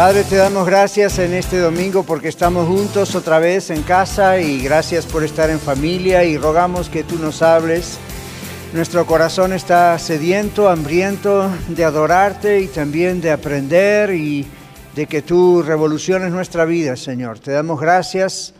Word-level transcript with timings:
Padre, 0.00 0.24
te 0.24 0.36
damos 0.36 0.64
gracias 0.64 1.18
en 1.18 1.34
este 1.34 1.58
domingo 1.58 2.04
porque 2.04 2.28
estamos 2.28 2.66
juntos 2.66 3.14
otra 3.14 3.38
vez 3.38 3.68
en 3.68 3.82
casa 3.82 4.40
y 4.40 4.62
gracias 4.62 5.04
por 5.04 5.24
estar 5.24 5.50
en 5.50 5.60
familia 5.60 6.24
y 6.24 6.38
rogamos 6.38 6.88
que 6.88 7.04
tú 7.04 7.18
nos 7.18 7.42
hables. 7.42 7.98
Nuestro 8.72 9.04
corazón 9.04 9.52
está 9.52 9.98
sediento, 9.98 10.70
hambriento 10.70 11.50
de 11.68 11.84
adorarte 11.84 12.60
y 12.60 12.68
también 12.68 13.20
de 13.20 13.30
aprender 13.30 14.14
y 14.14 14.46
de 14.96 15.04
que 15.04 15.20
tú 15.20 15.62
revoluciones 15.62 16.32
nuestra 16.32 16.64
vida, 16.64 16.96
Señor. 16.96 17.38
Te 17.38 17.50
damos 17.50 17.78
gracias 17.78 18.54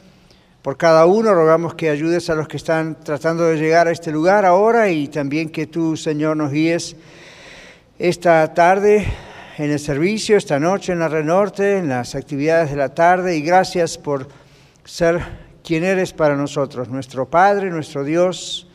por 0.61 0.77
cada 0.77 1.07
uno, 1.07 1.33
rogamos 1.33 1.73
que 1.73 1.89
ayudes 1.89 2.29
a 2.29 2.35
los 2.35 2.49
que 2.49 2.59
están 2.59 3.03
tratando 3.03 3.45
de 3.45 3.57
llegar 3.57 3.89
a 3.89 3.93
este 3.93 4.13
lugar 4.13 4.45
ahora 4.45 4.91
y 4.91 5.09
también 5.09 5.49
que 5.49 5.67
tú, 5.67 5.97
Señor, 5.97 6.37
nos 6.37 6.53
guíes 6.53 6.97
esta 7.99 8.53
tarde 8.53 9.30
en 9.61 9.71
el 9.71 9.79
servicio 9.79 10.39
esta 10.39 10.59
noche 10.59 10.93
en 10.93 11.01
la 11.01 11.09
Renorte, 11.09 11.77
en 11.77 11.91
las 11.91 12.15
actividades 12.15 12.71
de 12.71 12.77
la 12.77 12.95
tarde, 12.95 13.37
y 13.37 13.43
gracias 13.43 13.99
por 13.99 14.27
ser 14.87 15.21
quien 15.63 15.85
eres 15.85 16.15
para 16.15 16.35
nosotros, 16.35 16.89
nuestro 16.89 17.29
Padre, 17.29 17.69
nuestro 17.69 18.03
Dios, 18.03 18.67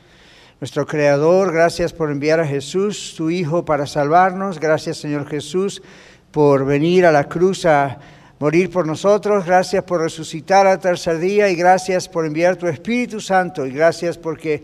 nuestro 0.59 0.85
Creador. 0.85 1.51
Gracias 1.51 1.91
por 1.91 2.11
enviar 2.11 2.39
a 2.39 2.45
Jesús, 2.45 3.15
tu 3.17 3.31
Hijo, 3.31 3.65
para 3.65 3.87
salvarnos. 3.87 4.59
Gracias, 4.59 4.97
Señor 4.97 5.27
Jesús, 5.27 5.81
por 6.29 6.67
venir 6.67 7.07
a 7.07 7.11
la 7.11 7.23
cruz 7.23 7.65
a 7.65 7.97
morir 8.37 8.69
por 8.69 8.85
nosotros. 8.85 9.43
Gracias 9.43 9.83
por 9.85 10.01
resucitar 10.01 10.67
al 10.67 10.77
tercer 10.77 11.17
día 11.17 11.49
y 11.49 11.55
gracias 11.55 12.07
por 12.07 12.27
enviar 12.27 12.57
tu 12.57 12.67
Espíritu 12.67 13.19
Santo 13.19 13.65
y 13.65 13.71
gracias 13.71 14.19
porque 14.19 14.63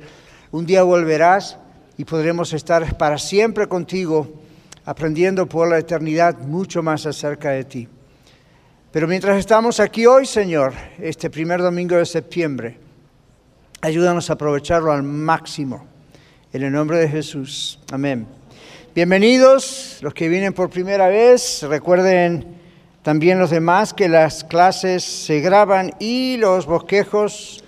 un 0.52 0.68
día 0.68 0.84
volverás 0.84 1.58
y 1.98 2.06
podremos 2.06 2.54
estar 2.54 2.96
para 2.96 3.18
siempre 3.18 3.68
contigo 3.68 4.41
aprendiendo 4.86 5.48
por 5.48 5.70
la 5.70 5.78
eternidad 5.78 6.38
mucho 6.40 6.82
más 6.82 7.06
acerca 7.06 7.52
de 7.52 7.66
ti. 7.66 7.88
Pero 8.92 9.08
mientras 9.08 9.38
estamos 9.38 9.80
aquí 9.80 10.06
hoy, 10.06 10.26
Señor, 10.26 10.74
este 11.00 11.30
primer 11.30 11.62
domingo 11.62 11.96
de 11.96 12.06
septiembre, 12.06 12.78
ayúdanos 13.82 14.30
a 14.30 14.34
aprovecharlo 14.34 14.92
al 14.92 15.04
máximo. 15.04 15.86
En 16.54 16.64
el 16.64 16.74
nombre 16.74 16.98
de 16.98 17.08
Jesús. 17.08 17.80
Amén. 17.92 18.28
Bienvenidos 18.94 20.00
los 20.02 20.14
que 20.14 20.28
vienen 20.28 20.52
por 20.52 20.70
primera 20.70 21.08
vez. 21.08 21.64
Recuerden 21.64 22.46
también 23.04 23.40
los 23.40 23.50
demás 23.50 23.94
que 23.94 24.10
las 24.10 24.44
clases 24.44 25.04
se 25.04 25.40
graban 25.40 25.92
y 25.98 26.36
los 26.36 26.66
bosquejos. 26.66 27.64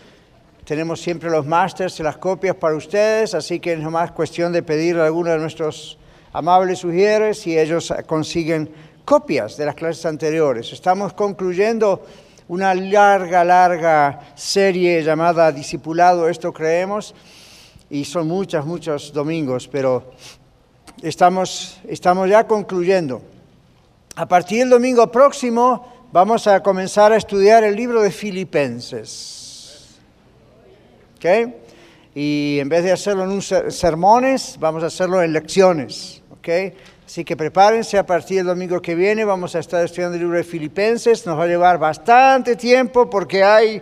Tenemos 0.65 0.99
siempre 0.99 1.29
los 1.29 1.45
másters 1.45 1.97
y 2.01 2.03
las 2.03 2.17
copias 2.17 2.57
para 2.57 2.75
ustedes, 2.75 3.33
así 3.33 3.61
que 3.61 3.71
es 3.71 3.79
nomás 3.79 4.11
cuestión 4.11 4.51
de 4.51 4.63
pedir 4.63 4.97
a 4.97 5.05
alguno 5.05 5.31
de 5.31 5.37
nuestros 5.37 5.97
amables 6.33 6.79
sugieres 6.79 7.45
y 7.47 7.57
ellos 7.57 7.93
consiguen 8.07 8.69
copias 9.05 9.55
de 9.55 9.65
las 9.65 9.75
clases 9.75 10.05
anteriores. 10.05 10.73
Estamos 10.73 11.13
concluyendo 11.13 12.05
una 12.47 12.73
larga, 12.73 13.43
larga 13.43 14.19
serie 14.35 15.03
llamada 15.03 15.51
Discipulado, 15.51 16.27
esto 16.27 16.51
creemos, 16.51 17.13
y 17.89 18.05
son 18.05 18.27
muchos, 18.27 18.65
muchos 18.65 19.13
domingos, 19.13 19.67
pero 19.67 20.11
estamos, 21.01 21.79
estamos 21.87 22.29
ya 22.29 22.45
concluyendo. 22.45 23.21
A 24.15 24.27
partir 24.27 24.59
del 24.59 24.69
domingo 24.69 25.11
próximo 25.11 26.07
vamos 26.11 26.47
a 26.47 26.61
comenzar 26.61 27.11
a 27.11 27.17
estudiar 27.17 27.63
el 27.63 27.75
libro 27.75 28.01
de 28.01 28.11
Filipenses. 28.11 29.99
¿Okay? 31.17 31.55
Y 32.15 32.57
en 32.59 32.69
vez 32.69 32.83
de 32.83 32.91
hacerlo 32.91 33.23
en 33.23 33.31
un 33.31 33.41
sermones, 33.41 34.57
vamos 34.59 34.83
a 34.83 34.87
hacerlo 34.87 35.23
en 35.23 35.33
lecciones. 35.33 36.22
Así 37.05 37.23
que 37.23 37.37
prepárense 37.37 37.97
a 37.97 38.05
partir 38.05 38.37
del 38.37 38.47
domingo 38.47 38.81
que 38.81 38.95
viene, 38.95 39.23
vamos 39.23 39.55
a 39.55 39.59
estar 39.59 39.83
estudiando 39.83 40.15
el 40.15 40.23
libro 40.23 40.37
de 40.37 40.43
Filipenses, 40.43 41.25
nos 41.25 41.37
va 41.37 41.43
a 41.43 41.47
llevar 41.47 41.77
bastante 41.77 42.55
tiempo 42.55 43.09
porque 43.09 43.43
hay 43.43 43.81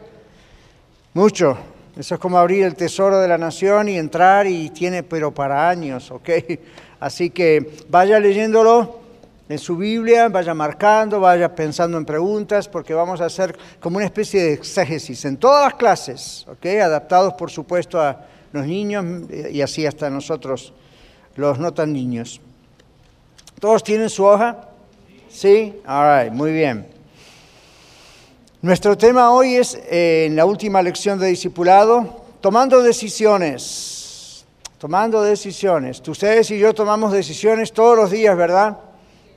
mucho. 1.14 1.58
Eso 1.98 2.16
es 2.16 2.22
como 2.22 2.38
abrir 2.38 2.64
el 2.64 2.76
tesoro 2.76 3.20
de 3.20 3.28
la 3.28 3.38
nación 3.38 3.90
y 3.90 3.98
entrar 3.98 4.48
y 4.48 4.70
tiene 4.70 5.04
pero 5.04 5.34
para 5.34 5.70
años, 5.70 6.10
¿ok? 6.12 6.30
Así 7.00 7.32
que 7.32 7.74
vaya 7.90 8.20
leyéndolo 8.20 9.02
en 9.50 9.60
su 9.60 9.76
Biblia, 9.76 10.30
vaya 10.30 10.54
marcando, 10.54 11.20
vaya 11.20 11.54
pensando 11.54 11.98
en 11.98 12.06
preguntas, 12.06 12.70
porque 12.70 12.94
vamos 12.94 13.20
a 13.20 13.26
hacer 13.26 13.58
como 13.82 13.98
una 13.98 14.06
especie 14.06 14.42
de 14.42 14.54
exégesis 14.54 15.26
en 15.26 15.36
todas 15.36 15.66
las 15.66 15.74
clases, 15.74 16.46
¿ok? 16.48 16.66
Adaptados, 16.82 17.34
por 17.34 17.52
supuesto, 17.52 18.00
a 18.00 18.26
los 18.54 18.66
niños 18.66 19.06
y 19.52 19.62
así 19.62 19.86
hasta 19.86 20.10
nosotros, 20.10 20.74
los 21.36 21.60
no 21.60 21.74
tan 21.74 21.92
niños. 21.92 22.40
¿Todos 23.62 23.84
tienen 23.84 24.10
su 24.10 24.26
hoja? 24.26 24.70
Sí, 25.30 25.80
all 25.86 26.24
right, 26.24 26.34
muy 26.34 26.52
bien. 26.52 26.88
Nuestro 28.64 28.98
tema 28.98 29.32
hoy 29.32 29.54
es, 29.54 29.76
eh, 29.88 30.26
en 30.28 30.36
la 30.36 30.46
última 30.46 30.82
lección 30.82 31.20
de 31.20 31.28
discipulado, 31.28 32.24
tomando 32.42 32.82
decisiones. 32.82 34.46
Tomando 34.80 35.22
decisiones. 35.22 36.02
Ustedes 36.08 36.50
y 36.50 36.58
yo 36.58 36.74
tomamos 36.74 37.12
decisiones 37.12 37.72
todos 37.72 37.96
los 37.96 38.10
días, 38.10 38.36
¿verdad? 38.36 38.80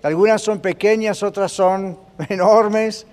Algunas 0.03 0.41
son 0.41 0.59
pequeñas, 0.61 1.23
otras 1.23 1.53
son 1.53 1.99
enormes. 2.31 3.07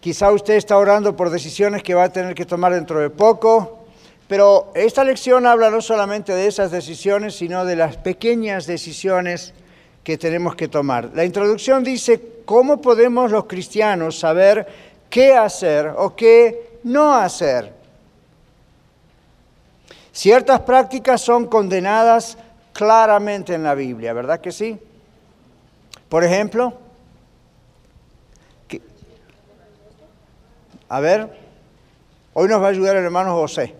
Quizá 0.00 0.32
usted 0.32 0.54
está 0.54 0.76
orando 0.78 1.14
por 1.14 1.30
decisiones 1.30 1.84
que 1.84 1.94
va 1.94 2.02
a 2.02 2.12
tener 2.12 2.34
que 2.34 2.44
tomar 2.44 2.74
dentro 2.74 2.98
de 2.98 3.10
poco. 3.10 3.84
Pero 4.26 4.72
esta 4.74 5.04
lección 5.04 5.46
habla 5.46 5.70
no 5.70 5.80
solamente 5.80 6.34
de 6.34 6.48
esas 6.48 6.72
decisiones, 6.72 7.36
sino 7.36 7.64
de 7.64 7.76
las 7.76 7.96
pequeñas 7.98 8.66
decisiones 8.66 9.54
que 10.02 10.16
tenemos 10.18 10.54
que 10.56 10.68
tomar. 10.68 11.10
La 11.14 11.24
introducción 11.24 11.84
dice, 11.84 12.42
¿cómo 12.44 12.80
podemos 12.80 13.30
los 13.30 13.44
cristianos 13.44 14.18
saber 14.18 14.66
qué 15.08 15.34
hacer 15.34 15.92
o 15.96 16.14
qué 16.16 16.78
no 16.84 17.14
hacer? 17.14 17.72
Ciertas 20.12 20.60
prácticas 20.60 21.20
son 21.20 21.46
condenadas 21.46 22.36
claramente 22.72 23.54
en 23.54 23.62
la 23.62 23.74
Biblia, 23.74 24.12
¿verdad 24.12 24.40
que 24.40 24.52
sí? 24.52 24.78
Por 26.08 26.24
ejemplo, 26.24 26.74
a 30.88 30.98
ver, 30.98 31.30
hoy 32.32 32.48
nos 32.48 32.60
va 32.60 32.66
a 32.66 32.70
ayudar 32.70 32.96
el 32.96 33.04
hermano 33.04 33.34
José 33.34 33.74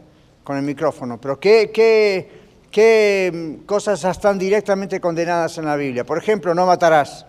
con 0.44 0.56
el 0.56 0.62
micrófono, 0.62 1.20
pero 1.20 1.40
¿qué, 1.40 1.70
qué, 1.74 2.39
¿Qué 2.70 3.30
mm, 3.32 3.66
cosas 3.66 4.04
están 4.04 4.38
directamente 4.38 5.00
condenadas 5.00 5.58
en 5.58 5.64
la 5.64 5.76
Biblia? 5.76 6.04
Por 6.04 6.18
ejemplo, 6.18 6.54
no 6.54 6.66
matarás. 6.66 7.26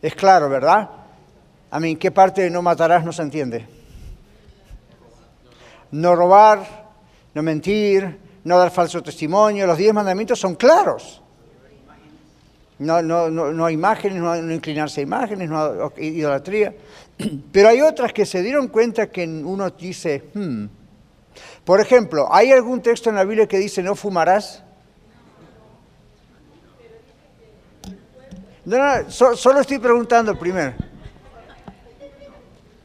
Es 0.00 0.14
claro, 0.14 0.48
¿verdad? 0.48 0.88
A 1.70 1.80
mí, 1.80 1.96
¿qué 1.96 2.10
parte 2.10 2.42
de 2.42 2.50
no 2.50 2.62
matarás 2.62 3.04
no 3.04 3.12
se 3.12 3.22
entiende? 3.22 3.66
No 5.90 6.14
robar, 6.14 6.86
no 7.34 7.42
mentir, 7.42 8.18
no 8.44 8.58
dar 8.58 8.70
falso 8.70 9.02
testimonio. 9.02 9.66
Los 9.66 9.78
diez 9.78 9.92
mandamientos 9.92 10.38
son 10.38 10.54
claros. 10.54 11.22
No, 12.78 13.00
no, 13.00 13.30
no, 13.30 13.52
no 13.52 13.70
imágenes, 13.70 14.18
no, 14.20 14.52
inclinarse 14.52 15.00
a 15.00 15.02
imágenes, 15.02 15.48
no 15.48 15.92
idolatría. 15.98 16.74
Pero 17.52 17.68
hay 17.68 17.80
otras 17.80 18.12
que 18.12 18.26
se 18.26 18.42
dieron 18.42 18.68
cuenta 18.68 19.10
que 19.10 19.26
uno 19.26 19.70
dice, 19.70 20.24
hmm, 20.34 20.66
por 21.64 21.80
ejemplo, 21.80 22.28
¿hay 22.30 22.52
algún 22.52 22.80
texto 22.82 23.10
en 23.10 23.16
la 23.16 23.24
Biblia 23.24 23.46
que 23.46 23.58
dice 23.58 23.82
no 23.82 23.94
fumarás? 23.94 24.62
No, 28.64 28.78
no, 28.78 29.10
solo 29.10 29.60
estoy 29.60 29.78
preguntando 29.78 30.36
primero. 30.38 30.74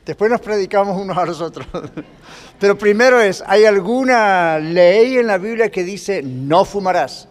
Después 0.06 0.30
nos 0.30 0.42
predicamos 0.42 1.00
unos 1.00 1.18
a 1.18 1.25
los 1.25 1.42
otros. 1.42 1.68
Pero 2.59 2.77
primero 2.77 3.19
es, 3.19 3.44
¿hay 3.45 3.65
alguna 3.65 4.59
ley 4.59 5.18
en 5.18 5.27
la 5.27 5.38
Biblia 5.38 5.71
que 5.71 5.83
dice 5.83 6.21
no 6.21 6.65
fumarás? 6.65 7.27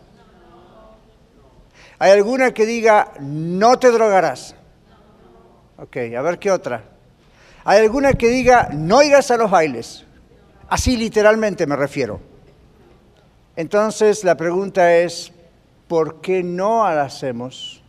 ¿Hay 1.98 2.12
alguna 2.12 2.52
que 2.52 2.66
diga 2.66 3.12
no 3.20 3.78
te 3.78 3.90
drogarás? 3.90 4.54
Ok, 5.76 5.96
a 6.16 6.22
ver 6.22 6.38
qué 6.38 6.50
otra. 6.50 6.82
¿Hay 7.64 7.80
alguna 7.80 8.14
que 8.14 8.28
diga 8.28 8.70
no 8.72 9.02
irás 9.02 9.30
a 9.30 9.36
los 9.36 9.50
bailes? 9.50 10.06
Así 10.70 10.96
literalmente 10.96 11.66
me 11.66 11.76
refiero. 11.76 12.20
Entonces 13.56 14.24
la 14.24 14.36
pregunta 14.36 14.96
es, 14.96 15.32
¿por 15.86 16.22
qué 16.22 16.42
no 16.42 16.86
hacemos? 16.86 17.80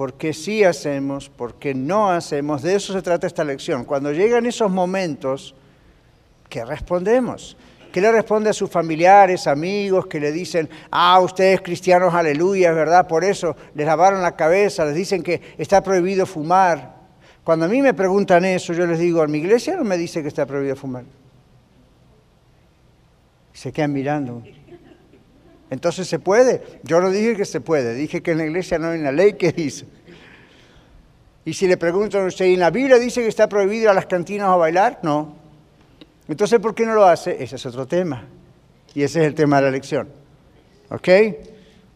por 0.00 0.14
qué 0.14 0.32
sí 0.32 0.64
hacemos, 0.64 1.28
por 1.28 1.56
qué 1.56 1.74
no 1.74 2.10
hacemos. 2.10 2.62
De 2.62 2.74
eso 2.74 2.94
se 2.94 3.02
trata 3.02 3.26
esta 3.26 3.44
lección. 3.44 3.84
Cuando 3.84 4.10
llegan 4.12 4.46
esos 4.46 4.70
momentos, 4.70 5.54
¿qué 6.48 6.64
respondemos? 6.64 7.54
¿Qué 7.92 8.00
le 8.00 8.10
responde 8.10 8.48
a 8.48 8.54
sus 8.54 8.70
familiares, 8.70 9.46
amigos 9.46 10.06
que 10.06 10.18
le 10.18 10.32
dicen, 10.32 10.70
ah, 10.90 11.20
ustedes 11.20 11.60
cristianos, 11.60 12.14
aleluya, 12.14 12.72
¿verdad? 12.72 13.06
Por 13.06 13.24
eso 13.24 13.54
les 13.74 13.86
lavaron 13.86 14.22
la 14.22 14.36
cabeza, 14.36 14.86
les 14.86 14.94
dicen 14.94 15.22
que 15.22 15.38
está 15.58 15.82
prohibido 15.82 16.24
fumar. 16.24 16.96
Cuando 17.44 17.66
a 17.66 17.68
mí 17.68 17.82
me 17.82 17.92
preguntan 17.92 18.46
eso, 18.46 18.72
yo 18.72 18.86
les 18.86 18.98
digo, 18.98 19.22
en 19.22 19.30
mi 19.30 19.36
iglesia 19.36 19.76
no 19.76 19.84
me 19.84 19.98
dice 19.98 20.22
que 20.22 20.28
está 20.28 20.46
prohibido 20.46 20.76
fumar. 20.76 21.04
Se 23.60 23.72
quedan 23.72 23.92
mirando. 23.92 24.42
Entonces 25.68 26.08
se 26.08 26.18
puede. 26.18 26.80
Yo 26.82 26.98
no 26.98 27.10
dije 27.10 27.36
que 27.36 27.44
se 27.44 27.60
puede, 27.60 27.92
dije 27.92 28.22
que 28.22 28.30
en 28.30 28.38
la 28.38 28.46
iglesia 28.46 28.78
no 28.78 28.88
hay 28.88 29.00
una 29.00 29.12
ley 29.12 29.34
que 29.34 29.52
dice. 29.52 29.84
Y 31.44 31.52
si 31.52 31.68
le 31.68 31.76
preguntan 31.76 32.24
a 32.24 32.28
usted, 32.28 32.46
¿en 32.46 32.58
la 32.58 32.70
Biblia 32.70 32.98
dice 32.98 33.20
que 33.20 33.28
está 33.28 33.50
prohibido 33.50 33.90
a 33.90 33.92
las 33.92 34.06
cantinas 34.06 34.48
a 34.48 34.56
bailar? 34.56 35.00
No. 35.02 35.36
Entonces, 36.26 36.58
¿por 36.58 36.74
qué 36.74 36.86
no 36.86 36.94
lo 36.94 37.04
hace? 37.04 37.36
Ese 37.38 37.56
es 37.56 37.66
otro 37.66 37.86
tema. 37.86 38.24
Y 38.94 39.02
ese 39.02 39.20
es 39.20 39.26
el 39.26 39.34
tema 39.34 39.56
de 39.56 39.62
la 39.64 39.70
lección. 39.72 40.08
¿Ok? 40.88 41.08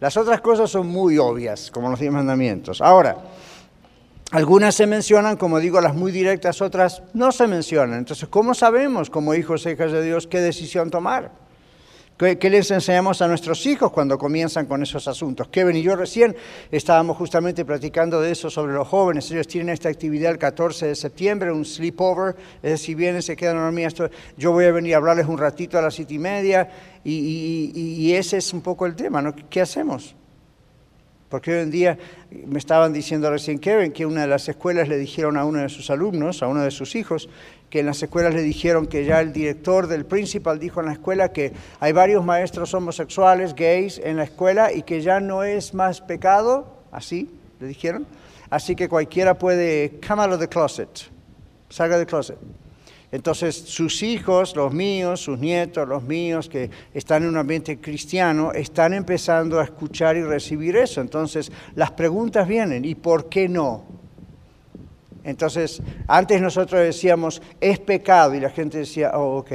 Las 0.00 0.18
otras 0.18 0.42
cosas 0.42 0.68
son 0.68 0.86
muy 0.88 1.16
obvias, 1.16 1.70
como 1.70 1.88
los 1.88 1.98
diez 1.98 2.12
mandamientos. 2.12 2.82
Ahora, 2.82 3.16
algunas 4.32 4.74
se 4.74 4.86
mencionan, 4.86 5.38
como 5.38 5.60
digo, 5.60 5.80
las 5.80 5.94
muy 5.94 6.12
directas, 6.12 6.60
otras 6.60 7.02
no 7.14 7.32
se 7.32 7.46
mencionan. 7.46 8.00
Entonces, 8.00 8.28
¿cómo 8.28 8.52
sabemos, 8.52 9.08
como 9.08 9.34
hijos 9.34 9.64
e 9.64 9.72
hijas 9.72 9.92
de 9.92 10.02
Dios, 10.02 10.26
qué 10.26 10.42
decisión 10.42 10.90
tomar? 10.90 11.43
¿Qué, 12.16 12.48
les 12.48 12.70
enseñamos 12.70 13.20
a 13.22 13.26
nuestros 13.26 13.66
hijos 13.66 13.90
cuando 13.90 14.16
comienzan 14.16 14.66
con 14.66 14.80
esos 14.84 15.08
asuntos? 15.08 15.48
Kevin 15.48 15.74
y 15.74 15.82
yo 15.82 15.96
recién 15.96 16.36
estábamos 16.70 17.16
justamente 17.16 17.64
platicando 17.64 18.20
de 18.20 18.30
eso 18.30 18.48
sobre 18.50 18.72
los 18.72 18.86
jóvenes. 18.86 19.28
Ellos 19.32 19.48
tienen 19.48 19.70
esta 19.70 19.88
actividad 19.88 20.30
el 20.30 20.38
14 20.38 20.86
de 20.86 20.94
septiembre, 20.94 21.50
un 21.50 21.64
sleepover, 21.64 22.36
es 22.62 22.70
decir, 22.70 22.96
vienen, 22.96 23.20
se 23.20 23.34
quedan 23.34 23.56
dormidos. 23.56 23.94
Yo 24.36 24.52
voy 24.52 24.66
a 24.66 24.70
venir 24.70 24.94
a 24.94 24.98
hablarles 24.98 25.26
un 25.26 25.38
ratito 25.38 25.76
a 25.76 25.82
las 25.82 25.94
siete 25.94 26.14
y 26.14 26.18
media 26.20 26.68
y, 27.02 27.72
y 27.74 28.14
ese 28.14 28.36
es 28.36 28.52
un 28.52 28.60
poco 28.60 28.86
el 28.86 28.94
tema, 28.94 29.20
¿no? 29.20 29.34
¿Qué 29.50 29.60
hacemos? 29.60 30.14
Porque 31.28 31.52
hoy 31.52 31.62
en 31.62 31.70
día 31.70 31.98
me 32.30 32.58
estaban 32.58 32.92
diciendo 32.92 33.30
recién 33.30 33.58
Kevin 33.58 33.92
que 33.92 34.06
una 34.06 34.22
de 34.22 34.26
las 34.28 34.48
escuelas 34.48 34.88
le 34.88 34.98
dijeron 34.98 35.36
a 35.36 35.44
uno 35.44 35.60
de 35.60 35.68
sus 35.68 35.90
alumnos, 35.90 36.42
a 36.42 36.48
uno 36.48 36.62
de 36.62 36.70
sus 36.70 36.94
hijos, 36.94 37.28
que 37.70 37.80
en 37.80 37.86
las 37.86 38.02
escuelas 38.02 38.34
le 38.34 38.42
dijeron 38.42 38.86
que 38.86 39.04
ya 39.04 39.20
el 39.20 39.32
director 39.32 39.88
del 39.88 40.06
principal 40.06 40.60
dijo 40.60 40.80
en 40.80 40.86
la 40.86 40.92
escuela 40.92 41.32
que 41.32 41.52
hay 41.80 41.92
varios 41.92 42.24
maestros 42.24 42.72
homosexuales, 42.72 43.54
gays 43.54 44.00
en 44.04 44.16
la 44.16 44.24
escuela 44.24 44.72
y 44.72 44.82
que 44.82 45.00
ya 45.00 45.18
no 45.18 45.42
es 45.42 45.74
más 45.74 46.00
pecado, 46.00 46.78
así 46.92 47.30
le 47.58 47.66
dijeron. 47.66 48.06
Así 48.50 48.76
que 48.76 48.88
cualquiera 48.88 49.36
puede 49.36 49.98
come 50.06 50.22
out 50.22 50.32
of 50.32 50.38
the 50.38 50.48
closet, 50.48 50.88
salga 51.68 51.96
del 51.98 52.06
closet. 52.06 52.38
Entonces 53.14 53.54
sus 53.54 54.02
hijos, 54.02 54.56
los 54.56 54.74
míos, 54.74 55.20
sus 55.20 55.38
nietos, 55.38 55.86
los 55.86 56.02
míos, 56.02 56.48
que 56.48 56.68
están 56.92 57.22
en 57.22 57.28
un 57.28 57.36
ambiente 57.36 57.80
cristiano, 57.80 58.50
están 58.50 58.92
empezando 58.92 59.60
a 59.60 59.62
escuchar 59.62 60.16
y 60.16 60.24
recibir 60.24 60.74
eso. 60.76 61.00
Entonces 61.00 61.52
las 61.76 61.92
preguntas 61.92 62.48
vienen, 62.48 62.84
¿y 62.84 62.96
por 62.96 63.28
qué 63.28 63.48
no? 63.48 63.84
Entonces, 65.22 65.80
antes 66.08 66.42
nosotros 66.42 66.80
decíamos, 66.80 67.40
es 67.60 67.78
pecado, 67.78 68.34
y 68.34 68.40
la 68.40 68.50
gente 68.50 68.78
decía, 68.78 69.12
oh, 69.14 69.36
ok. 69.36 69.52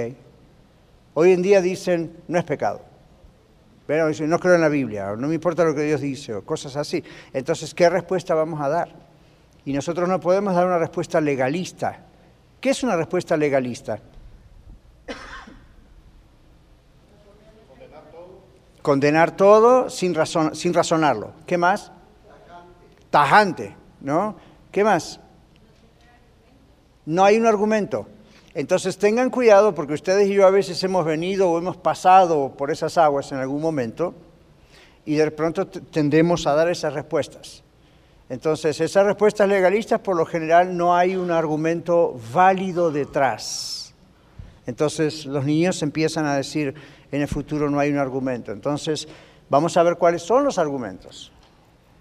Hoy 1.15 1.33
en 1.33 1.41
día 1.41 1.59
dicen, 1.59 2.13
no 2.29 2.39
es 2.39 2.45
pecado. 2.45 2.81
Pero 3.85 4.07
dicen, 4.07 4.29
no 4.29 4.39
creo 4.39 4.55
en 4.55 4.61
la 4.61 4.69
Biblia, 4.69 5.13
no 5.17 5.27
me 5.27 5.35
importa 5.35 5.65
lo 5.65 5.75
que 5.75 5.81
Dios 5.81 5.99
dice, 5.99 6.33
o 6.33 6.45
cosas 6.45 6.77
así. 6.77 7.03
Entonces, 7.33 7.73
¿qué 7.73 7.89
respuesta 7.89 8.33
vamos 8.35 8.61
a 8.61 8.69
dar? 8.69 8.95
Y 9.65 9.73
nosotros 9.73 10.07
no 10.07 10.21
podemos 10.21 10.55
dar 10.55 10.65
una 10.65 10.79
respuesta 10.79 11.19
legalista 11.19 12.05
¿Qué 12.61 12.71
es 12.71 12.83
una 12.83 12.95
respuesta 12.95 13.37
legalista? 13.37 13.99
Condenar 18.81 19.35
todo 19.35 19.89
sin, 19.89 20.15
sin 20.53 20.73
razonarlo. 20.73 21.33
¿Qué 21.45 21.57
más? 21.57 21.91
Tajante, 23.09 23.75
¿no? 24.01 24.35
¿Qué 24.71 24.83
más? 24.83 25.19
No 27.05 27.23
hay 27.23 27.37
un 27.37 27.45
argumento. 27.45 28.07
Entonces 28.53 28.97
tengan 28.97 29.29
cuidado 29.29 29.73
porque 29.73 29.93
ustedes 29.93 30.27
y 30.27 30.33
yo 30.33 30.45
a 30.45 30.51
veces 30.51 30.83
hemos 30.83 31.05
venido 31.05 31.49
o 31.49 31.57
hemos 31.57 31.77
pasado 31.77 32.53
por 32.57 32.71
esas 32.71 32.97
aguas 32.97 33.31
en 33.31 33.37
algún 33.37 33.61
momento 33.61 34.13
y 35.05 35.15
de 35.15 35.31
pronto 35.31 35.67
tendemos 35.67 36.45
a 36.45 36.53
dar 36.53 36.69
esas 36.69 36.93
respuestas. 36.93 37.63
Entonces, 38.29 38.79
esas 38.79 39.05
respuestas 39.05 39.49
legalistas 39.49 39.99
por 39.99 40.15
lo 40.15 40.25
general 40.25 40.77
no 40.77 40.95
hay 40.95 41.15
un 41.15 41.31
argumento 41.31 42.19
válido 42.31 42.91
detrás. 42.91 43.93
Entonces, 44.67 45.25
los 45.25 45.45
niños 45.45 45.81
empiezan 45.81 46.25
a 46.25 46.35
decir, 46.35 46.75
en 47.11 47.21
el 47.21 47.27
futuro 47.27 47.71
no 47.71 47.79
hay 47.79 47.89
un 47.89 47.97
argumento. 47.97 48.51
Entonces, 48.51 49.07
vamos 49.49 49.75
a 49.77 49.83
ver 49.83 49.95
cuáles 49.95 50.21
son 50.21 50.43
los 50.43 50.59
argumentos 50.59 51.31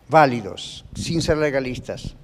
válidos, 0.09 0.85
sin 0.95 1.23
ser 1.23 1.37
legalistas. 1.39 2.15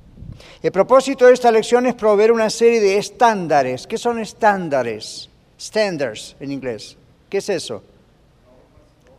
El 0.63 0.73
propósito 0.73 1.27
de 1.27 1.35
esta 1.35 1.51
lección 1.51 1.87
es 1.87 1.95
proveer 1.95 2.33
una 2.33 2.51
serie 2.51 2.81
de 2.81 2.99
estándares. 2.99 3.87
¿Qué 3.87 3.99
son 3.99 4.19
estándares? 4.19 5.29
Standards 5.61 6.37
en 6.41 6.51
inglés. 6.51 6.97
¿Qué 7.29 7.39
es 7.39 7.49
eso? 7.49 7.83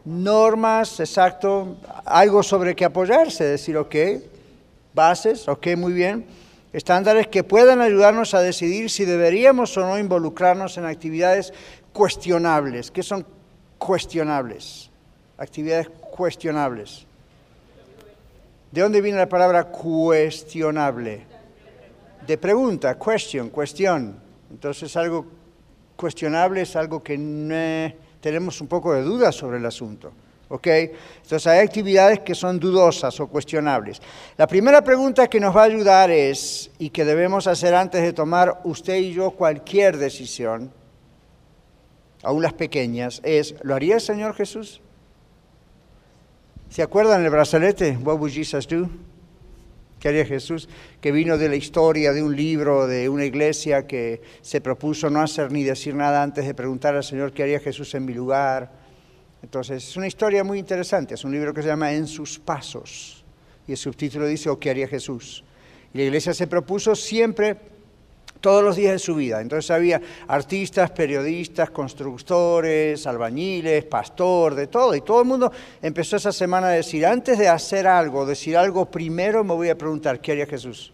Normas, 0.04 1.00
exacto, 1.00 1.78
algo 2.06 2.44
sobre 2.44 2.76
qué 2.76 2.86
apoyarse, 2.86 3.44
decir, 3.44 3.78
ok, 3.78 3.96
bases, 4.96 5.48
ok, 5.48 5.68
muy 5.78 5.94
bien, 5.94 6.26
estándares 6.74 7.28
que 7.28 7.44
puedan 7.44 7.82
ayudarnos 7.82 8.34
a 8.34 8.42
decidir 8.42 8.90
si 8.90 9.06
deberíamos 9.06 9.78
o 9.78 9.82
no 9.82 10.00
involucrarnos 10.00 10.78
en 10.78 10.86
actividades 10.86 11.54
cuestionables. 11.94 12.90
¿Qué 12.90 13.04
son 13.04 13.26
cuestionables? 13.78 14.90
Actividades 15.38 15.90
cuestionables. 15.90 17.06
¿De 18.72 18.82
dónde 18.82 19.02
viene 19.02 19.18
la 19.18 19.30
palabra 19.30 19.66
cuestionable? 19.66 21.26
De 22.26 22.38
pregunta, 22.38 22.98
question, 22.98 23.50
cuestión. 23.50 24.20
Entonces 24.50 24.96
algo 24.98 25.26
cuestionable 25.96 26.62
es 26.62 26.76
algo 26.76 27.04
que 27.04 27.96
tenemos 28.20 28.60
un 28.60 28.68
poco 28.68 28.94
de 28.94 29.04
duda 29.04 29.32
sobre 29.32 29.58
el 29.58 29.66
asunto. 29.66 30.12
¿Ok? 30.50 30.68
Entonces 30.68 31.48
hay 31.48 31.60
actividades 31.60 32.20
que 32.20 32.36
son 32.36 32.60
dudosas 32.60 33.20
o 33.20 33.28
cuestionables. 33.28 34.02
La 34.38 34.48
primera 34.48 34.84
pregunta 34.84 35.28
que 35.28 35.40
nos 35.40 35.56
va 35.56 35.62
a 35.62 35.66
ayudar 35.66 36.12
es, 36.12 36.72
y 36.78 36.90
que 36.90 37.06
debemos 37.06 37.48
hacer 37.48 37.74
antes 37.74 38.02
de 38.02 38.14
tomar 38.14 38.62
usted 38.64 38.96
y 38.96 39.14
yo 39.14 39.32
cualquier 39.32 39.98
decisión, 39.98 40.72
aún 42.24 42.42
las 42.42 42.54
pequeñas, 42.54 43.22
es, 43.24 43.56
¿lo 43.62 43.75
haría 43.75 43.96
el 43.96 44.02
Señor 44.02 44.36
Jesús? 44.36 44.82
¿Se 46.70 46.82
acuerdan 46.82 47.24
el 47.24 47.30
brazalete? 47.30 47.98
What 48.04 48.18
would 48.20 48.32
Jesus 48.32 48.68
do? 48.68 48.90
¿Qué 50.00 50.10
haría 50.10 50.25
Jesús? 50.25 50.68
Que 51.02 51.12
vino 51.12 51.38
de 51.38 51.50
la 51.50 51.56
historia 51.56 52.12
de 52.12 52.22
un 52.22 52.36
libro, 52.36 52.86
de 52.86 53.10
una 53.10 53.25
iglesia 53.25 53.88
que 53.88 54.22
se 54.42 54.62
propuso 54.62 55.10
no 55.10 55.22
hacer 55.22 55.52
ni 55.52 55.64
decir 55.64 55.96
nada 55.96 56.22
antes 56.22 56.46
de 56.46 56.54
preguntar 56.54 56.96
al 56.96 57.04
Señor 57.04 57.32
qué 57.32 57.44
haría 57.44 57.60
Jesús 57.60 57.96
en 57.96 58.06
mi 58.06 58.14
lugar 58.14 58.85
entonces, 59.46 59.88
es 59.88 59.96
una 59.96 60.08
historia 60.08 60.44
muy 60.44 60.58
interesante, 60.58 61.14
es 61.14 61.24
un 61.24 61.32
libro 61.32 61.54
que 61.54 61.62
se 61.62 61.68
llama 61.68 61.94
En 61.94 62.08
sus 62.08 62.40
pasos, 62.40 63.24
y 63.68 63.74
el 63.74 63.78
subtítulo 63.78 64.25
dice, 64.25 64.50
¿o 64.50 64.60
qué 64.60 64.72
haría 64.72 64.88
Jesús? 64.88 65.44
Y 65.94 66.00
la 66.00 66.06
iglesia 66.06 66.34
se 66.34 66.48
propuso 66.48 66.96
siempre, 66.96 67.56
todos 68.42 68.64
los 68.64 68.75
días 68.75 68.94
de 68.94 69.00
su 69.00 69.14
vida. 69.14 69.42
Entonces 69.42 69.70
había 69.70 70.02
artistas, 70.28 70.90
periodistas, 70.92 71.70
constructores, 71.70 73.06
albañiles, 73.06 73.86
pastor, 73.86 74.56
de 74.56 74.66
todo. 74.66 74.96
Y 74.96 75.02
todo 75.02 75.22
el 75.22 75.28
mundo 75.28 75.52
empezó 75.80 76.18
esa 76.18 76.32
semana 76.32 76.68
a 76.68 76.72
decir, 76.72 77.06
antes 77.06 77.38
de 77.38 77.48
hacer 77.48 77.86
algo, 77.86 78.25
decir 78.25 78.58
algo 78.58 78.90
primero, 78.90 79.44
me 79.44 79.54
voy 79.54 79.70
a 79.70 79.78
preguntar, 79.78 80.22
¿qué 80.22 80.32
haría 80.32 80.48
Jesús? 80.48 80.92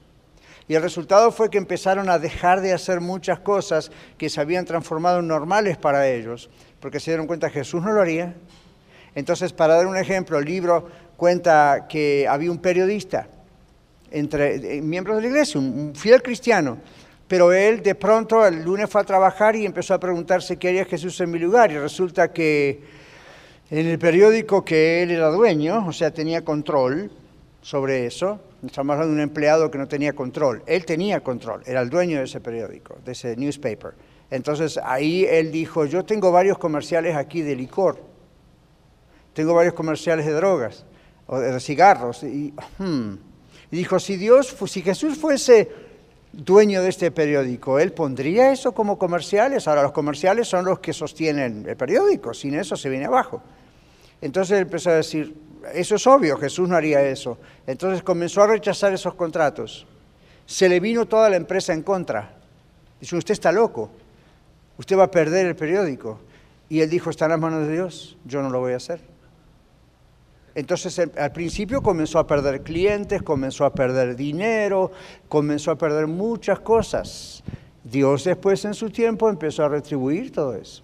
Y 0.68 0.76
el 0.76 0.82
resultado 0.82 1.32
fue 1.32 1.50
que 1.50 1.58
empezaron 1.58 2.10
a 2.10 2.20
dejar 2.20 2.60
de 2.60 2.74
hacer 2.74 3.00
muchas 3.00 3.40
cosas 3.40 3.92
que 4.18 4.30
se 4.30 4.42
habían 4.42 4.66
transformado 4.66 5.20
en 5.20 5.28
normales 5.28 5.78
para 5.78 6.08
ellos 6.10 6.50
porque 6.82 7.00
se 7.00 7.12
dieron 7.12 7.28
cuenta 7.28 7.48
que 7.48 7.60
Jesús 7.60 7.82
no 7.82 7.92
lo 7.92 8.02
haría. 8.02 8.34
Entonces, 9.14 9.54
para 9.54 9.76
dar 9.76 9.86
un 9.86 9.98
ejemplo, 9.98 10.40
el 10.40 10.46
libro 10.46 10.90
cuenta 11.16 11.86
que 11.88 12.28
había 12.28 12.52
un 12.52 12.58
periodista 12.58 13.28
entre 14.10 14.78
eh, 14.78 14.82
miembros 14.82 15.18
de 15.18 15.22
la 15.22 15.28
iglesia, 15.30 15.60
un, 15.60 15.94
fiel 15.96 16.22
cristiano, 16.22 16.80
pero 17.28 17.54
él 17.54 17.82
de 17.82 17.96
pronto 17.96 18.46
el 18.46 18.64
lunes 18.64 18.90
fue 18.90 19.02
a 19.02 19.04
trabajar 19.04 19.56
y 19.56 19.66
empezó 19.66 19.94
a 19.94 20.00
preguntarse 20.00 20.58
qué 20.58 20.70
haría 20.70 20.86
Jesús 20.86 21.20
en 21.22 21.32
mi 21.32 21.40
lugar 21.40 21.72
y 21.72 21.78
resulta 21.78 22.34
que 22.34 22.82
en 23.70 23.88
el 23.88 24.00
periódico 24.00 24.66
que 24.66 25.04
él 25.04 25.12
era 25.12 25.30
dueño, 25.30 25.88
o 25.88 25.94
sea, 25.94 26.12
tenía 26.12 26.44
control 26.44 27.10
sobre 27.62 28.06
eso, 28.06 28.42
estamos 28.66 28.94
hablando 28.94 29.16
de 29.16 29.22
un 29.22 29.22
empleado 29.22 29.72
que 29.72 29.78
no 29.78 29.88
tenía 29.88 30.14
control, 30.14 30.64
él 30.66 30.86
tenía 30.86 31.22
control, 31.22 31.62
era 31.66 31.82
el 31.82 31.90
dueño 31.90 32.18
de 32.18 32.26
ese 32.26 32.42
periódico, 32.42 32.98
de 33.06 33.14
ese 33.14 33.38
newspaper. 33.38 33.94
Entonces 34.32 34.80
ahí 34.82 35.26
él 35.26 35.52
dijo, 35.52 35.86
yo 35.86 36.04
tengo 36.06 36.32
varios 36.32 36.58
comerciales 36.58 37.16
aquí 37.16 37.42
de 37.42 37.56
licor, 37.56 38.02
tengo 39.34 39.54
varios 39.54 39.74
comerciales 39.74 40.26
de 40.26 40.32
drogas 40.32 40.86
o 41.28 41.38
de 41.38 41.60
cigarros. 41.60 42.24
Y, 42.24 42.54
hmm, 42.78 43.14
Y 43.72 43.78
dijo, 43.78 44.00
si 44.00 44.18
Dios, 44.18 44.56
si 44.68 44.82
Jesús 44.82 45.18
fuese 45.18 45.70
dueño 46.34 46.82
de 46.82 46.90
este 46.90 47.12
periódico, 47.12 47.78
¿él 47.78 47.92
pondría 47.92 48.52
eso 48.52 48.74
como 48.74 48.98
comerciales? 48.98 49.68
Ahora 49.68 49.84
los 49.84 49.92
comerciales 49.92 50.48
son 50.48 50.66
los 50.66 50.80
que 50.80 50.94
sostienen 50.94 51.66
el 51.68 51.76
periódico, 51.76 52.34
sin 52.34 52.56
eso 52.56 52.76
se 52.76 52.90
viene 52.90 53.06
abajo. 53.06 53.42
Entonces 54.22 54.58
él 54.58 54.64
empezó 54.64 54.92
a 54.92 54.96
decir, 54.96 55.36
eso 55.74 55.96
es 55.96 56.08
obvio, 56.08 56.38
Jesús 56.38 56.68
no 56.70 56.76
haría 56.76 57.02
eso. 57.02 57.38
Entonces 57.68 58.04
comenzó 58.04 58.44
a 58.44 58.48
rechazar 58.48 58.94
esos 58.94 59.14
contratos. 59.16 59.86
Se 60.46 60.68
le 60.68 60.80
vino 60.80 61.06
toda 61.06 61.30
la 61.30 61.38
empresa 61.38 61.74
en 61.74 61.82
contra. 61.82 62.34
Dice, 63.00 63.16
usted 63.16 63.34
está 63.34 63.52
loco, 63.52 63.90
usted 64.82 64.98
va 64.98 65.04
a 65.04 65.12
perder 65.12 65.46
el 65.46 65.56
periódico. 65.56 66.20
Y 66.68 66.82
él 66.82 66.90
dijo, 66.90 67.12
está 67.12 67.26
en 67.26 67.32
las 67.32 67.40
manos 67.40 67.68
de 67.68 67.74
Dios, 67.74 68.18
yo 68.26 68.42
no 68.42 68.50
lo 68.50 68.60
voy 68.60 68.74
a 68.74 68.78
hacer. 68.78 69.00
Entonces 70.56 71.00
al 71.00 71.32
principio 71.32 71.84
comenzó 71.84 72.18
a 72.18 72.26
perder 72.26 72.62
clientes, 72.64 73.22
comenzó 73.22 73.64
a 73.66 73.74
perder 73.74 74.16
dinero, 74.16 74.92
comenzó 75.30 75.70
a 75.70 75.78
perder 75.78 76.08
muchas 76.08 76.60
cosas. 76.62 77.44
Dios 77.84 78.24
después 78.24 78.66
en 78.66 78.74
su 78.74 78.90
tiempo 78.90 79.30
empezó 79.30 79.64
a 79.64 79.70
retribuir 79.70 80.32
todo 80.32 80.56
eso. 80.56 80.82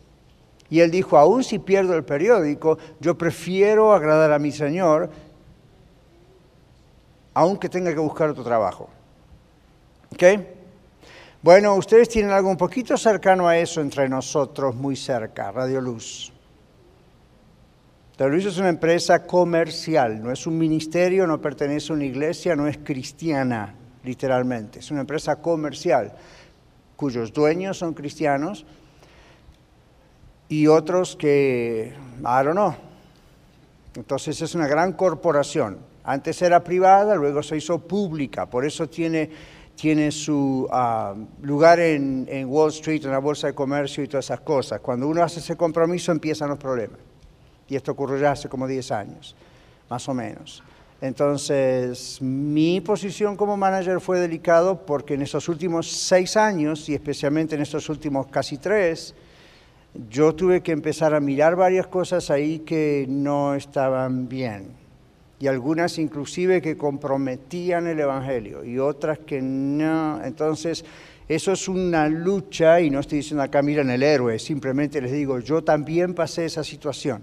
Y 0.69 0.79
él 0.81 0.91
dijo, 0.91 1.17
aún 1.17 1.43
si 1.43 1.57
pierdo 1.57 1.95
el 1.95 2.03
periódico, 2.03 2.77
yo 2.99 3.17
prefiero 3.17 3.93
agradar 3.93 4.31
a 4.31 4.37
mi 4.37 4.51
Señor, 4.51 5.09
aunque 7.33 7.67
tenga 7.67 7.91
que 7.91 7.99
buscar 7.99 8.29
otro 8.29 8.43
trabajo. 8.43 8.89
¿Ok? 10.13 10.56
Bueno, 11.47 11.75
ustedes 11.75 12.09
tienen 12.09 12.31
algo 12.31 12.49
un 12.49 12.57
poquito 12.57 12.97
cercano 12.97 13.47
a 13.47 13.57
eso 13.57 13.79
entre 13.79 14.09
nosotros, 14.09 14.75
muy 14.75 14.97
cerca, 14.97 15.49
Radio 15.49 15.79
Luz. 15.79 16.33
Radio 18.17 18.33
Luz 18.33 18.47
es 18.47 18.57
una 18.57 18.67
empresa 18.67 19.25
comercial, 19.25 20.21
no 20.21 20.29
es 20.29 20.45
un 20.45 20.57
ministerio, 20.57 21.25
no 21.25 21.39
pertenece 21.39 21.93
a 21.93 21.95
una 21.95 22.03
iglesia, 22.03 22.53
no 22.53 22.67
es 22.67 22.79
cristiana, 22.79 23.73
literalmente. 24.03 24.79
Es 24.79 24.91
una 24.91 24.99
empresa 24.99 25.37
comercial 25.37 26.11
cuyos 26.97 27.31
dueños 27.31 27.77
son 27.77 27.93
cristianos 27.93 28.65
y 30.49 30.67
otros 30.67 31.15
que, 31.15 31.93
I 32.19 32.43
don't 32.43 32.55
know. 32.55 32.75
Entonces 33.95 34.41
es 34.41 34.53
una 34.53 34.67
gran 34.67 34.91
corporación. 34.91 35.77
Antes 36.03 36.41
era 36.41 36.61
privada, 36.61 37.15
luego 37.15 37.41
se 37.41 37.55
hizo 37.55 37.79
pública, 37.79 38.47
por 38.47 38.65
eso 38.65 38.89
tiene, 38.89 39.29
tiene 39.77 40.11
su 40.11 40.67
ah, 40.71 41.13
lugar 41.43 41.79
en, 41.79 42.27
en, 42.29 42.49
Wall 42.49 42.71
Street, 42.71 43.05
en 43.05 43.11
la 43.11 43.19
bolsa 43.19 43.47
de 43.47 43.53
comercio 43.53 44.03
y 44.03 44.07
todas 44.07 44.25
esas 44.25 44.41
cosas. 44.41 44.81
Cuando 44.81 45.07
uno 45.07 45.21
hace 45.21 45.39
ese 45.39 45.55
compromiso 45.55 46.11
empiezan 46.11 46.49
los 46.49 46.57
problemas. 46.57 46.99
Y 47.69 47.75
esto 47.75 47.91
ocurrió 47.91 48.17
ya 48.17 48.31
hace 48.31 48.49
como 48.49 48.65
10 48.65 48.91
años, 48.91 49.35
más 49.87 50.09
o 50.09 50.15
menos. 50.15 50.63
Entonces, 50.99 52.19
mi 52.21 52.81
posición 52.81 53.35
como 53.35 53.55
manager 53.55 54.01
fue 54.01 54.19
delicado 54.19 54.83
porque 54.83 55.13
en 55.13 55.21
esos 55.21 55.47
últimos 55.47 55.91
seis 55.91 56.35
años, 56.35 56.89
y 56.89 56.95
especialmente 56.95 57.53
en 57.53 57.61
estos 57.61 57.87
últimos 57.87 58.27
casi 58.27 58.57
tres, 58.57 59.13
yo 60.09 60.33
tuve 60.33 60.63
que 60.63 60.71
empezar 60.71 61.13
a 61.13 61.19
mirar 61.19 61.55
varias 61.55 61.85
cosas 61.85 62.31
ahí 62.31 62.59
que 62.59 63.05
no 63.07 63.53
estaban 63.53 64.27
bien 64.27 64.86
y 65.39 65.47
algunas 65.47 65.97
inclusive 65.99 66.61
que 66.61 66.77
comprometían 66.77 67.87
el 67.87 67.99
Evangelio 67.99 68.63
y 68.63 68.79
otras 68.79 69.19
que 69.19 69.41
no. 69.41 70.23
Entonces, 70.23 70.83
eso 71.27 71.51
es 71.51 71.67
una 71.67 72.07
lucha 72.07 72.79
y 72.81 72.89
no 72.89 72.99
estoy 72.99 73.19
diciendo 73.19 73.43
acá, 73.43 73.61
miren 73.61 73.89
el 73.89 74.03
héroe, 74.03 74.39
simplemente 74.39 75.01
les 75.01 75.11
digo, 75.11 75.39
yo 75.39 75.63
también 75.63 76.13
pasé 76.13 76.45
esa 76.45 76.63
situación 76.63 77.21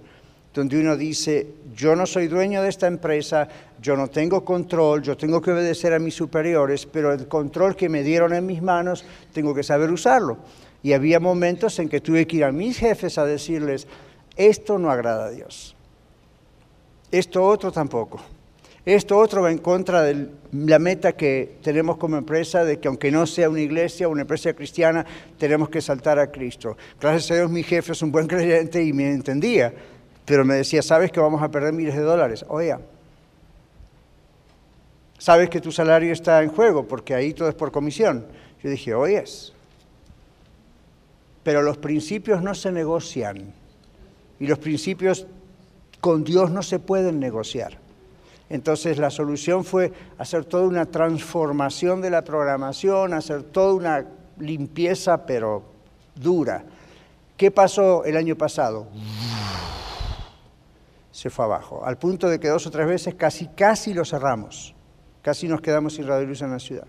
donde 0.54 0.80
uno 0.80 0.96
dice, 0.96 1.48
yo 1.74 1.96
no 1.96 2.06
soy 2.06 2.28
dueño 2.28 2.62
de 2.62 2.68
esta 2.68 2.86
empresa, 2.86 3.48
yo 3.82 3.96
no 3.96 4.06
tengo 4.06 4.44
control, 4.44 5.02
yo 5.02 5.16
tengo 5.16 5.42
que 5.42 5.50
obedecer 5.50 5.92
a 5.92 5.98
mis 5.98 6.14
superiores, 6.14 6.86
pero 6.86 7.12
el 7.12 7.26
control 7.26 7.74
que 7.74 7.88
me 7.88 8.04
dieron 8.04 8.32
en 8.32 8.46
mis 8.46 8.62
manos, 8.62 9.04
tengo 9.32 9.52
que 9.52 9.64
saber 9.64 9.90
usarlo. 9.90 10.38
Y 10.80 10.92
había 10.92 11.18
momentos 11.18 11.80
en 11.80 11.88
que 11.88 12.00
tuve 12.00 12.26
que 12.28 12.36
ir 12.36 12.44
a 12.44 12.52
mis 12.52 12.78
jefes 12.78 13.18
a 13.18 13.26
decirles, 13.26 13.88
esto 14.36 14.78
no 14.78 14.92
agrada 14.92 15.26
a 15.26 15.30
Dios. 15.30 15.73
Esto 17.14 17.44
otro 17.44 17.70
tampoco. 17.70 18.20
Esto 18.84 19.16
otro 19.16 19.42
va 19.42 19.52
en 19.52 19.58
contra 19.58 20.02
de 20.02 20.30
la 20.50 20.80
meta 20.80 21.12
que 21.12 21.58
tenemos 21.62 21.96
como 21.96 22.16
empresa 22.16 22.64
de 22.64 22.80
que 22.80 22.88
aunque 22.88 23.12
no 23.12 23.24
sea 23.24 23.48
una 23.48 23.60
iglesia 23.60 24.08
o 24.08 24.10
una 24.10 24.22
empresa 24.22 24.52
cristiana, 24.52 25.06
tenemos 25.38 25.68
que 25.68 25.80
saltar 25.80 26.18
a 26.18 26.32
Cristo. 26.32 26.76
Gracias 27.00 27.30
a 27.30 27.34
Dios 27.36 27.50
mi 27.52 27.62
jefe 27.62 27.92
es 27.92 28.02
un 28.02 28.10
buen 28.10 28.26
creyente 28.28 28.82
y 28.82 28.92
me 28.92 29.12
entendía, 29.12 29.72
pero 30.24 30.44
me 30.44 30.54
decía, 30.56 30.82
sabes 30.82 31.12
que 31.12 31.20
vamos 31.20 31.40
a 31.40 31.52
perder 31.52 31.72
miles 31.72 31.94
de 31.94 32.02
dólares. 32.02 32.44
Oye, 32.48 32.74
sabes 35.16 35.48
que 35.48 35.60
tu 35.60 35.70
salario 35.70 36.12
está 36.12 36.42
en 36.42 36.48
juego 36.48 36.84
porque 36.88 37.14
ahí 37.14 37.32
todo 37.32 37.48
es 37.48 37.54
por 37.54 37.70
comisión. 37.70 38.26
Yo 38.60 38.70
dije, 38.70 38.92
oyes, 38.92 39.52
pero 41.44 41.62
los 41.62 41.78
principios 41.78 42.42
no 42.42 42.56
se 42.56 42.72
negocian 42.72 43.54
y 44.40 44.48
los 44.48 44.58
principios 44.58 45.28
con 46.04 46.22
Dios 46.22 46.50
no 46.50 46.62
se 46.62 46.80
pueden 46.80 47.18
negociar. 47.18 47.78
Entonces 48.50 48.98
la 48.98 49.08
solución 49.08 49.64
fue 49.64 49.90
hacer 50.18 50.44
toda 50.44 50.64
una 50.64 50.84
transformación 50.84 52.02
de 52.02 52.10
la 52.10 52.22
programación, 52.22 53.14
hacer 53.14 53.42
toda 53.44 53.72
una 53.72 54.06
limpieza, 54.38 55.24
pero 55.24 55.62
dura. 56.14 56.62
¿Qué 57.38 57.50
pasó 57.50 58.04
el 58.04 58.18
año 58.18 58.36
pasado? 58.36 58.86
Se 61.10 61.30
fue 61.30 61.46
abajo, 61.46 61.82
al 61.86 61.96
punto 61.96 62.28
de 62.28 62.38
que 62.38 62.48
dos 62.48 62.66
o 62.66 62.70
tres 62.70 62.86
veces 62.86 63.14
casi, 63.14 63.46
casi 63.46 63.94
lo 63.94 64.04
cerramos, 64.04 64.74
casi 65.22 65.48
nos 65.48 65.62
quedamos 65.62 65.94
sin 65.94 66.06
radio 66.06 66.26
luz 66.26 66.42
en 66.42 66.50
la 66.50 66.58
ciudad. 66.58 66.86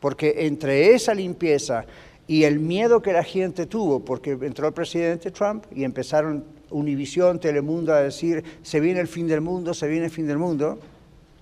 Porque 0.00 0.34
entre 0.48 0.96
esa 0.96 1.14
limpieza 1.14 1.84
y 2.28 2.44
el 2.44 2.58
miedo 2.58 3.02
que 3.02 3.12
la 3.12 3.22
gente 3.22 3.66
tuvo, 3.66 4.00
porque 4.00 4.32
entró 4.32 4.66
el 4.66 4.74
presidente 4.74 5.30
Trump 5.30 5.64
y 5.72 5.84
empezaron 5.84 6.44
Univisión, 6.70 7.38
Telemundo 7.38 7.94
a 7.94 8.00
decir, 8.00 8.42
se 8.62 8.80
viene 8.80 9.00
el 9.00 9.06
fin 9.06 9.28
del 9.28 9.40
mundo, 9.40 9.72
se 9.72 9.86
viene 9.86 10.06
el 10.06 10.10
fin 10.10 10.26
del 10.26 10.38
mundo, 10.38 10.78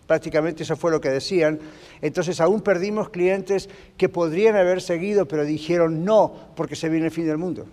prácticamente 0.07 0.63
eso 0.65 0.77
fue 0.77 0.91
lo 0.91 1.01
que 1.01 1.09
decían, 1.09 1.59
entonces 2.03 2.41
aún 2.41 2.61
perdimos 2.61 3.09
clientes 3.09 3.71
que 3.97 4.11
podrían 4.11 4.57
haber 4.57 4.83
seguido, 4.83 5.27
pero 5.27 5.45
dijeron 5.45 6.05
no, 6.05 6.35
porque 6.55 6.77
se 6.77 6.91
viene 6.91 7.07
el 7.07 7.13
fin 7.13 7.27
del 7.27 7.39
mundo. 7.39 7.65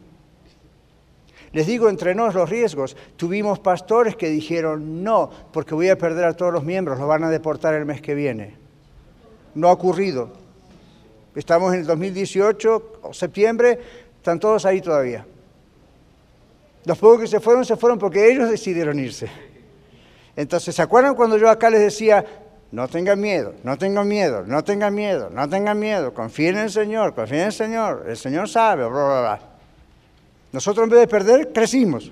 Les 1.53 1.67
digo 1.67 1.89
entre 1.89 2.15
nos 2.15 2.33
los 2.33 2.49
riesgos. 2.49 2.95
Tuvimos 3.17 3.59
pastores 3.59 4.15
que 4.15 4.29
dijeron 4.29 5.03
no, 5.03 5.29
porque 5.51 5.75
voy 5.75 5.89
a 5.89 5.97
perder 5.97 6.25
a 6.25 6.33
todos 6.33 6.53
los 6.53 6.63
miembros, 6.63 6.97
los 6.97 7.07
van 7.07 7.25
a 7.25 7.29
deportar 7.29 7.73
el 7.73 7.85
mes 7.85 8.01
que 8.01 8.15
viene. 8.15 8.55
No 9.53 9.67
ha 9.67 9.73
ocurrido. 9.73 10.31
Estamos 11.35 11.73
en 11.73 11.81
el 11.81 11.85
2018, 11.85 12.99
o 13.03 13.13
septiembre, 13.13 13.79
están 14.17 14.39
todos 14.39 14.65
ahí 14.65 14.81
todavía. 14.81 15.25
Los 16.85 16.97
pocos 16.97 17.21
que 17.21 17.27
se 17.27 17.39
fueron, 17.39 17.63
se 17.63 17.77
fueron 17.77 17.97
porque 17.99 18.31
ellos 18.31 18.49
decidieron 18.49 18.99
irse. 18.99 19.29
Entonces, 20.35 20.75
¿se 20.75 20.81
acuerdan 20.81 21.15
cuando 21.15 21.37
yo 21.37 21.49
acá 21.49 21.69
les 21.69 21.81
decía, 21.81 22.25
no 22.71 22.87
tengan 22.87 23.19
miedo, 23.19 23.53
no 23.63 23.77
tengan 23.77 24.07
miedo, 24.07 24.43
no 24.45 24.63
tengan 24.63 24.93
miedo, 24.93 25.29
no 25.29 25.47
tengan 25.47 25.77
miedo, 25.79 26.13
confíen 26.13 26.55
en 26.55 26.63
el 26.63 26.71
Señor, 26.71 27.13
confíen 27.13 27.41
en 27.41 27.47
el 27.47 27.53
Señor, 27.53 28.05
el 28.07 28.17
Señor 28.17 28.49
sabe, 28.49 28.85
bla, 28.85 29.03
bla, 29.03 29.21
bla. 29.21 29.39
Nosotros 30.51 30.85
en 30.85 30.89
vez 30.89 30.99
de 31.01 31.07
perder, 31.07 31.53
crecimos. 31.53 32.11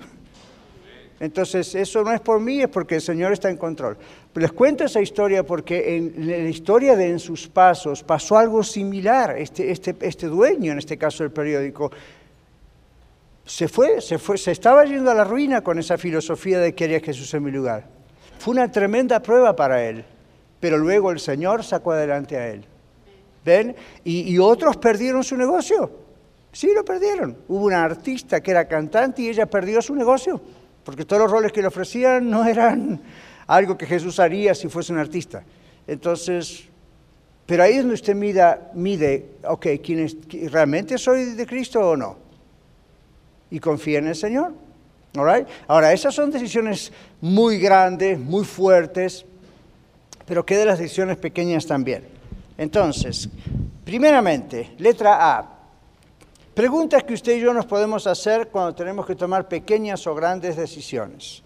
Entonces, 1.20 1.74
eso 1.74 2.02
no 2.02 2.12
es 2.12 2.20
por 2.20 2.40
mí, 2.40 2.62
es 2.62 2.68
porque 2.68 2.94
el 2.94 3.02
Señor 3.02 3.34
está 3.34 3.50
en 3.50 3.58
control. 3.58 3.98
les 4.34 4.52
cuento 4.52 4.84
esa 4.84 5.02
historia 5.02 5.44
porque 5.44 5.96
en 5.96 6.26
la 6.26 6.48
historia 6.48 6.96
de 6.96 7.10
En 7.10 7.18
sus 7.18 7.46
pasos 7.46 8.02
pasó 8.02 8.38
algo 8.38 8.62
similar. 8.62 9.36
Este, 9.36 9.70
este, 9.70 9.94
este 10.00 10.28
dueño, 10.28 10.72
en 10.72 10.78
este 10.78 10.96
caso 10.96 11.22
del 11.22 11.30
periódico, 11.30 11.92
se 13.44 13.68
fue, 13.68 14.00
se 14.00 14.16
fue, 14.16 14.38
se 14.38 14.52
estaba 14.52 14.82
yendo 14.86 15.10
a 15.10 15.14
la 15.14 15.24
ruina 15.24 15.60
con 15.60 15.78
esa 15.78 15.98
filosofía 15.98 16.58
de 16.58 16.74
que 16.74 16.84
haría 16.84 17.00
Jesús 17.00 17.34
en 17.34 17.44
mi 17.44 17.50
lugar. 17.50 17.86
Fue 18.38 18.52
una 18.52 18.72
tremenda 18.72 19.20
prueba 19.20 19.54
para 19.54 19.84
él, 19.84 20.02
pero 20.58 20.78
luego 20.78 21.10
el 21.10 21.20
Señor 21.20 21.64
sacó 21.64 21.92
adelante 21.92 22.38
a 22.38 22.48
él. 22.48 22.64
¿Ven? 23.44 23.74
y 24.04 24.38
otros 24.38 24.76
perdieron 24.78 25.24
su 25.24 25.36
negocio. 25.36 25.90
Sí, 26.52 26.72
lo 26.74 26.84
perdieron. 26.84 27.36
Hubo 27.48 27.66
una 27.66 27.82
artista 27.84 28.40
que 28.42 28.50
era 28.50 28.66
cantante 28.66 29.22
y 29.22 29.28
ella 29.28 29.46
perdió 29.46 29.82
su 29.82 29.94
negocio 29.94 30.40
porque 30.84 31.04
todos 31.04 31.22
los 31.22 31.30
roles 31.30 31.52
que 31.52 31.60
le 31.60 31.68
ofrecían 31.68 32.28
no 32.28 32.44
eran 32.46 33.00
algo 33.46 33.76
que 33.76 33.86
Jesús 33.86 34.18
haría 34.20 34.54
si 34.54 34.68
fuese 34.68 34.92
un 34.92 34.98
artista. 34.98 35.42
Entonces, 35.86 36.64
pero 37.46 37.64
ahí 37.64 37.72
es 37.72 37.78
donde 37.78 37.94
usted 37.94 38.14
mida, 38.14 38.70
mide, 38.74 39.26
ok, 39.42 39.66
¿quién 39.82 40.00
es, 40.00 40.16
¿realmente 40.52 40.96
soy 40.98 41.34
de 41.34 41.46
Cristo 41.46 41.80
o 41.80 41.96
no? 41.96 42.16
Y 43.50 43.58
confía 43.58 43.98
en 43.98 44.06
el 44.06 44.14
Señor. 44.14 44.52
All 45.16 45.46
Ahora, 45.66 45.92
esas 45.92 46.14
son 46.14 46.30
decisiones 46.30 46.92
muy 47.20 47.58
grandes, 47.58 48.18
muy 48.18 48.44
fuertes, 48.44 49.26
pero 50.24 50.46
¿qué 50.46 50.56
de 50.56 50.66
las 50.66 50.78
decisiones 50.78 51.16
pequeñas 51.16 51.66
también? 51.66 52.04
Entonces, 52.56 53.28
primeramente, 53.84 54.70
letra 54.78 55.36
A, 55.36 55.59
Preguntas 56.54 57.04
que 57.04 57.14
usted 57.14 57.36
y 57.36 57.40
yo 57.40 57.54
nos 57.54 57.66
podemos 57.66 58.06
hacer 58.08 58.48
cuando 58.48 58.74
tenemos 58.74 59.06
que 59.06 59.14
tomar 59.14 59.48
pequeñas 59.48 60.06
o 60.06 60.14
grandes 60.14 60.56
decisiones. 60.56 61.42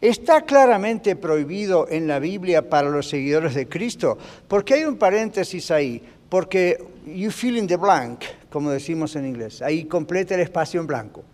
está 0.00 0.42
claramente 0.42 1.16
prohibido 1.16 1.88
en 1.88 2.06
la 2.06 2.18
Biblia 2.18 2.68
para 2.68 2.90
los 2.90 3.08
seguidores 3.08 3.54
de 3.54 3.66
Cristo, 3.66 4.18
porque 4.46 4.74
hay 4.74 4.84
un 4.84 4.96
paréntesis 4.96 5.70
ahí, 5.70 6.02
porque 6.28 6.76
you 7.06 7.30
fill 7.30 7.56
in 7.56 7.66
the 7.66 7.76
blank, 7.76 8.22
como 8.50 8.70
decimos 8.70 9.16
en 9.16 9.26
inglés, 9.26 9.62
ahí 9.62 9.86
completa 9.86 10.34
el 10.34 10.42
espacio 10.42 10.78
en 10.78 10.86
blanco. 10.86 11.24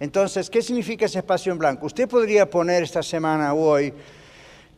Entonces, 0.00 0.48
¿qué 0.48 0.62
significa 0.62 1.04
ese 1.04 1.18
espacio 1.18 1.52
en 1.52 1.58
blanco? 1.58 1.84
Usted 1.84 2.08
podría 2.08 2.48
poner 2.48 2.82
esta 2.82 3.02
semana 3.02 3.52
o 3.52 3.72
hoy, 3.72 3.92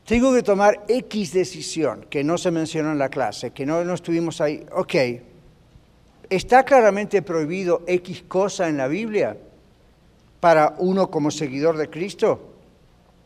tengo 0.04 0.34
que 0.34 0.42
tomar 0.42 0.84
X 0.88 1.32
decisión, 1.32 2.06
que 2.10 2.24
no 2.24 2.36
se 2.36 2.50
mencionó 2.50 2.90
en 2.90 2.98
la 2.98 3.10
clase, 3.10 3.52
que 3.52 3.64
no, 3.64 3.84
no 3.84 3.94
estuvimos 3.94 4.40
ahí. 4.40 4.66
Ok, 4.72 4.94
¿está 6.30 6.64
claramente 6.64 7.20
prohibido 7.22 7.82
X 7.86 8.22
cosa 8.26 8.68
en 8.68 8.78
la 8.78 8.86
Biblia 8.86 9.36
para 10.38 10.76
uno 10.78 11.10
como 11.10 11.30
seguidor 11.30 11.76
de 11.76 11.90
Cristo? 11.90 12.54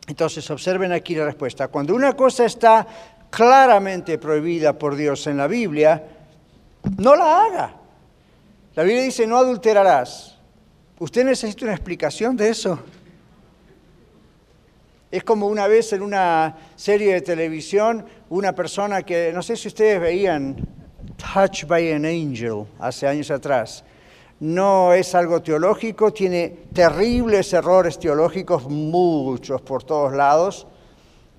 Entonces, 0.07 0.49
observen 0.51 0.91
aquí 0.91 1.15
la 1.15 1.25
respuesta. 1.25 1.69
Cuando 1.69 1.95
una 1.95 2.13
cosa 2.13 2.45
está 2.45 2.85
claramente 3.29 4.17
prohibida 4.17 4.77
por 4.77 4.95
Dios 4.95 5.25
en 5.27 5.37
la 5.37 5.47
Biblia, 5.47 6.03
no 6.97 7.15
la 7.15 7.43
haga. 7.43 7.75
La 8.75 8.83
Biblia 8.83 9.03
dice, 9.03 9.25
no 9.25 9.37
adulterarás. 9.37 10.37
¿Usted 10.99 11.25
necesita 11.25 11.65
una 11.65 11.73
explicación 11.73 12.35
de 12.35 12.49
eso? 12.49 12.79
Es 15.11 15.23
como 15.23 15.47
una 15.47 15.67
vez 15.67 15.93
en 15.93 16.01
una 16.01 16.55
serie 16.75 17.13
de 17.13 17.21
televisión, 17.21 18.05
una 18.29 18.53
persona 18.53 19.03
que, 19.03 19.31
no 19.33 19.41
sé 19.41 19.55
si 19.55 19.69
ustedes 19.69 19.99
veían 19.99 20.55
Touch 21.17 21.65
by 21.67 21.91
an 21.93 22.05
Angel 22.05 22.67
hace 22.79 23.07
años 23.07 23.31
atrás. 23.31 23.83
No 24.39 24.93
es 24.93 25.15
algo 25.15 25.41
teológico, 25.41 26.11
tiene 26.11 26.49
terribles 26.73 27.53
errores 27.53 27.97
teológicos, 27.97 28.67
muchos 28.69 29.61
por 29.61 29.83
todos 29.83 30.13
lados, 30.13 30.67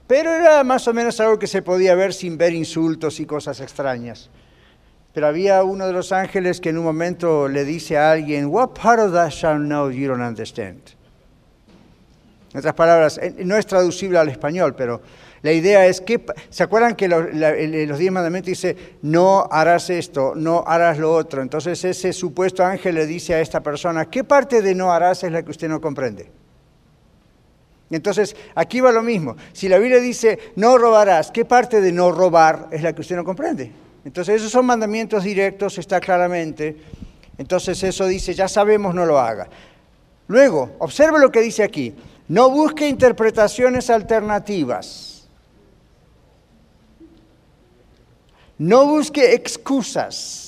pero 0.07 0.35
era 0.35 0.65
más 0.65 0.89
o 0.89 0.95
menos 0.95 1.21
algo 1.21 1.39
que 1.39 1.47
se 1.47 1.63
podía 1.63 1.95
ver 1.95 2.15
sin 2.15 2.39
ver 2.39 2.55
insultos 2.55 3.21
y 3.21 3.27
cosas 3.27 3.61
extrañas. 3.61 4.31
Pero 5.13 5.27
había 5.27 5.63
uno 5.63 5.87
de 5.87 5.93
los 5.93 6.13
ángeles 6.13 6.61
que 6.61 6.71
en 6.71 6.79
un 6.79 6.85
momento 6.85 7.49
le 7.49 7.65
dice 7.65 7.99
a 7.99 8.13
alguien, 8.13 8.47
What 8.47 8.71
part 8.81 9.01
of 9.01 9.13
that 9.13 9.31
shall 9.31 9.59
know 9.59 9.91
you 9.91 10.09
don't 10.09 10.23
understand? 10.23 10.81
En 12.53 12.61
otras 12.61 12.75
palabras, 12.75 13.19
eh, 13.19 13.35
no 13.45 13.57
es 13.57 13.67
traducible 13.67 14.19
al 14.19 14.29
español, 14.29 14.75
pero 14.75 15.03
la 15.43 15.53
idea 15.53 15.87
es 15.87 16.01
que, 16.01 16.25
¿se 16.51 16.63
acuerdan 16.63 16.97
que 16.97 17.09
los 17.09 17.99
diez 17.99 18.13
mandamientos 18.13 18.49
dice, 18.49 18.77
no 19.03 19.47
harás 19.51 19.91
esto, 19.91 20.35
no 20.35 20.65
harás 20.67 20.99
lo 20.99 21.13
otro? 21.13 21.43
Entonces 21.43 21.85
ese 21.85 22.13
supuesto 22.13 22.65
ángel 22.65 22.95
le 22.95 23.07
dice 23.07 23.35
a 23.35 23.41
esta 23.41 23.61
persona, 23.61 24.07
¿qué 24.07 24.25
parte 24.25 24.63
de 24.63 24.75
no 24.75 24.93
harás 24.93 25.25
es 25.25 25.33
la 25.33 25.43
que 25.43 25.51
usted 25.51 25.69
no 25.69 25.81
comprende? 25.81 26.31
Entonces, 27.89 28.35
aquí 28.57 28.81
va 28.81 28.91
lo 28.91 29.03
mismo. 29.03 29.37
Si 29.53 29.69
la 29.69 29.79
Biblia 29.79 30.01
dice, 30.01 30.39
no 30.57 30.77
robarás, 30.77 31.31
¿qué 31.31 31.45
parte 31.45 31.81
de 31.81 31.93
no 31.93 32.11
robar 32.11 32.67
es 32.73 32.83
la 32.83 32.93
que 32.93 33.03
usted 33.03 33.15
no 33.15 33.25
comprende? 33.25 33.71
Entonces 34.05 34.37
esos 34.37 34.51
son 34.51 34.67
mandamientos 34.67 35.23
directos, 35.23 35.79
está 35.79 36.01
claramente. 36.01 36.77
Entonces 37.39 37.83
eso 37.83 38.07
dice, 38.07 38.35
ya 38.35 38.49
sabemos, 38.49 38.95
no 38.95 39.07
lo 39.07 39.19
haga. 39.19 39.49
Luego, 40.29 40.73
observe 40.79 41.21
lo 41.21 41.31
que 41.31 41.41
dice 41.41 41.63
aquí. 41.63 41.95
No 42.29 42.51
busque 42.51 42.89
interpretaciones 42.89 43.89
alternativas. 43.89 45.16
No 48.59 48.87
busque 48.87 49.35
excusas. 49.35 50.47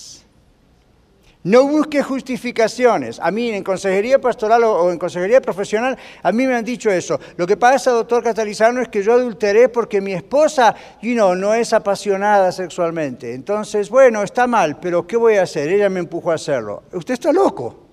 No 1.45 1.67
busque 1.67 2.03
justificaciones. 2.03 3.21
A 3.21 3.31
mí 3.31 3.51
en 3.51 3.63
consejería 3.63 4.21
pastoral 4.21 4.65
o 4.65 4.91
en 4.91 4.99
consejería 4.99 5.41
profesional, 5.41 5.97
a 6.23 6.33
mí 6.33 6.47
me 6.47 6.55
han 6.55 6.65
dicho 6.65 6.91
eso. 6.91 7.19
Lo 7.37 7.47
que 7.47 7.57
pasa, 7.57 7.93
doctor 7.93 8.23
Catalizano, 8.23 8.83
es 8.83 8.89
que 8.89 9.03
yo 9.03 9.13
adulteré 9.13 9.69
porque 9.69 10.01
mi 10.01 10.13
esposa, 10.13 10.75
you 11.01 11.15
know, 11.15 11.35
no 11.35 11.55
es 11.55 11.73
apasionada 11.73 12.51
sexualmente. 12.51 13.35
Entonces, 13.35 13.89
bueno, 13.89 14.23
está 14.23 14.47
mal, 14.47 14.79
pero 14.81 15.07
¿qué 15.07 15.17
voy 15.17 15.37
a 15.37 15.43
hacer? 15.43 15.69
Ella 15.69 15.89
me 15.89 16.01
empujó 16.01 16.33
a 16.33 16.35
hacerlo. 16.35 16.83
Usted 16.93 17.15
está 17.15 17.33
loco. 17.33 17.87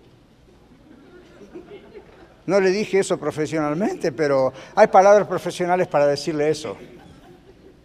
No 2.48 2.60
le 2.60 2.72
dije 2.72 3.00
eso 3.00 3.18
profesionalmente, 3.18 4.12
pero 4.12 4.54
hay 4.76 4.88
palabras 4.88 5.28
profesionales 5.28 5.88
para 5.88 6.08
decirle 6.08 6.50
eso. 6.50 6.76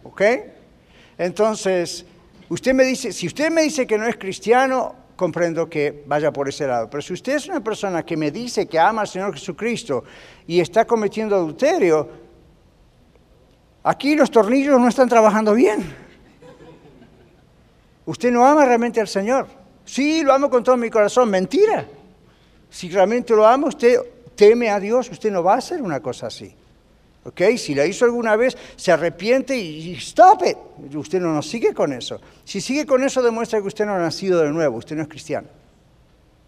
¿Ok? 0.03 0.21
Entonces, 1.17 2.05
usted 2.51 2.73
me 2.73 2.83
dice, 2.83 3.13
si 3.13 3.27
usted 3.27 3.49
me 3.49 3.63
dice 3.63 3.87
que 3.87 3.97
no 3.97 4.05
es 4.05 4.17
cristiano, 4.17 4.93
comprendo 5.15 5.69
que 5.69 6.03
vaya 6.05 6.33
por 6.33 6.49
ese 6.49 6.67
lado. 6.67 6.89
Pero 6.89 7.01
si 7.01 7.13
usted 7.13 7.35
es 7.35 7.47
una 7.47 7.63
persona 7.63 8.03
que 8.03 8.17
me 8.17 8.29
dice 8.29 8.67
que 8.67 8.77
ama 8.77 9.01
al 9.01 9.07
Señor 9.07 9.33
Jesucristo 9.33 10.03
y 10.45 10.59
está 10.59 10.85
cometiendo 10.85 11.35
adulterio, 11.35 12.09
aquí 13.83 14.15
los 14.15 14.29
tornillos 14.29 14.79
no 14.79 14.89
están 14.89 15.07
trabajando 15.07 15.53
bien. 15.53 15.95
Usted 18.05 18.31
no 18.31 18.45
ama 18.45 18.65
realmente 18.65 18.99
al 18.99 19.07
Señor. 19.07 19.47
Sí, 19.85 20.21
lo 20.21 20.33
amo 20.33 20.49
con 20.49 20.61
todo 20.61 20.75
mi 20.75 20.89
corazón. 20.89 21.29
Mentira. 21.29 21.85
Si 22.69 22.89
realmente 22.89 23.33
lo 23.33 23.47
ama, 23.47 23.67
usted 23.67 23.97
teme 24.35 24.69
a 24.69 24.79
Dios, 24.79 25.09
usted 25.09 25.31
no 25.31 25.41
va 25.41 25.53
a 25.53 25.57
hacer 25.57 25.81
una 25.81 26.01
cosa 26.01 26.27
así. 26.27 26.53
¿Ok? 27.23 27.41
Si 27.57 27.75
la 27.75 27.85
hizo 27.85 28.05
alguna 28.05 28.35
vez, 28.35 28.57
se 28.75 28.91
arrepiente 28.91 29.55
y 29.55 29.93
stop 29.93 30.43
it. 30.45 30.95
Usted 30.95 31.19
no 31.19 31.33
nos 31.33 31.47
sigue 31.47 31.73
con 31.73 31.93
eso. 31.93 32.19
Si 32.43 32.61
sigue 32.61 32.85
con 32.85 33.03
eso, 33.03 33.21
demuestra 33.21 33.61
que 33.61 33.67
usted 33.67 33.85
no 33.85 33.93
ha 33.93 33.99
nacido 33.99 34.41
de 34.41 34.49
nuevo, 34.49 34.77
usted 34.77 34.95
no 34.95 35.03
es 35.03 35.07
cristiano. 35.07 35.47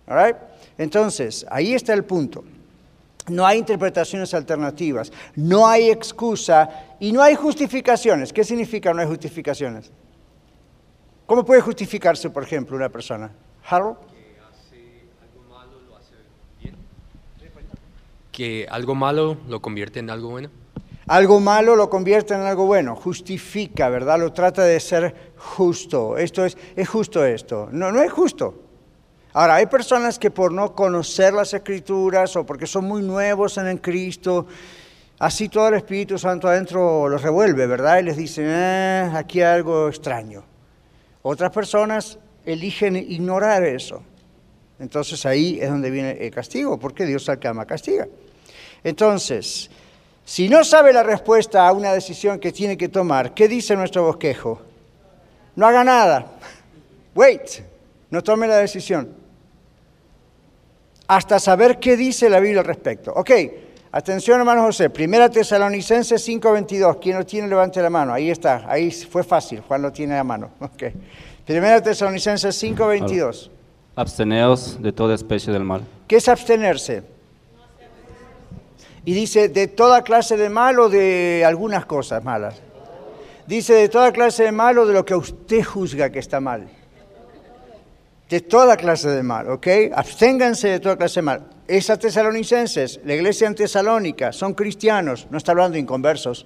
All 0.08 0.36
Entonces, 0.78 1.46
ahí 1.50 1.74
está 1.74 1.94
el 1.94 2.04
punto. 2.04 2.44
No 3.30 3.46
hay 3.46 3.60
interpretaciones 3.60 4.34
alternativas, 4.34 5.14
no 5.36 5.66
hay 5.66 5.90
excusa 5.90 6.96
y 7.00 7.14
no 7.14 7.22
hay 7.22 7.36
justificaciones. 7.36 8.34
¿Qué 8.34 8.44
significa 8.44 8.94
no 8.94 9.00
hay 9.00 9.08
justificaciones? 9.08 9.92
¿Cómo 11.26 11.46
puede 11.46 11.62
justificarse, 11.62 12.30
por 12.30 12.44
ejemplo, 12.44 12.76
una 12.76 12.90
persona? 12.90 13.32
Harold? 13.70 13.98
Que 18.32 18.68
algo 18.70 18.96
malo 18.96 19.38
lo 19.48 19.62
convierte 19.62 20.00
en 20.00 20.10
algo 20.10 20.30
bueno. 20.32 20.50
Algo 21.08 21.40
malo 21.40 21.76
lo 21.76 21.90
convierte 21.90 22.34
en 22.34 22.42
algo 22.42 22.66
bueno, 22.66 22.96
justifica, 22.96 23.90
¿verdad? 23.90 24.20
Lo 24.20 24.32
trata 24.32 24.64
de 24.64 24.80
ser 24.80 25.34
justo. 25.38 26.18
Esto 26.18 26.46
es, 26.46 26.58
es 26.76 26.88
justo 26.88 27.26
esto. 27.26 27.68
No, 27.72 27.92
no 27.92 28.02
es 28.02 28.12
justo. 28.12 28.64
Ahora, 29.34 29.56
hay 29.56 29.66
personas 29.66 30.20
que 30.20 30.32
por 30.32 30.52
no 30.52 30.74
conocer 30.74 31.34
las 31.34 31.54
escrituras 31.54 32.36
o 32.36 32.46
porque 32.46 32.68
son 32.68 32.86
muy 32.86 33.02
nuevos 33.02 33.58
en 33.58 33.68
el 33.68 33.82
Cristo, 33.82 34.46
así 35.20 35.50
todo 35.50 35.70
el 35.70 35.74
Espíritu 35.74 36.18
Santo 36.20 36.48
adentro 36.48 37.10
los 37.10 37.22
revuelve, 37.22 37.66
¿verdad? 37.66 38.00
Y 38.00 38.04
les 38.04 38.16
dice, 38.16 38.44
eh, 38.46 39.12
aquí 39.14 39.42
hay 39.42 39.56
algo 39.56 39.90
extraño. 39.90 40.44
Otras 41.24 41.52
personas 41.52 42.20
eligen 42.46 42.96
ignorar 42.96 43.64
eso. 43.64 44.04
Entonces 44.80 45.26
ahí 45.26 45.60
es 45.60 45.70
donde 45.70 45.90
viene 45.90 46.12
el 46.12 46.30
castigo, 46.30 46.78
porque 46.78 47.06
Dios 47.06 47.28
al 47.28 47.40
que 47.40 47.48
ama 47.48 47.66
castiga. 47.66 48.08
Entonces, 48.84 49.72
si 50.26 50.48
no 50.48 50.64
sabe 50.64 50.94
la 50.94 51.04
respuesta 51.04 51.68
a 51.68 51.74
una 51.74 51.94
decisión 51.94 52.40
que 52.40 52.52
tiene 52.52 52.78
que 52.78 52.90
tomar, 52.90 53.34
¿qué 53.34 53.48
dice 53.48 53.76
nuestro 53.76 54.04
bosquejo? 54.04 54.62
No 55.56 55.68
haga 55.68 55.84
nada. 55.84 56.26
Wait, 57.14 57.62
no 58.10 58.24
tome 58.24 58.48
la 58.48 58.58
decisión. 58.58 59.10
Hasta 61.08 61.40
saber 61.40 61.80
qué 61.80 61.98
dice 61.98 62.30
la 62.30 62.40
Biblia 62.40 62.62
al 62.62 62.68
respecto. 62.68 63.12
Ok, 63.14 63.32
atención 63.92 64.40
hermano 64.40 64.64
José. 64.64 64.90
Primera 64.90 65.30
Tesalonicenses 65.30 66.28
5.22. 66.28 67.00
¿Quién 67.02 67.18
lo 67.18 67.26
tiene? 67.26 67.48
Levante 67.48 67.82
la 67.82 67.90
mano. 67.90 68.14
Ahí 68.14 68.32
está. 68.32 68.64
Ahí 68.68 68.90
fue 68.92 69.24
fácil. 69.24 69.62
Juan 69.62 69.82
lo 69.82 69.92
tiene 69.92 70.18
a 70.18 70.24
mano. 70.24 70.52
Ok. 70.60 70.84
Primera 71.46 71.82
Tesalonicenses 71.84 72.64
5.22. 72.64 73.50
Absteneos 73.96 74.82
de 74.82 74.92
toda 74.92 75.14
especie 75.14 75.52
del 75.52 75.66
mal. 75.66 75.84
¿Qué 76.08 76.16
es 76.16 76.28
abstenerse? 76.28 77.04
Y 79.06 79.14
dice, 79.14 79.50
de 79.50 79.68
toda 79.68 80.04
clase 80.04 80.38
de 80.38 80.50
mal 80.50 80.80
o 80.80 80.90
de 80.90 81.44
algunas 81.46 81.86
cosas 81.86 82.24
malas. 82.24 82.62
Dice, 83.48 83.74
de 83.74 83.90
toda 83.90 84.14
clase 84.14 84.44
de 84.44 84.52
mal 84.52 84.78
o 84.78 84.86
de 84.86 84.94
lo 84.94 85.06
que 85.06 85.16
usted 85.16 85.64
juzga 85.64 86.10
que 86.10 86.20
está 86.20 86.40
mal. 86.40 86.70
De 88.30 88.40
toda 88.40 88.78
clase 88.78 89.10
de 89.10 89.22
mal, 89.22 89.50
¿ok? 89.50 89.68
Absténganse 89.94 90.70
de 90.70 90.80
toda 90.80 90.96
clase 90.96 91.20
de 91.20 91.24
mal. 91.24 91.44
Esas 91.68 92.00
tesalonicenses, 92.00 93.02
la 93.06 93.14
iglesia 93.14 93.48
en 93.48 93.56
Tesalónica, 93.56 94.32
son 94.32 94.54
cristianos, 94.54 95.28
no 95.30 95.38
está 95.38 95.52
hablando 95.52 95.74
de 95.74 95.80
inconversos. 95.80 96.46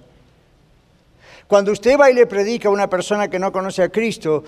Cuando 1.46 1.72
usted 1.72 1.98
va 1.98 2.10
y 2.10 2.14
le 2.14 2.26
predica 2.26 2.68
a 2.68 2.72
una 2.72 2.90
persona 2.90 3.28
que 3.28 3.38
no 3.38 3.50
conoce 3.50 3.82
a 3.82 3.88
Cristo, 3.88 4.44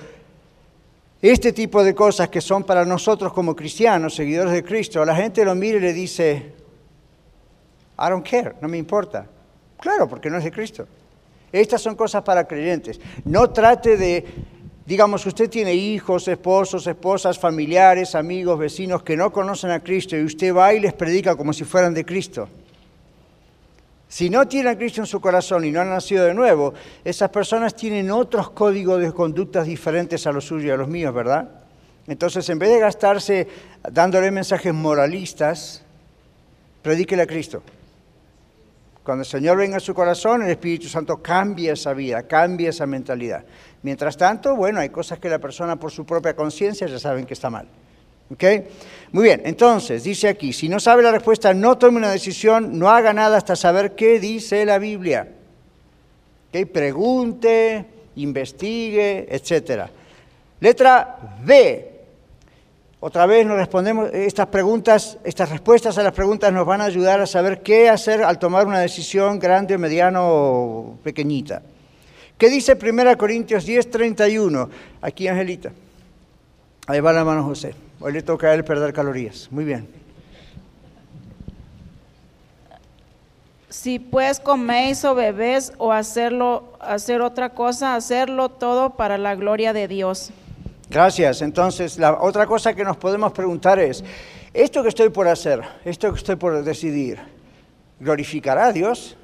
este 1.22 1.52
tipo 1.52 1.82
de 1.82 1.94
cosas 1.94 2.28
que 2.28 2.40
son 2.40 2.64
para 2.64 2.84
nosotros 2.84 3.32
como 3.32 3.56
cristianos, 3.56 4.14
seguidores 4.14 4.52
de 4.52 4.64
Cristo, 4.64 5.04
la 5.04 5.16
gente 5.16 5.44
lo 5.44 5.54
mira 5.54 5.78
y 5.78 5.80
le 5.80 5.92
dice, 5.92 6.52
I 8.00 8.08
don't 8.08 8.26
care, 8.26 8.54
no 8.60 8.68
me 8.68 8.78
importa. 8.78 9.26
Claro, 9.78 10.08
porque 10.08 10.30
no 10.30 10.38
es 10.38 10.44
de 10.44 10.50
Cristo. 10.50 10.86
Estas 11.52 11.82
son 11.82 11.94
cosas 11.94 12.22
para 12.22 12.44
creyentes. 12.44 13.00
No 13.24 13.50
trate 13.50 13.96
de, 13.96 14.24
digamos, 14.86 15.26
usted 15.26 15.50
tiene 15.50 15.74
hijos, 15.74 16.26
esposos, 16.28 16.86
esposas, 16.86 17.38
familiares, 17.38 18.14
amigos, 18.14 18.58
vecinos 18.58 19.02
que 19.02 19.16
no 19.16 19.32
conocen 19.32 19.70
a 19.70 19.80
Cristo 19.80 20.16
y 20.16 20.24
usted 20.24 20.54
va 20.54 20.72
y 20.72 20.80
les 20.80 20.92
predica 20.92 21.36
como 21.36 21.52
si 21.52 21.64
fueran 21.64 21.92
de 21.92 22.04
Cristo. 22.04 22.48
Si 24.08 24.30
no 24.30 24.48
tienen 24.48 24.72
a 24.72 24.78
Cristo 24.78 25.00
en 25.02 25.06
su 25.06 25.20
corazón 25.20 25.64
y 25.64 25.70
no 25.70 25.80
han 25.80 25.90
nacido 25.90 26.24
de 26.24 26.34
nuevo, 26.34 26.74
esas 27.04 27.30
personas 27.30 27.76
tienen 27.76 28.10
otros 28.10 28.50
códigos 28.50 29.00
de 29.00 29.12
conductas 29.12 29.66
diferentes 29.66 30.26
a 30.26 30.32
los 30.32 30.46
suyos 30.46 30.66
y 30.66 30.70
a 30.70 30.76
los 30.76 30.88
míos, 30.88 31.14
¿verdad? 31.14 31.48
Entonces, 32.06 32.48
en 32.48 32.58
vez 32.58 32.70
de 32.70 32.80
gastarse 32.80 33.46
dándole 33.88 34.30
mensajes 34.30 34.74
moralistas, 34.74 35.84
predíquele 36.82 37.22
a 37.22 37.26
Cristo. 37.26 37.62
Cuando 39.10 39.22
el 39.22 39.28
Señor 39.28 39.56
venga 39.56 39.78
a 39.78 39.80
su 39.80 39.92
corazón, 39.92 40.42
el 40.44 40.50
Espíritu 40.50 40.86
Santo 40.86 41.20
cambia 41.20 41.72
esa 41.72 41.92
vida, 41.94 42.22
cambia 42.28 42.70
esa 42.70 42.86
mentalidad. 42.86 43.44
Mientras 43.82 44.16
tanto, 44.16 44.54
bueno, 44.54 44.78
hay 44.78 44.90
cosas 44.90 45.18
que 45.18 45.28
la 45.28 45.40
persona 45.40 45.74
por 45.74 45.90
su 45.90 46.06
propia 46.06 46.36
conciencia 46.36 46.86
ya 46.86 46.96
saben 46.96 47.26
que 47.26 47.34
está 47.34 47.50
mal. 47.50 47.66
¿Ok? 48.32 48.44
Muy 49.10 49.24
bien, 49.24 49.42
entonces, 49.44 50.04
dice 50.04 50.28
aquí, 50.28 50.52
si 50.52 50.68
no 50.68 50.78
sabe 50.78 51.02
la 51.02 51.10
respuesta, 51.10 51.52
no 51.52 51.76
tome 51.76 51.98
una 51.98 52.12
decisión, 52.12 52.78
no 52.78 52.88
haga 52.88 53.12
nada 53.12 53.36
hasta 53.36 53.56
saber 53.56 53.96
qué 53.96 54.20
dice 54.20 54.64
la 54.64 54.78
Biblia. 54.78 55.26
¿Ok? 56.50 56.68
Pregunte, 56.68 57.84
investigue, 58.14 59.26
etc. 59.28 59.90
Letra 60.60 61.18
B. 61.44 61.89
Otra 63.02 63.24
vez 63.24 63.46
nos 63.46 63.56
respondemos, 63.56 64.10
estas 64.12 64.48
preguntas, 64.48 65.16
estas 65.24 65.48
respuestas 65.48 65.96
a 65.96 66.02
las 66.02 66.12
preguntas 66.12 66.52
nos 66.52 66.66
van 66.66 66.82
a 66.82 66.84
ayudar 66.84 67.18
a 67.22 67.26
saber 67.26 67.62
qué 67.62 67.88
hacer 67.88 68.22
al 68.22 68.38
tomar 68.38 68.66
una 68.66 68.78
decisión 68.78 69.38
grande, 69.38 69.78
mediano 69.78 70.28
o 70.28 70.98
pequeñita. 71.02 71.62
¿Qué 72.36 72.50
dice 72.50 72.76
1 72.80 73.16
Corintios 73.16 73.64
10, 73.64 73.90
31? 73.90 74.68
Aquí, 75.00 75.28
Angelita. 75.28 75.72
Ahí 76.86 77.00
va 77.00 77.14
la 77.14 77.24
mano 77.24 77.42
José. 77.42 77.74
Hoy 78.00 78.12
le 78.12 78.22
toca 78.22 78.48
a 78.48 78.54
él 78.54 78.64
perder 78.64 78.92
calorías. 78.92 79.48
Muy 79.50 79.64
bien. 79.64 79.88
Si 83.70 83.98
pues 83.98 84.40
coméis 84.40 85.04
o 85.04 85.14
bebés 85.14 85.72
o 85.78 85.92
hacerlo, 85.92 86.74
hacer 86.80 87.22
otra 87.22 87.50
cosa, 87.50 87.94
hacerlo 87.94 88.50
todo 88.50 88.90
para 88.90 89.16
la 89.16 89.36
gloria 89.36 89.72
de 89.72 89.88
Dios. 89.88 90.32
Gracias. 90.90 91.40
Entonces, 91.40 91.98
la 91.98 92.20
otra 92.20 92.46
cosa 92.46 92.74
que 92.74 92.82
nos 92.82 92.96
podemos 92.96 93.32
preguntar 93.32 93.78
es, 93.78 94.02
esto 94.52 94.82
que 94.82 94.88
estoy 94.88 95.08
por 95.08 95.28
hacer, 95.28 95.62
esto 95.84 96.12
que 96.12 96.18
estoy 96.18 96.34
por 96.36 96.64
decidir, 96.64 97.20
¿glorificará 98.00 98.66
a 98.66 98.72
Dios? 98.72 99.16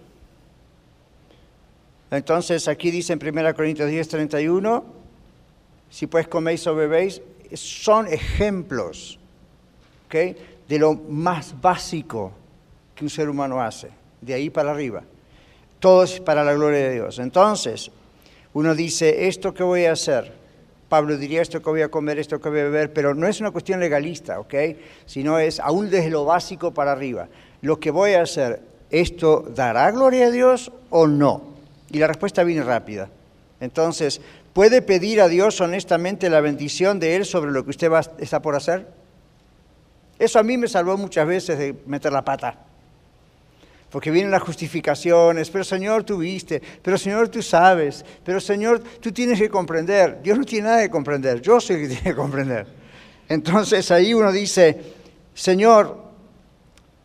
Entonces, 2.10 2.68
aquí 2.68 2.92
dice 2.92 3.12
en 3.12 3.20
1 3.20 3.54
Corintios 3.54 3.90
10, 3.90 4.08
31, 4.08 4.84
si 5.90 6.06
pues 6.06 6.28
coméis 6.28 6.64
o 6.68 6.74
bebéis, 6.76 7.20
son 7.54 8.06
ejemplos 8.06 9.18
de 10.68 10.78
lo 10.78 10.94
más 10.94 11.60
básico 11.60 12.32
que 12.94 13.04
un 13.04 13.10
ser 13.10 13.28
humano 13.28 13.60
hace, 13.60 13.90
de 14.20 14.34
ahí 14.34 14.50
para 14.50 14.70
arriba. 14.70 15.02
Todo 15.78 16.04
es 16.04 16.20
para 16.20 16.42
la 16.42 16.54
gloria 16.54 16.78
de 16.78 16.94
Dios. 16.94 17.18
Entonces, 17.18 17.90
uno 18.54 18.74
dice, 18.74 19.26
esto 19.26 19.52
que 19.52 19.62
voy 19.62 19.84
a 19.84 19.92
hacer, 19.92 20.32
Pablo 20.88 21.16
diría 21.16 21.42
esto 21.42 21.60
que 21.60 21.70
voy 21.70 21.82
a 21.82 21.88
comer, 21.88 22.18
esto 22.18 22.40
que 22.40 22.48
voy 22.48 22.60
a 22.60 22.64
beber, 22.64 22.92
pero 22.92 23.14
no 23.14 23.26
es 23.26 23.40
una 23.40 23.50
cuestión 23.50 23.80
legalista, 23.80 24.38
¿ok? 24.40 24.54
Sino 25.06 25.38
es 25.38 25.60
aún 25.60 25.90
desde 25.90 26.10
lo 26.10 26.24
básico 26.24 26.72
para 26.72 26.92
arriba. 26.92 27.28
Lo 27.62 27.80
que 27.80 27.90
voy 27.90 28.14
a 28.14 28.22
hacer, 28.22 28.60
¿esto 28.90 29.44
dará 29.54 29.90
gloria 29.90 30.26
a 30.26 30.30
Dios 30.30 30.70
o 30.90 31.06
no? 31.06 31.42
Y 31.90 31.98
la 31.98 32.06
respuesta 32.06 32.44
viene 32.44 32.62
rápida. 32.62 33.08
Entonces, 33.60 34.20
¿Puede 34.56 34.80
pedir 34.80 35.20
a 35.20 35.28
Dios 35.28 35.60
honestamente 35.60 36.30
la 36.30 36.40
bendición 36.40 36.98
de 36.98 37.14
Él 37.14 37.26
sobre 37.26 37.50
lo 37.50 37.62
que 37.62 37.68
usted 37.68 37.92
va, 37.92 38.00
está 38.16 38.40
por 38.40 38.56
hacer? 38.56 38.86
Eso 40.18 40.38
a 40.38 40.42
mí 40.42 40.56
me 40.56 40.66
salvó 40.66 40.96
muchas 40.96 41.26
veces 41.26 41.58
de 41.58 41.76
meter 41.84 42.10
la 42.10 42.24
pata. 42.24 42.60
Porque 43.96 44.10
vienen 44.10 44.30
las 44.30 44.42
justificaciones, 44.42 45.48
pero 45.48 45.64
Señor 45.64 46.04
tú 46.04 46.18
viste, 46.18 46.60
pero 46.82 46.98
Señor 46.98 47.30
tú 47.30 47.40
sabes, 47.40 48.04
pero 48.22 48.40
Señor 48.40 48.82
tú 49.00 49.10
tienes 49.10 49.40
que 49.40 49.48
comprender. 49.48 50.20
Dios 50.22 50.36
no 50.36 50.44
tiene 50.44 50.68
nada 50.68 50.82
que 50.82 50.90
comprender, 50.90 51.40
yo 51.40 51.58
soy 51.62 51.76
el 51.76 51.82
que 51.82 51.88
tiene 51.94 52.02
que 52.02 52.14
comprender. 52.14 52.66
Entonces 53.26 53.90
ahí 53.90 54.12
uno 54.12 54.30
dice, 54.32 54.78
Señor, 55.32 55.98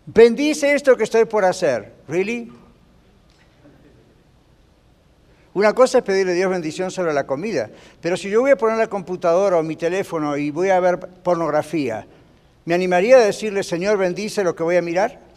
bendice 0.05 0.73
esto 0.73 0.97
que 0.97 1.05
estoy 1.05 1.23
por 1.23 1.45
hacer. 1.45 1.93
¿Really? 2.09 2.51
Una 5.53 5.71
cosa 5.71 5.99
es 5.99 6.03
pedirle 6.03 6.33
a 6.33 6.35
Dios 6.35 6.51
bendición 6.51 6.91
sobre 6.91 7.13
la 7.13 7.25
comida, 7.25 7.69
pero 8.01 8.17
si 8.17 8.29
yo 8.29 8.41
voy 8.41 8.51
a 8.51 8.57
poner 8.57 8.77
la 8.77 8.87
computadora 8.87 9.55
o 9.55 9.63
mi 9.63 9.77
teléfono 9.77 10.35
y 10.35 10.51
voy 10.51 10.71
a 10.71 10.79
ver 10.81 10.99
pornografía, 10.99 12.05
¿me 12.65 12.73
animaría 12.73 13.15
a 13.15 13.21
decirle, 13.21 13.63
Señor, 13.63 13.97
bendice 13.97 14.43
lo 14.43 14.53
que 14.53 14.63
voy 14.63 14.75
a 14.75 14.81
mirar? 14.81 15.30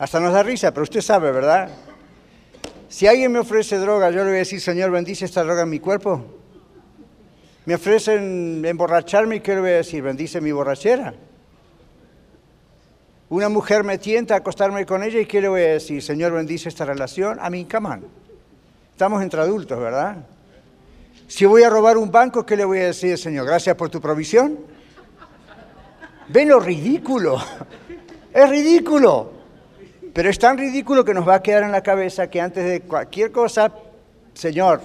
Hasta 0.00 0.18
nos 0.18 0.32
da 0.32 0.42
risa, 0.42 0.72
pero 0.72 0.84
usted 0.84 1.02
sabe, 1.02 1.30
¿verdad? 1.30 1.68
Si 2.88 3.06
alguien 3.06 3.30
me 3.30 3.38
ofrece 3.38 3.76
droga, 3.76 4.10
yo 4.10 4.24
le 4.24 4.30
voy 4.30 4.36
a 4.36 4.38
decir, 4.38 4.58
Señor, 4.58 4.90
bendice 4.90 5.26
esta 5.26 5.44
droga 5.44 5.64
en 5.64 5.68
mi 5.68 5.78
cuerpo. 5.78 6.24
Me 7.66 7.74
ofrecen 7.74 8.64
emborracharme 8.64 9.36
y 9.36 9.40
¿qué 9.40 9.54
le 9.56 9.60
voy 9.60 9.70
a 9.70 9.76
decir? 9.76 10.02
Bendice 10.02 10.40
mi 10.40 10.52
borrachera. 10.52 11.12
Una 13.28 13.50
mujer 13.50 13.84
me 13.84 13.98
tienta 13.98 14.32
a 14.32 14.36
acostarme 14.38 14.86
con 14.86 15.02
ella 15.02 15.20
y 15.20 15.26
¿qué 15.26 15.42
le 15.42 15.48
voy 15.48 15.60
a 15.60 15.72
decir? 15.74 16.02
Señor, 16.02 16.32
bendice 16.32 16.70
esta 16.70 16.86
relación. 16.86 17.38
A 17.38 17.50
mí, 17.50 17.66
camán. 17.66 18.02
Estamos 18.92 19.22
entre 19.22 19.42
adultos, 19.42 19.78
¿verdad? 19.78 20.16
Si 21.28 21.44
voy 21.44 21.62
a 21.62 21.68
robar 21.68 21.98
un 21.98 22.10
banco, 22.10 22.46
¿qué 22.46 22.56
le 22.56 22.64
voy 22.64 22.78
a 22.78 22.86
decir, 22.86 23.18
Señor? 23.18 23.44
Gracias 23.44 23.76
por 23.76 23.90
tu 23.90 24.00
provisión. 24.00 24.60
¿Ven 26.28 26.48
lo 26.48 26.58
ridículo? 26.58 27.36
Es 28.32 28.48
ridículo. 28.48 29.39
Pero 30.12 30.28
es 30.28 30.38
tan 30.38 30.58
ridículo 30.58 31.04
que 31.04 31.14
nos 31.14 31.26
va 31.26 31.36
a 31.36 31.42
quedar 31.42 31.62
en 31.62 31.72
la 31.72 31.82
cabeza 31.82 32.28
que 32.28 32.40
antes 32.40 32.64
de 32.64 32.80
cualquier 32.80 33.30
cosa, 33.30 33.72
Señor, 34.34 34.80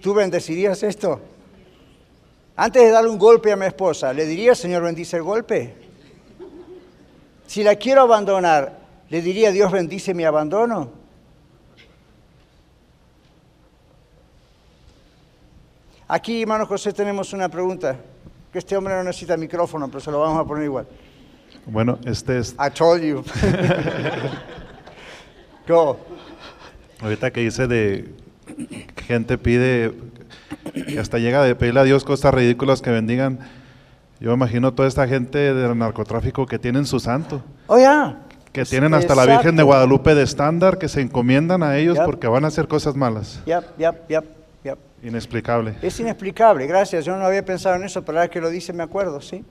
¿tú 0.00 0.14
bendecirías 0.14 0.82
esto? 0.82 1.20
Antes 2.56 2.82
de 2.82 2.90
darle 2.90 3.10
un 3.10 3.18
golpe 3.18 3.52
a 3.52 3.56
mi 3.56 3.66
esposa, 3.66 4.12
¿le 4.12 4.26
diría, 4.26 4.54
Señor, 4.54 4.82
bendice 4.82 5.16
el 5.16 5.22
golpe? 5.22 5.74
Si 7.46 7.62
la 7.62 7.76
quiero 7.76 8.02
abandonar, 8.02 8.78
¿le 9.08 9.22
diría, 9.22 9.50
Dios 9.50 9.72
bendice 9.72 10.14
mi 10.14 10.24
abandono? 10.24 10.90
Aquí, 16.06 16.42
hermano 16.42 16.66
José, 16.66 16.92
tenemos 16.92 17.32
una 17.32 17.48
pregunta. 17.48 17.96
Que 18.52 18.58
este 18.58 18.76
hombre 18.76 18.94
no 18.94 19.04
necesita 19.04 19.36
micrófono, 19.36 19.88
pero 19.88 20.00
se 20.00 20.10
lo 20.10 20.20
vamos 20.20 20.40
a 20.40 20.44
poner 20.44 20.64
igual. 20.64 20.86
Bueno, 21.66 21.98
este 22.06 22.38
es... 22.38 22.54
I 22.54 22.70
told 22.70 23.02
you. 23.02 23.22
Go. 25.68 25.98
Ahorita 27.00 27.30
que 27.30 27.40
dice 27.42 27.66
de 27.66 28.08
gente 29.06 29.38
pide, 29.38 29.92
hasta 30.98 31.18
llega 31.18 31.42
de 31.44 31.54
pedirle 31.54 31.80
a 31.80 31.84
Dios 31.84 32.04
cosas 32.04 32.34
ridículas 32.34 32.82
que 32.82 32.90
bendigan. 32.90 33.38
Yo 34.18 34.32
imagino 34.32 34.74
toda 34.74 34.88
esta 34.88 35.06
gente 35.06 35.54
del 35.54 35.78
narcotráfico 35.78 36.46
que 36.46 36.58
tienen 36.58 36.86
su 36.86 36.98
santo. 36.98 37.42
Oh, 37.68 37.78
ya. 37.78 38.22
Que 38.52 38.64
tienen 38.64 38.94
hasta 38.94 39.14
la 39.14 39.26
Virgen 39.26 39.54
de 39.54 39.62
Guadalupe 39.62 40.14
de 40.14 40.22
estándar, 40.22 40.78
que 40.78 40.88
se 40.88 41.00
encomiendan 41.00 41.62
a 41.62 41.76
ellos 41.76 41.98
porque 42.04 42.26
van 42.26 42.44
a 42.44 42.48
hacer 42.48 42.66
cosas 42.66 42.96
malas. 42.96 43.40
Yep, 43.46 43.78
yep, 43.78 44.08
yep. 44.08 44.24
Inexplicable. 45.02 45.76
Es 45.80 46.00
inexplicable, 46.00 46.66
gracias. 46.66 47.04
Yo 47.04 47.16
no 47.16 47.24
había 47.24 47.44
pensado 47.44 47.76
en 47.76 47.84
eso, 47.84 48.04
pero 48.04 48.18
ahora 48.18 48.30
que 48.30 48.40
lo 48.40 48.50
dice 48.50 48.72
me 48.72 48.82
acuerdo, 48.82 49.20
¿sí? 49.20 49.44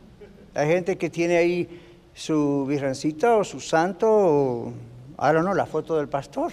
Hay 0.53 0.67
gente 0.67 0.97
que 0.97 1.09
tiene 1.09 1.37
ahí 1.37 1.81
su 2.13 2.65
virgencita 2.67 3.37
o 3.37 3.43
su 3.45 3.61
santo, 3.61 4.07
o, 4.09 4.73
ahora 5.17 5.41
no, 5.41 5.53
la 5.53 5.65
foto 5.65 5.97
del 5.97 6.07
pastor. 6.07 6.51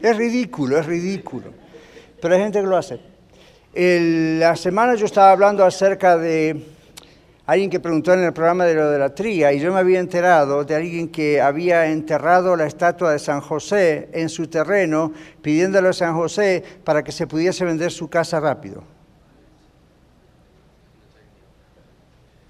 Es 0.00 0.16
ridículo, 0.16 0.78
es 0.78 0.86
ridículo. 0.86 1.46
Pero 2.20 2.34
hay 2.34 2.40
gente 2.42 2.60
que 2.60 2.66
lo 2.66 2.76
hace. 2.76 3.00
la 3.74 4.54
semana 4.56 4.94
yo 4.94 5.06
estaba 5.06 5.30
hablando 5.30 5.64
acerca 5.64 6.16
de 6.18 6.74
alguien 7.46 7.70
que 7.70 7.80
preguntó 7.80 8.12
en 8.12 8.24
el 8.24 8.32
programa 8.32 8.64
de 8.64 8.74
la 8.74 8.82
idolatría 8.82 9.52
y 9.52 9.60
yo 9.60 9.72
me 9.72 9.80
había 9.80 10.00
enterado 10.00 10.64
de 10.64 10.74
alguien 10.74 11.08
que 11.08 11.40
había 11.40 11.86
enterrado 11.86 12.56
la 12.56 12.66
estatua 12.66 13.12
de 13.12 13.18
San 13.18 13.40
José 13.40 14.08
en 14.12 14.28
su 14.28 14.46
terreno 14.46 15.12
pidiéndole 15.42 15.88
a 15.88 15.92
San 15.92 16.14
José 16.14 16.62
para 16.84 17.02
que 17.02 17.12
se 17.12 17.26
pudiese 17.26 17.64
vender 17.64 17.90
su 17.90 18.08
casa 18.08 18.40
rápido. 18.40 18.93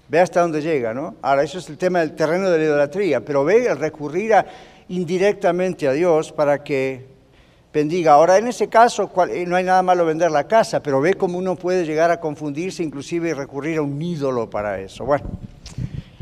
Ve 0.07 0.19
hasta 0.19 0.41
dónde 0.41 0.61
llega, 0.61 0.93
¿no? 0.93 1.15
Ahora, 1.21 1.43
eso 1.43 1.57
es 1.57 1.67
el 1.69 1.77
tema 1.77 1.99
del 1.99 2.15
terreno 2.15 2.49
de 2.49 2.59
la 2.59 2.63
idolatría, 2.63 3.25
pero 3.25 3.43
ve 3.43 3.65
el 3.65 3.77
recurrir 3.77 4.33
indirectamente 4.87 5.87
a 5.87 5.93
Dios 5.93 6.31
para 6.31 6.63
que 6.63 7.05
bendiga. 7.73 8.13
Ahora, 8.13 8.37
en 8.37 8.47
ese 8.47 8.69
caso, 8.69 9.11
eh, 9.29 9.45
no 9.47 9.55
hay 9.55 9.63
nada 9.63 9.81
malo 9.81 10.05
vender 10.05 10.29
la 10.29 10.47
casa, 10.47 10.81
pero 10.81 11.01
ve 11.01 11.15
cómo 11.15 11.37
uno 11.37 11.55
puede 11.55 11.85
llegar 11.85 12.11
a 12.11 12.19
confundirse 12.19 12.83
inclusive 12.83 13.29
y 13.29 13.33
recurrir 13.33 13.79
a 13.79 13.81
un 13.81 13.99
ídolo 13.99 14.49
para 14.49 14.79
eso. 14.79 15.05
Bueno, 15.05 15.25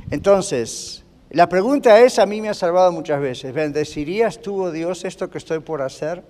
entonces, 0.10 1.04
la 1.30 1.50
pregunta 1.50 2.00
es, 2.00 2.20
a 2.20 2.26
mí 2.26 2.42
me 2.42 2.50
ha 2.50 2.54
salvado 2.54 2.92
muchas 2.92 3.20
veces, 3.20 3.54
¿bendecirías 3.54 4.42
tú, 4.42 4.64
oh 4.64 4.72
Dios, 4.72 5.04
esto 5.04 5.30
que 5.30 5.38
estoy 5.38 5.60
por 5.60 5.82
hacer? 5.82 6.24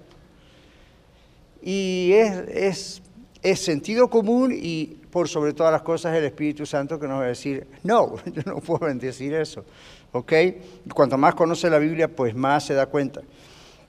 Y 1.62 2.14
es, 2.14 3.02
es 3.44 3.60
sentido 3.60 4.10
común 4.10 4.52
y 4.52 4.98
por 5.14 5.30
sobre 5.30 5.54
todas 5.54 5.72
las 5.72 5.84
cosas 5.84 6.16
el 6.16 6.26
Espíritu 6.26 6.66
Santo 6.66 7.00
que 7.00 7.08
nos 7.08 7.20
va 7.20 7.26
a 7.26 7.28
decir, 7.28 7.68
no, 7.84 8.16
yo 8.26 8.42
no 8.48 8.56
puedo 8.62 8.88
bendecir 8.88 9.32
eso. 9.36 9.64
¿Ok? 10.12 10.34
Cuanto 10.92 11.20
más 11.20 11.36
conoce 11.36 11.70
la 11.70 11.78
Biblia, 11.78 12.08
pues 12.08 12.34
más 12.34 12.66
se 12.66 12.74
da 12.74 12.88
cuenta. 12.88 13.22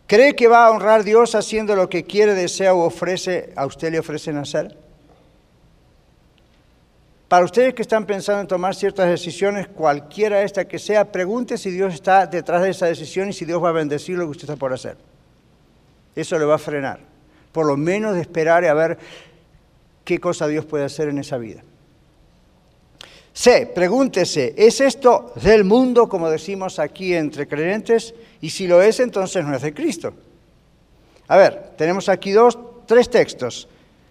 ¿Cree 0.06 0.36
que 0.36 0.48
va 0.48 0.66
a 0.66 0.70
honrar 0.70 1.00
a 1.00 1.02
Dios 1.02 1.34
haciendo 1.34 1.74
lo 1.76 1.88
que 1.88 2.04
quiere, 2.04 2.34
desea 2.34 2.74
o 2.74 2.84
ofrece, 2.84 3.54
a 3.56 3.64
usted 3.64 3.90
le 3.90 4.00
ofrecen 4.00 4.36
hacer? 4.36 4.76
Para 7.26 7.46
ustedes 7.46 7.72
que 7.72 7.80
están 7.80 8.04
pensando 8.04 8.42
en 8.42 8.46
tomar 8.46 8.74
ciertas 8.74 9.08
decisiones, 9.08 9.66
cualquiera 9.66 10.42
esta 10.42 10.66
que 10.68 10.78
sea, 10.78 11.10
pregunte 11.10 11.56
si 11.56 11.70
Dios 11.70 11.94
está 11.94 12.26
detrás 12.26 12.62
de 12.62 12.68
esa 12.68 12.84
decisión 12.84 13.30
y 13.30 13.32
si 13.32 13.46
Dios 13.46 13.64
va 13.64 13.70
a 13.70 13.72
bendecir 13.72 14.18
lo 14.18 14.24
que 14.24 14.32
usted 14.32 14.44
está 14.44 14.56
por 14.56 14.74
hacer. 14.74 14.98
Eso 16.14 16.38
le 16.38 16.44
va 16.44 16.56
a 16.56 16.58
frenar. 16.58 17.00
Por 17.50 17.64
lo 17.64 17.78
menos 17.78 18.14
de 18.14 18.20
esperar 18.20 18.62
a 18.66 18.74
ver 18.74 18.98
qué 20.04 20.20
cosa 20.20 20.46
Dios 20.46 20.64
puede 20.64 20.84
hacer 20.84 21.08
en 21.08 21.18
esa 21.18 21.38
vida. 21.38 21.62
C, 23.32 23.66
pregúntese, 23.66 24.54
¿es 24.56 24.80
esto 24.80 25.32
del 25.42 25.64
mundo, 25.64 26.08
como 26.08 26.30
decimos 26.30 26.78
aquí 26.78 27.14
entre 27.14 27.48
creyentes? 27.48 28.14
Y 28.40 28.50
si 28.50 28.68
lo 28.68 28.80
es, 28.80 29.00
entonces 29.00 29.44
no 29.44 29.56
es 29.56 29.62
de 29.62 29.74
Cristo. 29.74 30.14
A 31.26 31.36
ver, 31.36 31.72
tenemos 31.76 32.08
aquí 32.08 32.30
dos, 32.30 32.56
tres 32.86 33.10
textos. 33.10 33.68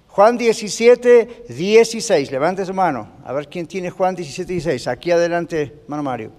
Juan 0.10 0.38
17, 0.38 1.46
16. 1.48 2.32
Levante 2.32 2.66
su 2.66 2.74
mano. 2.74 3.08
A 3.24 3.34
ver 3.34 3.48
quién 3.48 3.66
tiene 3.66 3.90
Juan 3.90 4.14
17, 4.14 4.52
16. 4.52 4.88
Aquí 4.88 5.10
adelante, 5.10 5.74
hermano 5.84 6.04
Mario. 6.04 6.32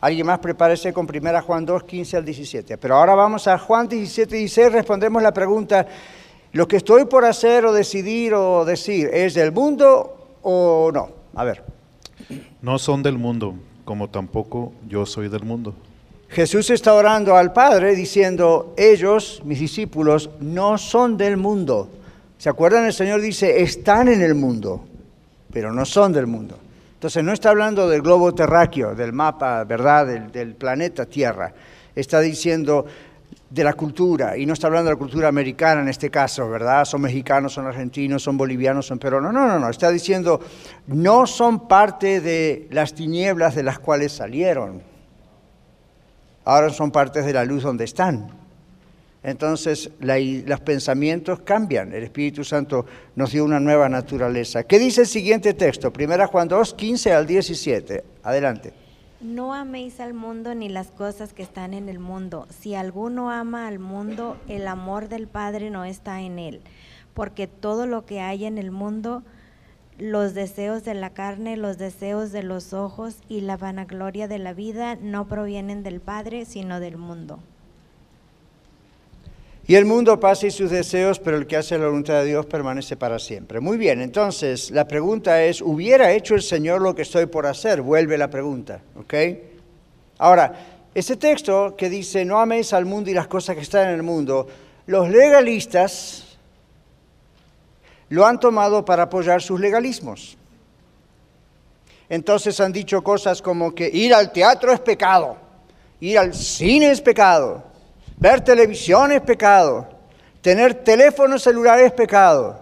Alguien 0.00 0.26
más 0.26 0.40
prepárese 0.40 0.92
con 0.92 1.06
primera 1.06 1.40
Juan 1.40 1.64
2, 1.64 1.84
15 1.84 2.16
al 2.16 2.24
17. 2.24 2.76
Pero 2.76 2.96
ahora 2.96 3.14
vamos 3.14 3.46
a 3.46 3.56
Juan 3.56 3.88
17, 3.88 4.34
16. 4.36 4.72
Respondemos 4.72 5.22
la 5.22 5.32
pregunta, 5.32 5.86
¿lo 6.52 6.68
que 6.68 6.76
estoy 6.76 7.04
por 7.06 7.24
hacer 7.24 7.66
o 7.66 7.72
decidir 7.72 8.34
o 8.34 8.64
decir 8.64 9.10
es 9.12 9.34
del 9.34 9.52
mundo 9.52 10.38
o 10.42 10.90
no? 10.92 11.10
A 11.34 11.44
ver. 11.44 11.62
No 12.60 12.78
son 12.78 13.02
del 13.02 13.18
mundo, 13.18 13.54
como 13.84 14.08
tampoco 14.08 14.72
yo 14.88 15.04
soy 15.06 15.28
del 15.28 15.42
mundo. 15.42 15.74
Jesús 16.28 16.70
está 16.70 16.94
orando 16.94 17.36
al 17.36 17.52
Padre 17.52 17.94
diciendo, 17.94 18.72
ellos, 18.78 19.42
mis 19.44 19.60
discípulos, 19.60 20.30
no 20.40 20.78
son 20.78 21.18
del 21.18 21.36
mundo. 21.36 21.90
¿Se 22.38 22.48
acuerdan? 22.48 22.86
El 22.86 22.94
Señor 22.94 23.20
dice, 23.20 23.62
están 23.62 24.08
en 24.08 24.22
el 24.22 24.34
mundo, 24.34 24.82
pero 25.52 25.72
no 25.72 25.84
son 25.84 26.12
del 26.12 26.26
mundo. 26.26 26.56
Entonces 26.94 27.22
no 27.22 27.32
está 27.32 27.50
hablando 27.50 27.88
del 27.88 28.00
globo 28.00 28.34
terráqueo, 28.34 28.94
del 28.94 29.12
mapa, 29.12 29.62
¿verdad?, 29.64 30.06
del, 30.06 30.32
del 30.32 30.54
planeta 30.54 31.04
Tierra. 31.04 31.52
Está 31.94 32.20
diciendo, 32.20 32.86
de 33.52 33.64
la 33.64 33.74
cultura, 33.74 34.34
y 34.38 34.46
no 34.46 34.54
está 34.54 34.68
hablando 34.68 34.88
de 34.88 34.94
la 34.94 34.98
cultura 34.98 35.28
americana 35.28 35.82
en 35.82 35.88
este 35.88 36.08
caso, 36.08 36.48
¿verdad? 36.48 36.86
Son 36.86 37.02
mexicanos, 37.02 37.52
son 37.52 37.66
argentinos, 37.66 38.22
son 38.22 38.38
bolivianos, 38.38 38.86
son 38.86 38.98
peruanos. 38.98 39.34
No, 39.34 39.46
no, 39.46 39.58
no, 39.58 39.68
está 39.68 39.90
diciendo, 39.90 40.40
no 40.86 41.26
son 41.26 41.68
parte 41.68 42.22
de 42.22 42.66
las 42.70 42.94
tinieblas 42.94 43.54
de 43.54 43.62
las 43.62 43.78
cuales 43.78 44.12
salieron. 44.12 44.82
Ahora 46.46 46.70
son 46.70 46.90
partes 46.90 47.26
de 47.26 47.34
la 47.34 47.44
luz 47.44 47.62
donde 47.62 47.84
están. 47.84 48.30
Entonces 49.22 49.90
la, 50.00 50.18
los 50.18 50.60
pensamientos 50.60 51.40
cambian. 51.40 51.92
El 51.92 52.04
Espíritu 52.04 52.44
Santo 52.44 52.86
nos 53.16 53.32
dio 53.32 53.44
una 53.44 53.60
nueva 53.60 53.86
naturaleza. 53.90 54.64
¿Qué 54.64 54.78
dice 54.78 55.02
el 55.02 55.06
siguiente 55.06 55.52
texto? 55.52 55.92
Primera 55.92 56.26
Juan 56.26 56.48
2, 56.48 56.72
15 56.72 57.12
al 57.12 57.26
17. 57.26 58.02
Adelante. 58.22 58.81
No 59.22 59.54
améis 59.54 60.00
al 60.00 60.14
mundo 60.14 60.52
ni 60.56 60.68
las 60.68 60.90
cosas 60.90 61.32
que 61.32 61.44
están 61.44 61.74
en 61.74 61.88
el 61.88 62.00
mundo. 62.00 62.48
Si 62.50 62.74
alguno 62.74 63.30
ama 63.30 63.68
al 63.68 63.78
mundo, 63.78 64.36
el 64.48 64.66
amor 64.66 65.08
del 65.08 65.28
Padre 65.28 65.70
no 65.70 65.84
está 65.84 66.22
en 66.22 66.40
él. 66.40 66.60
Porque 67.14 67.46
todo 67.46 67.86
lo 67.86 68.04
que 68.04 68.20
hay 68.20 68.46
en 68.46 68.58
el 68.58 68.72
mundo, 68.72 69.22
los 69.96 70.34
deseos 70.34 70.82
de 70.82 70.94
la 70.94 71.10
carne, 71.10 71.56
los 71.56 71.78
deseos 71.78 72.32
de 72.32 72.42
los 72.42 72.72
ojos 72.72 73.18
y 73.28 73.42
la 73.42 73.56
vanagloria 73.56 74.26
de 74.26 74.40
la 74.40 74.54
vida, 74.54 74.96
no 74.96 75.28
provienen 75.28 75.84
del 75.84 76.00
Padre, 76.00 76.44
sino 76.44 76.80
del 76.80 76.96
mundo. 76.96 77.38
Y 79.66 79.76
el 79.76 79.84
mundo 79.84 80.18
pasa 80.18 80.48
y 80.48 80.50
sus 80.50 80.70
deseos, 80.70 81.20
pero 81.20 81.36
el 81.36 81.46
que 81.46 81.56
hace 81.56 81.78
la 81.78 81.86
voluntad 81.86 82.14
de 82.14 82.26
Dios 82.26 82.46
permanece 82.46 82.96
para 82.96 83.20
siempre. 83.20 83.60
Muy 83.60 83.76
bien, 83.76 84.00
entonces 84.00 84.72
la 84.72 84.88
pregunta 84.88 85.42
es, 85.44 85.62
¿hubiera 85.62 86.12
hecho 86.12 86.34
el 86.34 86.42
Señor 86.42 86.82
lo 86.82 86.94
que 86.94 87.02
estoy 87.02 87.26
por 87.26 87.46
hacer? 87.46 87.80
Vuelve 87.80 88.18
la 88.18 88.28
pregunta, 88.28 88.80
¿ok? 88.96 89.14
Ahora, 90.18 90.52
ese 90.94 91.16
texto 91.16 91.76
que 91.76 91.88
dice, 91.88 92.24
no 92.24 92.40
améis 92.40 92.72
al 92.72 92.86
mundo 92.86 93.08
y 93.10 93.14
las 93.14 93.28
cosas 93.28 93.54
que 93.54 93.62
están 93.62 93.88
en 93.88 93.94
el 93.94 94.02
mundo, 94.02 94.48
los 94.86 95.08
legalistas 95.08 96.36
lo 98.08 98.26
han 98.26 98.40
tomado 98.40 98.84
para 98.84 99.04
apoyar 99.04 99.40
sus 99.40 99.60
legalismos. 99.60 100.36
Entonces 102.08 102.60
han 102.60 102.72
dicho 102.72 103.02
cosas 103.02 103.40
como 103.40 103.74
que 103.74 103.88
ir 103.88 104.12
al 104.12 104.32
teatro 104.32 104.72
es 104.72 104.80
pecado, 104.80 105.36
ir 106.00 106.18
al 106.18 106.34
cine 106.34 106.90
es 106.90 107.00
pecado, 107.00 107.71
Ver 108.22 108.40
televisión 108.40 109.10
es 109.10 109.20
pecado. 109.20 109.84
Tener 110.40 110.74
teléfono 110.74 111.40
celular 111.40 111.80
es 111.80 111.90
pecado. 111.90 112.56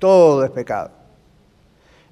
Todo 0.00 0.42
es 0.42 0.50
pecado. 0.50 0.90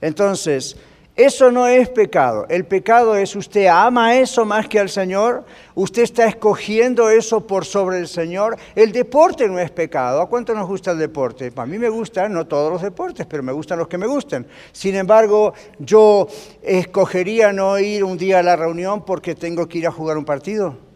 Entonces, 0.00 0.76
eso 1.16 1.50
no 1.50 1.66
es 1.66 1.88
pecado. 1.88 2.46
El 2.48 2.64
pecado 2.64 3.16
es 3.16 3.34
usted 3.34 3.66
ama 3.66 4.14
eso 4.14 4.44
más 4.44 4.68
que 4.68 4.78
al 4.78 4.88
Señor. 4.88 5.44
Usted 5.74 6.02
está 6.02 6.24
escogiendo 6.28 7.10
eso 7.10 7.44
por 7.44 7.64
sobre 7.64 7.98
el 7.98 8.06
Señor. 8.06 8.56
El 8.76 8.92
deporte 8.92 9.48
no 9.48 9.58
es 9.58 9.72
pecado. 9.72 10.20
¿A 10.20 10.28
cuánto 10.28 10.54
nos 10.54 10.68
gusta 10.68 10.92
el 10.92 10.98
deporte? 10.98 11.52
A 11.56 11.66
mí 11.66 11.80
me 11.80 11.88
gustan, 11.88 12.32
no 12.32 12.46
todos 12.46 12.72
los 12.72 12.82
deportes, 12.82 13.26
pero 13.26 13.42
me 13.42 13.50
gustan 13.50 13.80
los 13.80 13.88
que 13.88 13.98
me 13.98 14.06
gustan. 14.06 14.46
Sin 14.70 14.94
embargo, 14.94 15.52
yo 15.80 16.28
escogería 16.62 17.52
no 17.52 17.76
ir 17.80 18.04
un 18.04 18.16
día 18.16 18.38
a 18.38 18.42
la 18.44 18.54
reunión 18.54 19.04
porque 19.04 19.34
tengo 19.34 19.66
que 19.66 19.78
ir 19.78 19.88
a 19.88 19.90
jugar 19.90 20.16
un 20.16 20.24
partido. 20.24 20.91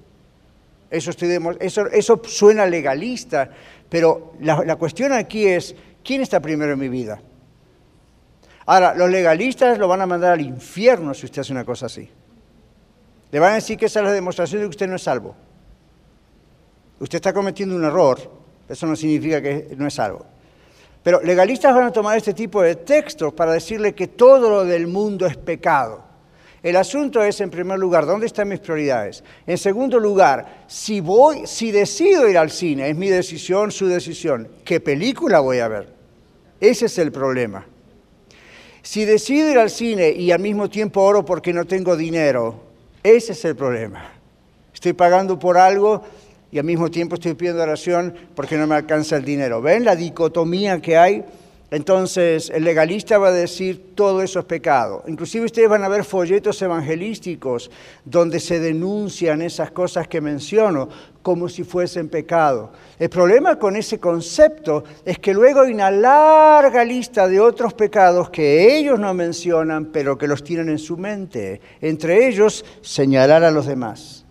Eso, 0.90 1.10
eso, 1.60 1.86
eso 1.88 2.22
suena 2.24 2.66
legalista, 2.66 3.50
pero 3.88 4.34
la, 4.40 4.62
la 4.64 4.76
cuestión 4.76 5.12
aquí 5.12 5.46
es, 5.46 5.74
¿quién 6.04 6.22
está 6.22 6.40
primero 6.40 6.72
en 6.72 6.78
mi 6.78 6.88
vida? 6.88 7.20
Ahora, 8.66 8.94
los 8.94 9.10
legalistas 9.10 9.78
lo 9.78 9.88
van 9.88 10.00
a 10.00 10.06
mandar 10.06 10.32
al 10.32 10.40
infierno 10.40 11.14
si 11.14 11.26
usted 11.26 11.40
hace 11.40 11.52
una 11.52 11.64
cosa 11.64 11.86
así. 11.86 12.08
Le 13.30 13.40
van 13.40 13.52
a 13.52 13.54
decir 13.56 13.76
que 13.76 13.86
esa 13.86 14.00
es 14.00 14.06
la 14.06 14.12
demostración 14.12 14.60
de 14.60 14.66
que 14.66 14.70
usted 14.70 14.88
no 14.88 14.96
es 14.96 15.02
salvo. 15.02 15.34
Usted 16.98 17.16
está 17.16 17.32
cometiendo 17.32 17.76
un 17.76 17.84
error, 17.84 18.18
eso 18.68 18.86
no 18.86 18.96
significa 18.96 19.42
que 19.42 19.74
no 19.76 19.86
es 19.86 19.94
salvo. 19.94 20.26
Pero 21.02 21.20
legalistas 21.22 21.74
van 21.74 21.84
a 21.84 21.92
tomar 21.92 22.16
este 22.16 22.34
tipo 22.34 22.62
de 22.62 22.74
textos 22.74 23.32
para 23.32 23.52
decirle 23.52 23.94
que 23.94 24.08
todo 24.08 24.48
lo 24.50 24.64
del 24.64 24.86
mundo 24.86 25.26
es 25.26 25.36
pecado. 25.36 26.05
El 26.66 26.74
asunto 26.74 27.22
es, 27.22 27.40
en 27.40 27.48
primer 27.48 27.78
lugar, 27.78 28.06
¿dónde 28.06 28.26
están 28.26 28.48
mis 28.48 28.58
prioridades? 28.58 29.22
En 29.46 29.56
segundo 29.56 30.00
lugar, 30.00 30.64
si 30.66 31.00
voy, 31.00 31.46
si 31.46 31.70
decido 31.70 32.28
ir 32.28 32.36
al 32.36 32.50
cine, 32.50 32.90
es 32.90 32.96
mi 32.96 33.08
decisión, 33.08 33.70
su 33.70 33.86
decisión, 33.86 34.48
¿qué 34.64 34.80
película 34.80 35.38
voy 35.38 35.60
a 35.60 35.68
ver? 35.68 35.86
Ese 36.58 36.86
es 36.86 36.98
el 36.98 37.12
problema. 37.12 37.64
Si 38.82 39.04
decido 39.04 39.48
ir 39.48 39.60
al 39.60 39.70
cine 39.70 40.10
y 40.10 40.32
al 40.32 40.40
mismo 40.40 40.68
tiempo 40.68 41.02
oro 41.02 41.24
porque 41.24 41.52
no 41.52 41.66
tengo 41.66 41.96
dinero, 41.96 42.60
ese 43.00 43.30
es 43.30 43.44
el 43.44 43.54
problema. 43.54 44.10
Estoy 44.74 44.92
pagando 44.92 45.38
por 45.38 45.58
algo 45.58 46.02
y 46.50 46.58
al 46.58 46.64
mismo 46.64 46.90
tiempo 46.90 47.14
estoy 47.14 47.34
pidiendo 47.34 47.62
oración 47.62 48.12
porque 48.34 48.56
no 48.56 48.66
me 48.66 48.74
alcanza 48.74 49.14
el 49.14 49.24
dinero. 49.24 49.62
¿Ven 49.62 49.84
la 49.84 49.94
dicotomía 49.94 50.82
que 50.82 50.96
hay? 50.96 51.24
Entonces 51.76 52.48
el 52.48 52.64
legalista 52.64 53.18
va 53.18 53.28
a 53.28 53.32
decir 53.32 53.94
todo 53.94 54.22
eso 54.22 54.38
es 54.38 54.46
pecado. 54.46 55.04
Inclusive 55.08 55.44
ustedes 55.44 55.68
van 55.68 55.84
a 55.84 55.88
ver 55.88 56.04
folletos 56.04 56.62
evangelísticos 56.62 57.70
donde 58.02 58.40
se 58.40 58.60
denuncian 58.60 59.42
esas 59.42 59.72
cosas 59.72 60.08
que 60.08 60.22
menciono 60.22 60.88
como 61.20 61.50
si 61.50 61.64
fuesen 61.64 62.08
pecado. 62.08 62.72
El 62.98 63.10
problema 63.10 63.58
con 63.58 63.76
ese 63.76 64.00
concepto 64.00 64.84
es 65.04 65.18
que 65.18 65.34
luego 65.34 65.60
hay 65.60 65.74
una 65.74 65.90
larga 65.90 66.82
lista 66.82 67.28
de 67.28 67.40
otros 67.40 67.74
pecados 67.74 68.30
que 68.30 68.78
ellos 68.78 68.98
no 68.98 69.12
mencionan, 69.12 69.92
pero 69.92 70.16
que 70.16 70.26
los 70.26 70.42
tienen 70.42 70.70
en 70.70 70.78
su 70.78 70.96
mente. 70.96 71.60
Entre 71.82 72.26
ellos, 72.26 72.64
señalar 72.80 73.44
a 73.44 73.50
los 73.50 73.66
demás. 73.66 74.24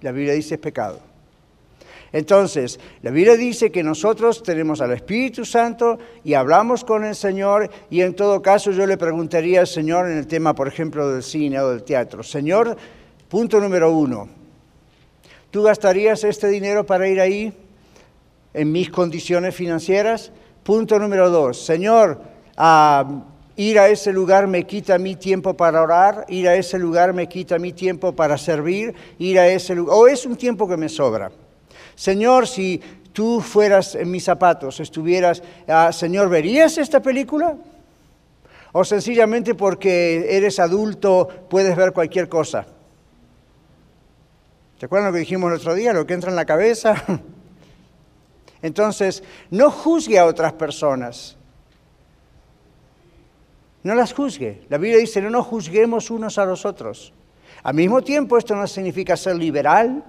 La 0.00 0.10
Biblia 0.10 0.32
dice 0.32 0.54
es 0.54 0.60
pecado. 0.60 1.11
Entonces, 2.12 2.78
la 3.00 3.10
Biblia 3.10 3.36
dice 3.36 3.72
que 3.72 3.82
nosotros 3.82 4.42
tenemos 4.42 4.82
al 4.82 4.92
Espíritu 4.92 5.46
Santo 5.46 5.98
y 6.22 6.34
hablamos 6.34 6.84
con 6.84 7.04
el 7.04 7.14
Señor 7.14 7.70
y 7.88 8.02
en 8.02 8.14
todo 8.14 8.42
caso 8.42 8.70
yo 8.70 8.86
le 8.86 8.98
preguntaría 8.98 9.60
al 9.60 9.66
Señor 9.66 10.10
en 10.10 10.18
el 10.18 10.26
tema, 10.26 10.54
por 10.54 10.68
ejemplo, 10.68 11.10
del 11.10 11.22
cine 11.22 11.58
o 11.60 11.70
del 11.70 11.84
teatro, 11.84 12.22
Señor, 12.22 12.76
punto 13.28 13.58
número 13.60 13.90
uno, 13.92 14.28
¿tú 15.50 15.62
gastarías 15.62 16.22
este 16.24 16.48
dinero 16.48 16.84
para 16.84 17.08
ir 17.08 17.18
ahí 17.18 17.52
en 18.52 18.70
mis 18.70 18.90
condiciones 18.90 19.54
financieras? 19.54 20.32
Punto 20.62 20.98
número 20.98 21.30
dos, 21.30 21.64
Señor, 21.64 22.20
ir 23.56 23.78
a 23.78 23.88
ese 23.88 24.12
lugar 24.12 24.46
me 24.48 24.64
quita 24.64 24.98
mi 24.98 25.16
tiempo 25.16 25.54
para 25.54 25.80
orar, 25.80 26.26
ir 26.28 26.46
a 26.46 26.56
ese 26.56 26.78
lugar 26.78 27.14
me 27.14 27.26
quita 27.26 27.58
mi 27.58 27.72
tiempo 27.72 28.12
para 28.12 28.36
servir, 28.36 28.94
ir 29.18 29.38
a 29.38 29.48
ese 29.48 29.74
lugar, 29.74 29.96
o 29.98 30.06
es 30.06 30.26
un 30.26 30.36
tiempo 30.36 30.68
que 30.68 30.76
me 30.76 30.90
sobra. 30.90 31.32
Señor, 32.02 32.48
si 32.48 32.80
tú 33.12 33.40
fueras 33.40 33.94
en 33.94 34.10
mis 34.10 34.24
zapatos, 34.24 34.80
estuvieras, 34.80 35.40
ah, 35.68 35.92
Señor, 35.92 36.28
¿verías 36.28 36.76
esta 36.78 37.00
película? 37.00 37.56
O 38.72 38.82
sencillamente 38.82 39.54
porque 39.54 40.36
eres 40.36 40.58
adulto 40.58 41.28
puedes 41.48 41.76
ver 41.76 41.92
cualquier 41.92 42.28
cosa. 42.28 42.66
¿Se 44.80 44.86
acuerdan 44.86 45.10
lo 45.10 45.12
que 45.12 45.20
dijimos 45.20 45.52
el 45.52 45.58
otro 45.58 45.76
día? 45.76 45.92
Lo 45.92 46.04
que 46.04 46.14
entra 46.14 46.30
en 46.30 46.34
la 46.34 46.44
cabeza. 46.44 47.04
Entonces, 48.62 49.22
no 49.52 49.70
juzgue 49.70 50.18
a 50.18 50.26
otras 50.26 50.54
personas. 50.54 51.36
No 53.84 53.94
las 53.94 54.12
juzgue. 54.12 54.62
La 54.68 54.78
Biblia 54.78 54.98
dice, 54.98 55.22
no 55.22 55.30
nos 55.30 55.46
juzguemos 55.46 56.10
unos 56.10 56.36
a 56.38 56.46
los 56.46 56.66
otros. 56.66 57.12
Al 57.62 57.74
mismo 57.74 58.02
tiempo, 58.02 58.38
esto 58.38 58.56
no 58.56 58.66
significa 58.66 59.16
ser 59.16 59.36
liberal. 59.36 60.02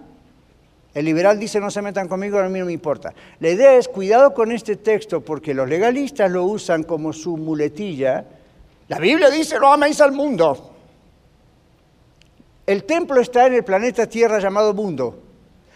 El 0.94 1.06
liberal 1.06 1.40
dice, 1.40 1.60
no 1.60 1.72
se 1.72 1.82
metan 1.82 2.08
conmigo, 2.08 2.38
a 2.38 2.48
mí 2.50 2.60
no 2.60 2.66
me 2.66 2.74
importa. 2.74 3.14
La 3.40 3.50
idea 3.50 3.76
es, 3.76 3.88
cuidado 3.88 4.34
con 4.34 4.52
este 4.52 4.76
texto, 4.76 5.22
porque 5.22 5.54
los 5.54 5.68
legalistas 5.68 6.30
lo 6.30 6.44
usan 6.44 6.84
como 6.84 7.14
su 7.14 7.36
muletilla. 7.36 8.26
La 8.88 9.00
Biblia 9.00 9.32
dice, 9.32 9.60
no 9.60 9.74
améis 9.74 10.00
al 10.02 10.12
mundo. 10.12 10.72
El 12.68 12.84
templo 12.84 13.20
está 13.20 13.48
en 13.48 13.56
el 13.56 13.64
planeta 13.64 14.06
Tierra 14.08 14.40
llamado 14.40 14.74
mundo. 14.74 15.20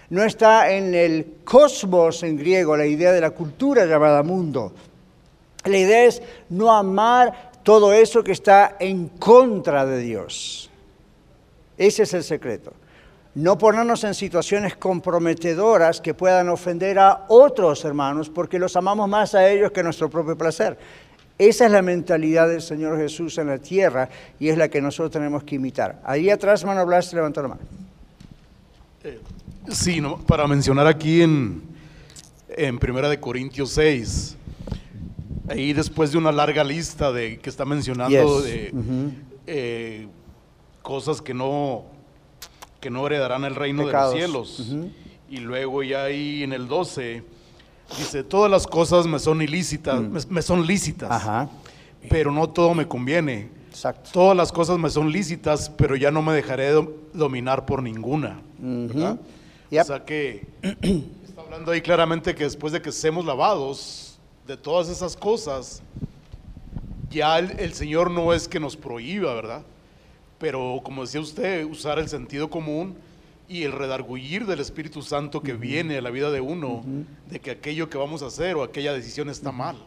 No 0.09 0.23
está 0.23 0.71
en 0.71 0.93
el 0.93 1.37
cosmos 1.43 2.23
en 2.23 2.37
griego, 2.37 2.77
la 2.77 2.85
idea 2.85 3.11
de 3.11 3.19
la 3.19 3.31
cultura 3.31 3.85
llamada 3.85 4.23
mundo. 4.23 4.71
La 5.65 5.77
idea 5.77 6.05
es 6.05 6.21
no 6.49 6.71
amar 6.71 7.51
todo 7.63 7.91
eso 7.91 8.23
que 8.23 8.31
está 8.31 8.77
en 8.79 9.09
contra 9.09 9.85
de 9.85 9.97
Dios. 9.97 10.69
Ese 11.77 12.03
es 12.03 12.13
el 12.13 12.23
secreto. 12.23 12.71
No 13.37 13.55
ponernos 13.55 14.03
en 14.03 14.15
situaciones 14.15 14.77
comprometedoras 14.77 16.01
que 16.01 16.15
puedan 16.15 16.49
ofender 16.49 16.97
a 16.97 17.25
otros 17.27 17.85
hermanos 17.85 18.31
porque 18.31 18.57
los 18.57 18.75
amamos 18.75 19.07
más 19.07 19.35
a 19.35 19.47
ellos 19.47 19.69
que 19.71 19.81
a 19.81 19.83
nuestro 19.83 20.09
propio 20.09 20.35
placer. 20.35 20.75
Esa 21.37 21.67
es 21.67 21.71
la 21.71 21.83
mentalidad 21.83 22.49
del 22.49 22.63
Señor 22.63 22.97
Jesús 22.97 23.37
en 23.37 23.45
la 23.45 23.59
tierra 23.59 24.09
y 24.39 24.47
es 24.47 24.57
la 24.57 24.69
que 24.69 24.81
nosotros 24.81 25.11
tenemos 25.11 25.43
que 25.43 25.53
imitar. 25.53 26.01
Ahí 26.03 26.31
atrás, 26.31 26.61
hermano 26.61 26.83
Blas, 26.83 27.13
levantó 27.13 27.43
la 27.43 27.49
mano. 27.49 27.61
Eh, 29.03 29.19
sí, 29.69 30.01
para 30.25 30.47
mencionar 30.47 30.87
aquí 30.87 31.21
en, 31.21 31.61
en 32.49 32.79
Primera 32.79 33.07
de 33.07 33.19
Corintios 33.19 33.69
6, 33.69 34.35
ahí 35.47 35.73
después 35.73 36.11
de 36.11 36.17
una 36.17 36.31
larga 36.31 36.63
lista 36.63 37.11
de 37.11 37.37
que 37.37 37.51
está 37.51 37.65
mencionando 37.65 38.41
de 38.41 38.73
eh, 39.45 40.07
cosas 40.81 41.21
que 41.21 41.35
no, 41.35 41.85
que 42.79 42.89
no 42.89 43.05
heredarán 43.07 43.43
el 43.43 43.55
reino 43.55 43.87
de 43.87 43.93
los 43.93 44.13
cielos. 44.13 44.75
Y 45.29 45.37
luego 45.37 45.83
ya 45.83 46.03
ahí 46.05 46.43
en 46.43 46.53
el 46.53 46.67
12 46.67 47.37
Dice, 47.95 48.23
todas 48.23 48.51
las 48.51 48.67
cosas 48.67 49.07
me 49.07 49.17
son 49.17 49.41
ilícitas, 49.41 50.01
mm. 50.01 50.29
me, 50.29 50.41
son 50.41 50.65
lícitas, 50.65 51.47
pero 52.09 52.31
no 52.31 52.49
todo 52.49 52.73
me 52.73 52.87
conviene. 52.87 53.49
Exacto. 53.69 54.09
Todas 54.11 54.35
las 54.35 54.51
cosas 54.51 54.77
me 54.77 54.89
son 54.89 55.11
lícitas, 55.11 55.69
pero 55.69 55.95
ya 55.95 56.11
no 56.11 56.21
me 56.21 56.33
dejaré 56.33 56.71
dominar 57.13 57.65
por 57.65 57.81
ninguna. 57.81 58.41
O 58.61 59.83
sea 59.83 60.03
que 60.03 60.47
está 60.61 61.41
hablando 61.41 61.71
ahí 61.71 61.81
claramente 61.81 62.35
que 62.35 62.43
después 62.43 62.73
de 62.73 62.81
que 62.81 62.91
seamos 62.91 63.25
lavados 63.25 64.19
de 64.45 64.57
todas 64.57 64.89
esas 64.89 65.15
cosas, 65.15 65.81
ya 67.09 67.39
el 67.39 67.73
Señor 67.73 68.11
no 68.11 68.33
es 68.33 68.47
que 68.47 68.59
nos 68.59 68.75
prohíba, 68.75 69.33
¿verdad? 69.33 69.63
Pero 70.39 70.81
como 70.83 71.03
decía 71.03 71.21
usted, 71.21 71.65
usar 71.65 71.99
el 71.99 72.09
sentido 72.09 72.49
común 72.49 72.95
y 73.49 73.63
el 73.63 73.71
redargullir 73.71 74.45
del 74.45 74.59
Espíritu 74.59 75.01
Santo 75.01 75.41
que 75.41 75.53
viene 75.53 75.97
a 75.97 76.01
la 76.01 76.09
vida 76.09 76.29
de 76.31 76.41
uno, 76.41 76.83
de 77.29 77.39
que 77.39 77.51
aquello 77.51 77.89
que 77.89 77.97
vamos 77.97 78.21
a 78.21 78.27
hacer 78.27 78.55
o 78.55 78.63
aquella 78.63 78.93
decisión 78.93 79.29
está 79.29 79.51
mal. 79.51 79.77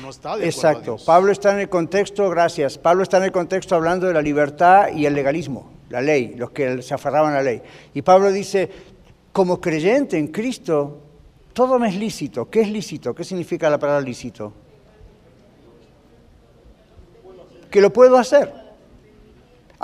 No 0.00 0.10
está 0.10 0.36
de 0.36 0.46
Exacto. 0.46 0.96
Pablo 1.04 1.32
está 1.32 1.52
en 1.52 1.60
el 1.60 1.68
contexto, 1.68 2.28
gracias. 2.30 2.78
Pablo 2.78 3.02
está 3.02 3.18
en 3.18 3.24
el 3.24 3.32
contexto 3.32 3.74
hablando 3.74 4.06
de 4.06 4.14
la 4.14 4.22
libertad 4.22 4.88
y 4.94 5.06
el 5.06 5.14
legalismo, 5.14 5.70
la 5.90 6.00
ley, 6.00 6.34
los 6.36 6.50
que 6.50 6.82
se 6.82 6.94
aferraban 6.94 7.32
a 7.32 7.36
la 7.36 7.42
ley. 7.42 7.62
Y 7.94 8.02
Pablo 8.02 8.30
dice, 8.30 8.70
como 9.32 9.60
creyente 9.60 10.18
en 10.18 10.28
Cristo, 10.28 11.00
todo 11.52 11.78
me 11.78 11.88
es 11.88 11.96
lícito. 11.96 12.48
¿Qué 12.48 12.60
es 12.62 12.68
lícito? 12.68 13.14
¿Qué 13.14 13.24
significa 13.24 13.68
la 13.68 13.78
palabra 13.78 14.02
lícito? 14.02 14.52
Que 17.70 17.80
lo 17.80 17.92
puedo 17.92 18.16
hacer. 18.16 18.65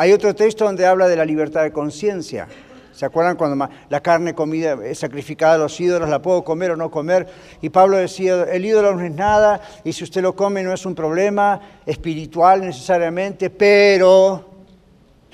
Hay 0.02 0.12
otro 0.12 0.34
texto 0.34 0.64
donde 0.64 0.84
habla 0.84 1.06
de 1.06 1.14
la 1.14 1.24
libertad 1.24 1.62
de 1.62 1.70
conciencia. 1.70 2.48
¿Se 2.92 3.06
acuerdan 3.06 3.36
cuando 3.36 3.68
la 3.88 4.00
carne 4.00 4.34
comida 4.34 4.76
sacrificada 4.96 5.54
a 5.54 5.58
los 5.58 5.80
ídolos, 5.80 6.08
la 6.08 6.20
puedo 6.20 6.42
comer 6.42 6.72
o 6.72 6.76
no 6.76 6.90
comer? 6.90 7.28
Y 7.60 7.68
Pablo 7.68 7.98
decía, 7.98 8.42
el 8.50 8.64
ídolo 8.64 8.96
no 8.96 9.04
es 9.04 9.12
nada 9.12 9.60
y 9.84 9.92
si 9.92 10.02
usted 10.02 10.20
lo 10.20 10.34
come 10.34 10.64
no 10.64 10.72
es 10.72 10.84
un 10.86 10.96
problema 10.96 11.60
espiritual 11.86 12.62
necesariamente, 12.62 13.48
pero 13.48 14.44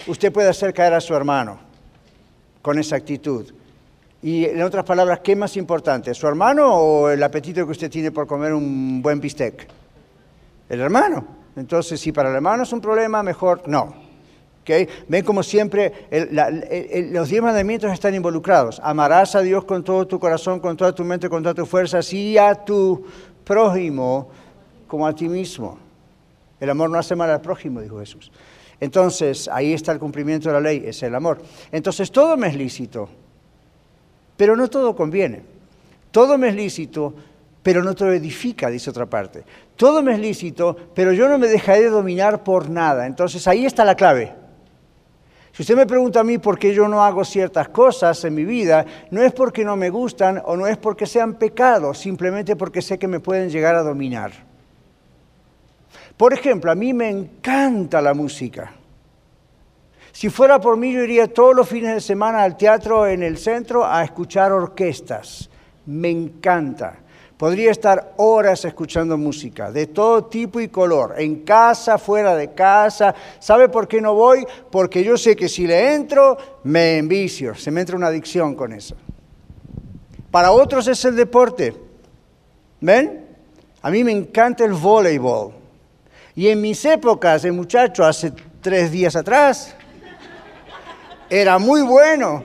usted 0.07 0.31
puede 0.31 0.51
hacer 0.51 0.75
caer 0.75 0.93
a 0.93 1.01
su 1.01 1.15
hermano 1.15 1.59
con 2.61 2.79
esa 2.79 2.97
actitud. 2.97 3.51
Y 4.23 4.45
en 4.45 4.61
otras 4.61 4.85
palabras, 4.85 5.21
¿qué 5.21 5.33
es 5.33 5.39
más 5.39 5.57
importante, 5.57 6.13
su 6.13 6.27
hermano 6.27 6.75
o 6.75 7.09
el 7.09 7.23
apetito 7.23 7.65
que 7.65 7.73
usted 7.73 7.91
tiene 7.91 8.13
por 8.13 8.27
comer 8.27 8.53
un 8.53 9.01
buen 9.01 9.19
bistec? 9.19 9.67
El 10.69 10.83
hermano. 10.83 11.27
Entonces, 11.57 11.99
si 11.99 12.13
para 12.13 12.29
el 12.29 12.35
hermano 12.35 12.65
es 12.65 12.73
un 12.75 12.83
problema, 12.83 13.23
mejor 13.23 13.63
no. 13.67 14.08
Ven 15.09 15.25
como 15.25 15.43
siempre 15.43 16.09
los 17.11 17.29
diez 17.29 17.43
mandamientos 17.43 17.93
están 17.93 18.15
involucrados. 18.15 18.81
Amarás 18.83 19.35
a 19.35 19.41
Dios 19.41 19.65
con 19.65 19.83
todo 19.85 20.07
tu 20.07 20.19
corazón, 20.19 20.61
con 20.61 20.77
toda 20.77 20.95
tu 20.95 21.05
mente, 21.05 21.29
con 21.29 21.43
toda 21.43 21.55
tu 21.55 21.67
fuerza, 21.67 22.01
y 22.13 22.37
a 22.37 22.55
tu 22.55 23.05
prójimo 23.45 24.29
como 24.87 25.07
a 25.07 25.15
ti 25.15 25.29
mismo. 25.29 25.79
El 26.61 26.71
amor 26.71 26.91
no 26.91 26.99
hace 26.99 27.15
mal 27.15 27.31
al 27.31 27.41
prójimo, 27.41 27.81
dijo 27.81 28.01
Jesús. 28.01 28.33
Entonces, 28.81 29.49
ahí 29.53 29.73
está 29.73 29.93
el 29.93 29.99
cumplimiento 29.99 30.49
de 30.49 30.55
la 30.55 30.61
ley, 30.61 30.83
es 30.87 31.03
el 31.03 31.15
amor. 31.15 31.41
Entonces, 31.73 32.11
todo 32.13 32.37
me 32.37 32.49
es 32.49 32.57
lícito, 32.57 33.09
pero 34.37 34.57
no 34.57 34.69
todo 34.69 34.95
conviene. 34.95 35.43
Todo 36.11 36.39
me 36.39 36.49
es 36.49 36.55
lícito, 36.55 37.15
pero 37.63 37.83
no 37.83 37.95
todo 37.95 38.13
edifica, 38.13 38.71
dice 38.71 38.91
otra 38.91 39.07
parte. 39.07 39.45
Todo 39.77 40.03
me 40.03 40.15
es 40.15 40.21
lícito, 40.21 40.77
pero 40.95 41.13
yo 41.13 41.29
no 41.29 41.39
me 41.39 41.49
dejaré 41.49 41.91
dominar 41.91 42.45
por 42.45 42.71
nada. 42.71 43.07
Entonces, 43.07 43.47
ahí 43.47 43.67
está 43.67 43.85
la 43.85 43.95
clave. 43.95 44.33
Si 45.59 45.63
usted 45.63 45.75
me 45.75 45.87
pregunta 45.89 46.21
a 46.21 46.23
mí 46.23 46.39
por 46.39 46.57
qué 46.57 46.73
yo 46.73 46.87
no 46.87 47.03
hago 47.03 47.25
ciertas 47.25 47.71
cosas 47.71 48.25
en 48.25 48.33
mi 48.33 48.45
vida, 48.45 48.87
no 49.11 49.21
es 49.21 49.33
porque 49.33 49.65
no 49.65 49.75
me 49.75 49.91
gustan 49.91 50.41
o 50.45 50.57
no 50.57 50.69
es 50.69 50.77
porque 50.77 51.05
sean 51.05 51.35
pecados, 51.35 51.99
simplemente 51.99 52.55
porque 52.55 52.81
sé 52.81 52.97
que 52.97 53.09
me 53.09 53.19
pueden 53.19 53.51
llegar 53.51 53.75
a 53.75 53.83
dominar. 53.83 54.31
Por 56.17 56.33
ejemplo, 56.33 56.71
a 56.71 56.77
mí 56.77 56.95
me 56.95 57.11
encanta 57.11 58.01
la 58.01 58.15
música. 58.15 58.73
Si 60.13 60.31
fuera 60.31 60.61
por 60.61 60.77
mí, 60.77 60.93
yo 60.93 61.03
iría 61.03 61.27
todos 61.27 61.57
los 61.57 61.69
fines 61.69 61.93
de 61.93 62.01
semana 62.03 62.45
al 62.45 62.57
teatro 62.57 63.09
en 63.09 63.25
el 63.25 63.37
centro 63.37 63.85
a 63.85 64.05
escuchar 64.05 64.53
orquestas. 64.53 65.51
Me 65.87 66.09
encanta. 66.09 67.01
Podría 67.39 67.71
estar 67.71 68.15
horas 68.17 68.65
escuchando 68.65 69.17
música 69.17 69.71
de 69.71 69.87
todo 69.87 70.25
tipo 70.25 70.59
y 70.59 70.67
color, 70.67 71.15
en 71.19 71.45
casa, 71.45 71.97
fuera 71.97 72.35
de 72.35 72.53
casa. 72.53 73.15
¿Sabe 73.39 73.69
por 73.69 73.87
qué 73.87 74.01
no 74.01 74.13
voy? 74.15 74.45
Porque 74.73 75.05
yo 75.05 75.17
sé 75.17 75.37
que 75.37 75.49
si 75.49 75.65
le 75.65 75.95
entro, 75.95 76.37
me 76.65 76.99
envicio, 76.99 77.55
se 77.55 77.71
me 77.71 77.81
entra 77.81 77.97
una 77.97 78.09
adicción 78.09 78.57
con 78.57 78.73
eso. 78.73 78.97
Para 80.33 80.51
otros 80.51 80.89
es 80.89 81.05
el 81.05 81.15
deporte. 81.15 81.77
¿Ven? 82.81 83.25
A 83.83 83.91
mí 83.93 84.03
me 84.03 84.11
encanta 84.11 84.65
el 84.65 84.73
voleibol. 84.73 85.53
Y 86.35 86.49
en 86.49 86.61
mis 86.61 86.85
épocas 86.85 87.43
de 87.43 87.53
muchacho, 87.53 88.05
hace 88.05 88.33
tres 88.61 88.91
días 88.91 89.15
atrás, 89.15 89.77
era 91.31 91.57
muy 91.61 91.83
bueno. 91.83 92.43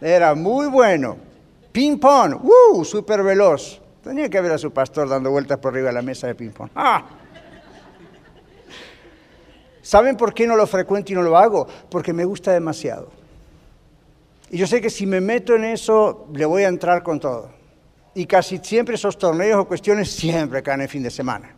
Era 0.00 0.34
muy 0.34 0.66
bueno. 0.66 1.18
Ping 1.70 1.98
pong, 1.98 2.34
¡uh! 2.42 2.84
Súper 2.84 3.22
veloz. 3.22 3.81
Tenía 4.02 4.28
que 4.28 4.40
ver 4.40 4.52
a 4.52 4.58
su 4.58 4.72
pastor 4.72 5.08
dando 5.08 5.30
vueltas 5.30 5.58
por 5.58 5.72
arriba 5.72 5.88
de 5.88 5.94
la 5.94 6.02
mesa 6.02 6.26
de 6.26 6.34
ping-pong. 6.34 6.70
¡Ah! 6.74 7.04
¿Saben 9.80 10.16
por 10.16 10.32
qué 10.32 10.46
no 10.46 10.56
lo 10.56 10.66
frecuento 10.66 11.12
y 11.12 11.14
no 11.14 11.22
lo 11.22 11.36
hago? 11.36 11.66
Porque 11.88 12.12
me 12.12 12.24
gusta 12.24 12.52
demasiado. 12.52 13.10
Y 14.50 14.58
yo 14.58 14.66
sé 14.66 14.80
que 14.80 14.90
si 14.90 15.06
me 15.06 15.20
meto 15.20 15.54
en 15.54 15.64
eso, 15.64 16.26
le 16.32 16.44
voy 16.44 16.64
a 16.64 16.68
entrar 16.68 17.02
con 17.02 17.18
todo. 17.18 17.50
Y 18.14 18.26
casi 18.26 18.58
siempre 18.58 18.96
esos 18.96 19.16
torneos 19.16 19.60
o 19.60 19.64
cuestiones 19.66 20.10
siempre 20.10 20.62
caen 20.62 20.82
el 20.82 20.88
fin 20.88 21.02
de 21.02 21.10
semana. 21.10 21.54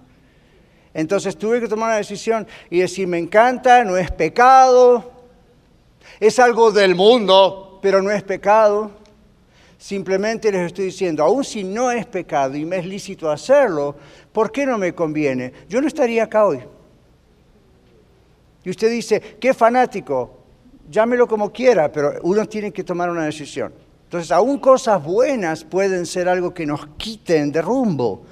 Entonces 0.95 1.37
tuve 1.37 1.61
que 1.61 1.67
tomar 1.67 1.89
una 1.89 1.97
decisión 1.97 2.47
y 2.71 2.81
decir, 2.81 3.09
me 3.09 3.19
encanta, 3.19 3.85
no 3.85 3.97
es 3.97 4.11
pecado, 4.13 5.11
es 6.21 6.39
algo 6.39 6.71
del 6.71 6.95
mundo, 6.95 7.81
pero 7.83 8.01
no 8.01 8.11
es 8.11 8.23
pecado. 8.23 8.93
Simplemente 9.85 10.51
les 10.51 10.69
estoy 10.69 10.87
diciendo, 10.87 11.23
aun 11.23 11.45
si 11.45 11.63
no 11.63 11.91
es 11.91 12.07
pecado 12.07 12.57
y 12.57 12.65
me 12.65 12.79
es 12.79 12.87
lícito 12.87 13.31
hacerlo, 13.31 13.95
¿por 14.33 14.51
qué 14.51 14.65
no 14.65 14.79
me 14.79 14.95
conviene? 14.95 15.53
Yo 15.69 15.79
no 15.79 15.87
estaría 15.87 16.25
acá 16.25 16.47
hoy. 16.47 16.61
Y 18.65 18.71
usted 18.71 18.91
dice, 18.91 19.21
qué 19.39 19.53
fanático, 19.53 20.39
llámelo 20.89 21.29
como 21.29 21.53
quiera, 21.53 21.93
pero 21.93 22.15
uno 22.23 22.47
tiene 22.47 22.73
que 22.73 22.83
tomar 22.83 23.11
una 23.11 23.27
decisión. 23.27 23.75
Entonces, 24.05 24.33
aún 24.33 24.59
cosas 24.59 25.05
buenas 25.05 25.63
pueden 25.65 26.07
ser 26.07 26.31
algo 26.31 26.55
que 26.55 26.65
nos 26.65 26.87
quiten 26.97 27.53
de 27.53 27.61
rumbo. 27.61 28.23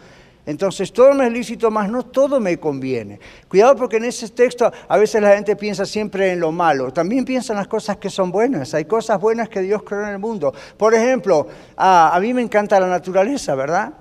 Entonces, 0.44 0.92
todo 0.92 1.14
me 1.14 1.26
es 1.26 1.32
lícito, 1.32 1.70
más 1.70 1.88
no 1.88 2.02
todo 2.02 2.40
me 2.40 2.58
conviene. 2.58 3.20
Cuidado 3.48 3.76
porque 3.76 3.98
en 3.98 4.06
ese 4.06 4.28
texto 4.30 4.70
a 4.88 4.96
veces 4.98 5.22
la 5.22 5.34
gente 5.34 5.54
piensa 5.54 5.86
siempre 5.86 6.32
en 6.32 6.40
lo 6.40 6.50
malo. 6.50 6.92
También 6.92 7.24
piensa 7.24 7.52
en 7.52 7.58
las 7.58 7.68
cosas 7.68 7.98
que 7.98 8.10
son 8.10 8.32
buenas. 8.32 8.74
Hay 8.74 8.86
cosas 8.86 9.20
buenas 9.20 9.48
que 9.48 9.60
Dios 9.60 9.84
creó 9.84 10.02
en 10.02 10.08
el 10.08 10.18
mundo. 10.18 10.52
Por 10.76 10.94
ejemplo, 10.94 11.46
a, 11.76 12.14
a 12.14 12.20
mí 12.20 12.34
me 12.34 12.42
encanta 12.42 12.80
la 12.80 12.88
naturaleza, 12.88 13.54
¿verdad? 13.54 13.92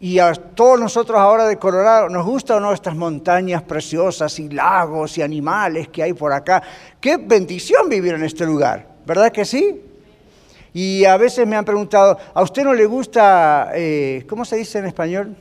Y 0.00 0.18
a 0.18 0.32
todos 0.32 0.80
nosotros 0.80 1.18
ahora 1.18 1.46
de 1.46 1.58
Colorado, 1.58 2.08
¿nos 2.08 2.24
gusta 2.24 2.56
o 2.56 2.60
no 2.60 2.72
estas 2.72 2.96
montañas 2.96 3.62
preciosas 3.62 4.38
y 4.38 4.48
lagos 4.48 5.18
y 5.18 5.22
animales 5.22 5.88
que 5.88 6.02
hay 6.02 6.14
por 6.14 6.32
acá? 6.32 6.62
Qué 7.00 7.18
bendición 7.18 7.88
vivir 7.88 8.14
en 8.14 8.24
este 8.24 8.44
lugar, 8.44 8.86
¿verdad 9.06 9.30
que 9.30 9.44
sí? 9.44 9.80
Y 10.74 11.04
a 11.04 11.16
veces 11.16 11.46
me 11.46 11.54
han 11.54 11.64
preguntado, 11.64 12.18
¿a 12.34 12.42
usted 12.42 12.64
no 12.64 12.74
le 12.74 12.84
gusta, 12.84 13.70
eh, 13.74 14.26
¿cómo 14.28 14.44
se 14.44 14.56
dice 14.56 14.80
en 14.80 14.86
español? 14.86 15.36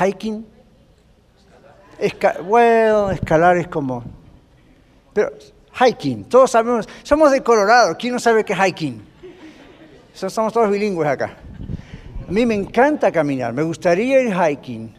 Hiking. 0.00 0.46
bueno, 2.48 3.10
escalar 3.10 3.58
es 3.58 3.68
como... 3.68 4.02
Pero 5.12 5.30
hiking, 5.78 6.24
todos 6.24 6.50
sabemos, 6.50 6.88
somos 7.02 7.30
de 7.30 7.42
Colorado, 7.42 7.94
¿quién 7.98 8.14
no 8.14 8.18
sabe 8.18 8.42
qué 8.42 8.54
es 8.54 8.58
hiking? 8.58 9.04
Somos 10.14 10.52
todos 10.52 10.70
bilingües 10.70 11.08
acá. 11.08 11.36
A 12.26 12.32
mí 12.32 12.46
me 12.46 12.54
encanta 12.54 13.12
caminar, 13.12 13.52
me 13.52 13.62
gustaría 13.62 14.22
ir 14.22 14.34
hiking. 14.34 14.94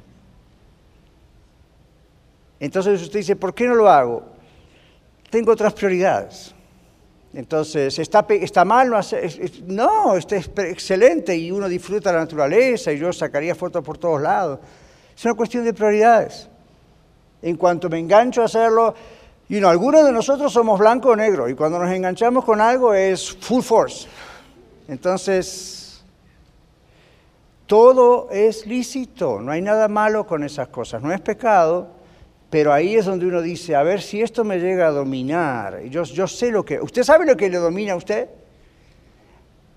Entonces 2.60 3.02
usted 3.02 3.20
dice, 3.20 3.36
¿por 3.36 3.56
qué 3.56 3.66
no 3.66 3.74
lo 3.74 3.90
hago? 3.90 4.24
Tengo 5.32 5.52
otras 5.52 5.74
prioridades. 5.74 6.55
Entonces, 7.36 8.00
¿está, 8.00 8.64
mal? 8.64 8.90
No, 8.90 9.02
no, 9.68 10.16
está 10.16 10.38
excelente 10.38 11.36
y 11.36 11.52
uno 11.52 11.68
disfruta 11.68 12.14
la 12.14 12.20
naturaleza 12.20 12.94
y 12.94 12.98
yo 12.98 13.12
sacaría 13.12 13.54
fotos 13.54 13.84
por 13.84 13.98
todos 13.98 14.22
lados. 14.22 14.60
Es 15.14 15.26
una 15.26 15.34
cuestión 15.34 15.66
de 15.66 15.74
prioridades. 15.74 16.48
En 17.42 17.58
cuanto 17.58 17.90
me 17.90 18.00
engancho 18.00 18.42
a 18.42 18.46
hacerlo, 18.46 18.96
y 19.50 19.60
no, 19.60 19.68
algunos 19.68 20.06
de 20.06 20.14
nosotros 20.14 20.52
somos 20.52 20.80
blanco 20.80 21.10
o 21.10 21.16
negro 21.16 21.50
y 21.50 21.56
cuando 21.56 21.78
nos 21.78 21.92
enganchamos 21.92 22.46
con 22.46 22.62
algo 22.62 22.94
es 22.94 23.36
full 23.36 23.62
force. 23.62 24.08
Entonces, 24.88 26.06
todo 27.68 28.30
es 28.32 28.66
lícito, 28.66 29.42
no 29.42 29.52
hay 29.52 29.62
nada 29.62 29.90
malo 29.90 30.26
con 30.26 30.42
esas 30.44 30.70
cosas, 30.70 31.04
no 31.04 31.12
es 31.12 31.20
pecado, 31.20 31.90
pero 32.56 32.72
ahí 32.72 32.96
es 32.96 33.04
donde 33.04 33.26
uno 33.26 33.42
dice, 33.42 33.76
a 33.76 33.84
ver 33.84 34.02
si 34.02 34.22
esto 34.22 34.46
me 34.46 34.60
llega 34.60 34.88
a 34.88 34.92
dominar. 34.92 35.82
Yo, 35.90 36.04
yo 36.04 36.26
sé 36.26 36.52
lo 36.52 36.64
que... 36.64 36.80
¿Usted 36.80 37.04
sabe 37.04 37.26
lo 37.26 37.36
que 37.36 37.50
le 37.50 37.58
domina 37.58 37.92
a 37.92 37.96
usted? 37.98 38.30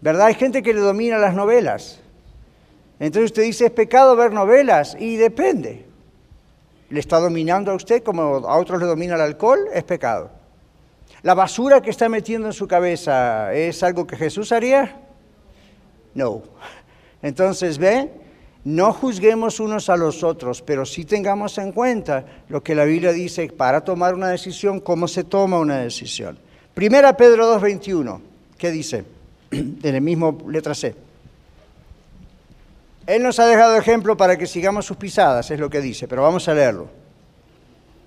¿Verdad? 0.01 0.29
Hay 0.29 0.35
gente 0.35 0.63
que 0.63 0.73
le 0.73 0.79
domina 0.79 1.19
las 1.19 1.35
novelas. 1.35 1.99
Entonces 3.01 3.33
usted 3.33 3.43
dice, 3.43 3.67
¿es 3.67 3.73
pecado 3.73 4.15
ver 4.15 4.33
novelas? 4.33 4.97
Y 4.97 5.17
depende. 5.17 5.87
¿Le 6.91 7.01
está 7.01 7.19
dominando 7.19 7.73
a 7.73 7.75
usted 7.75 8.01
como 8.05 8.23
a 8.23 8.57
otros 8.57 8.79
le 8.79 8.87
domina 8.87 9.17
el 9.17 9.23
alcohol? 9.23 9.59
Es 9.75 9.83
pecado. 9.83 10.31
¿La 11.23 11.35
basura 11.35 11.81
que 11.83 11.91
está 11.91 12.09
metiendo 12.09 12.47
en 12.47 12.53
su 12.53 12.69
cabeza 12.69 13.53
es 13.55 13.83
algo 13.83 14.07
que 14.07 14.15
Jesús 14.15 14.53
haría? 14.53 15.01
No. 16.15 16.45
Entonces, 17.23 17.77
¿ve? 17.77 18.09
No 18.69 18.93
juzguemos 18.93 19.61
unos 19.61 19.89
a 19.89 19.97
los 19.97 20.23
otros, 20.23 20.61
pero 20.61 20.85
sí 20.85 21.07
tengamos 21.07 21.57
en 21.57 21.73
cuenta 21.73 22.27
lo 22.51 22.63
que 22.63 22.75
la 22.75 22.85
Biblia 22.85 23.13
dice 23.13 23.49
para 23.49 23.81
tomar 23.81 24.15
una 24.15 24.29
decisión, 24.29 24.81
cómo 24.81 25.09
se 25.09 25.25
toma 25.25 25.59
una 25.59 25.79
decisión. 25.79 26.39
Primera 26.75 27.17
Pedro 27.17 27.59
2.21, 27.59 28.21
¿qué 28.59 28.71
dice? 28.71 29.07
En 29.51 29.79
el 29.83 30.03
mismo 30.03 30.37
letra 30.51 30.75
C. 30.75 30.95
Él 33.07 33.23
nos 33.23 33.39
ha 33.39 33.47
dejado 33.47 33.75
ejemplo 33.75 34.19
para 34.19 34.37
que 34.37 34.47
sigamos 34.47 34.85
sus 34.85 34.99
pisadas, 34.99 35.51
es 35.51 35.59
lo 35.59 35.71
que 35.71 35.81
dice, 35.81 36.07
pero 36.07 36.21
vamos 36.21 36.47
a 36.47 36.53
leerlo. 36.53 36.91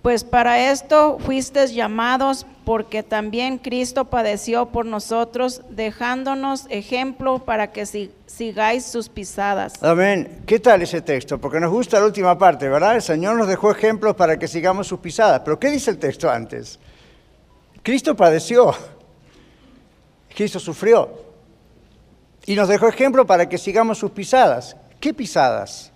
Pues 0.02 0.24
para 0.24 0.72
esto 0.72 1.20
fuisteis 1.20 1.76
llamados, 1.76 2.48
porque 2.66 3.04
también 3.04 3.60
Cristo 3.60 4.06
padeció 4.06 4.66
por 4.68 4.88
nosotros, 4.88 5.62
dejándonos 5.70 6.66
ejemplo 6.70 7.38
para 7.46 7.72
que 7.72 7.86
sigáis 8.26 8.84
sus 8.86 9.10
pisadas. 9.10 9.84
Amén. 9.84 10.42
¿Qué 10.48 10.60
tal 10.60 10.82
ese 10.82 11.02
texto? 11.02 11.40
Porque 11.40 11.60
nos 11.60 11.70
gusta 11.70 12.00
la 12.00 12.08
última 12.08 12.36
parte, 12.36 12.68
¿verdad? 12.68 12.96
El 12.96 13.04
Señor 13.04 13.36
nos 13.36 13.48
dejó 13.48 13.70
ejemplos 13.70 14.16
para 14.16 14.40
que 14.40 14.48
sigamos 14.48 14.88
sus 14.88 15.00
pisadas. 15.00 15.42
Pero 15.46 15.60
¿qué 15.60 15.70
dice 15.70 15.92
el 15.92 16.00
texto 16.00 16.32
antes? 16.32 16.80
Cristo 17.84 18.16
padeció. 18.16 18.74
Cristo 20.36 20.60
sufrió. 20.60 21.12
Y 22.48 22.56
nos 22.56 22.68
dejó 22.70 22.88
ejemplo 22.88 23.28
para 23.28 23.48
que 23.48 23.60
sigamos 23.60 24.00
sus 24.00 24.10
pisadas. 24.10 24.76
¿Qué 25.00 25.14
pisadas? 25.14 25.92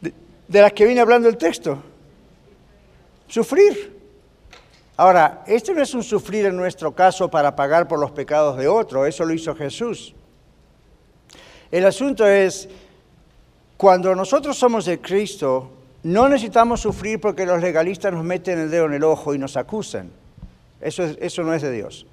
De, 0.00 0.12
de 0.46 0.60
las 0.60 0.72
que 0.72 0.84
viene 0.86 1.00
hablando 1.00 1.28
el 1.28 1.36
texto 1.36 1.82
sufrir. 3.26 3.96
Ahora, 4.96 5.44
este 5.46 5.74
no 5.74 5.82
es 5.82 5.92
un 5.94 6.02
sufrir 6.02 6.46
en 6.46 6.56
nuestro 6.56 6.94
caso 6.94 7.28
para 7.30 7.54
pagar 7.54 7.86
por 7.86 7.98
los 7.98 8.12
pecados 8.12 8.56
de 8.56 8.66
otro, 8.66 9.04
eso 9.04 9.24
lo 9.24 9.34
hizo 9.34 9.54
Jesús. 9.54 10.14
El 11.70 11.84
asunto 11.84 12.26
es, 12.26 12.68
cuando 13.76 14.14
nosotros 14.14 14.56
somos 14.56 14.86
de 14.86 15.00
Cristo, 15.00 15.70
no 16.02 16.28
necesitamos 16.28 16.80
sufrir 16.80 17.20
porque 17.20 17.44
los 17.44 17.60
legalistas 17.60 18.12
nos 18.12 18.24
meten 18.24 18.58
el 18.58 18.70
dedo 18.70 18.86
en 18.86 18.94
el 18.94 19.04
ojo 19.04 19.34
y 19.34 19.38
nos 19.38 19.56
acusan. 19.56 20.10
Eso, 20.80 21.02
eso 21.02 21.42
no 21.42 21.52
es 21.52 21.62
de 21.62 21.72
Dios. 21.72 22.06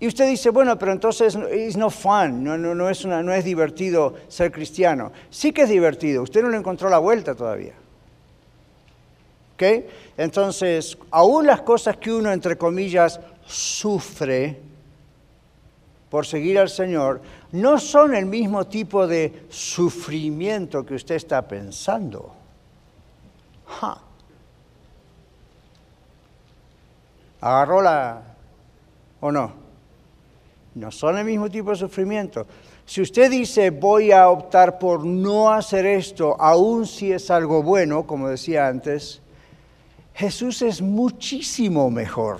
Y 0.00 0.06
usted 0.06 0.28
dice, 0.28 0.50
bueno, 0.50 0.78
pero 0.78 0.92
entonces 0.92 1.36
es 1.50 1.76
no 1.76 1.90
fun, 1.90 2.42
no, 2.42 2.56
no, 2.56 2.74
no, 2.74 2.88
es 2.88 3.04
una, 3.04 3.22
no 3.22 3.32
es 3.32 3.44
divertido 3.44 4.14
ser 4.28 4.50
cristiano. 4.50 5.12
Sí 5.30 5.52
que 5.52 5.62
es 5.62 5.68
divertido, 5.68 6.22
usted 6.22 6.42
no 6.42 6.48
le 6.48 6.56
encontró 6.56 6.88
la 6.88 6.98
vuelta 6.98 7.34
todavía. 7.34 7.74
Entonces, 10.16 10.98
aún 11.10 11.46
las 11.46 11.62
cosas 11.62 11.96
que 11.96 12.12
uno, 12.12 12.32
entre 12.32 12.56
comillas, 12.56 13.20
sufre 13.46 14.60
por 16.10 16.26
seguir 16.26 16.58
al 16.58 16.68
Señor, 16.68 17.22
no 17.52 17.78
son 17.78 18.14
el 18.14 18.26
mismo 18.26 18.66
tipo 18.66 19.06
de 19.06 19.46
sufrimiento 19.48 20.84
que 20.84 20.94
usted 20.94 21.14
está 21.14 21.40
pensando. 21.48 22.34
¿Agarró 27.40 27.80
la... 27.80 28.22
o 29.20 29.32
no? 29.32 29.52
No 30.74 30.90
son 30.90 31.16
el 31.18 31.24
mismo 31.24 31.50
tipo 31.50 31.70
de 31.70 31.76
sufrimiento. 31.76 32.46
Si 32.84 33.00
usted 33.00 33.30
dice 33.30 33.70
voy 33.70 34.12
a 34.12 34.28
optar 34.28 34.78
por 34.78 35.04
no 35.04 35.50
hacer 35.50 35.86
esto, 35.86 36.36
aun 36.38 36.86
si 36.86 37.10
es 37.12 37.30
algo 37.30 37.62
bueno, 37.62 38.06
como 38.06 38.28
decía 38.28 38.68
antes, 38.68 39.21
Jesús 40.14 40.62
es 40.62 40.80
muchísimo 40.80 41.90
mejor. 41.90 42.38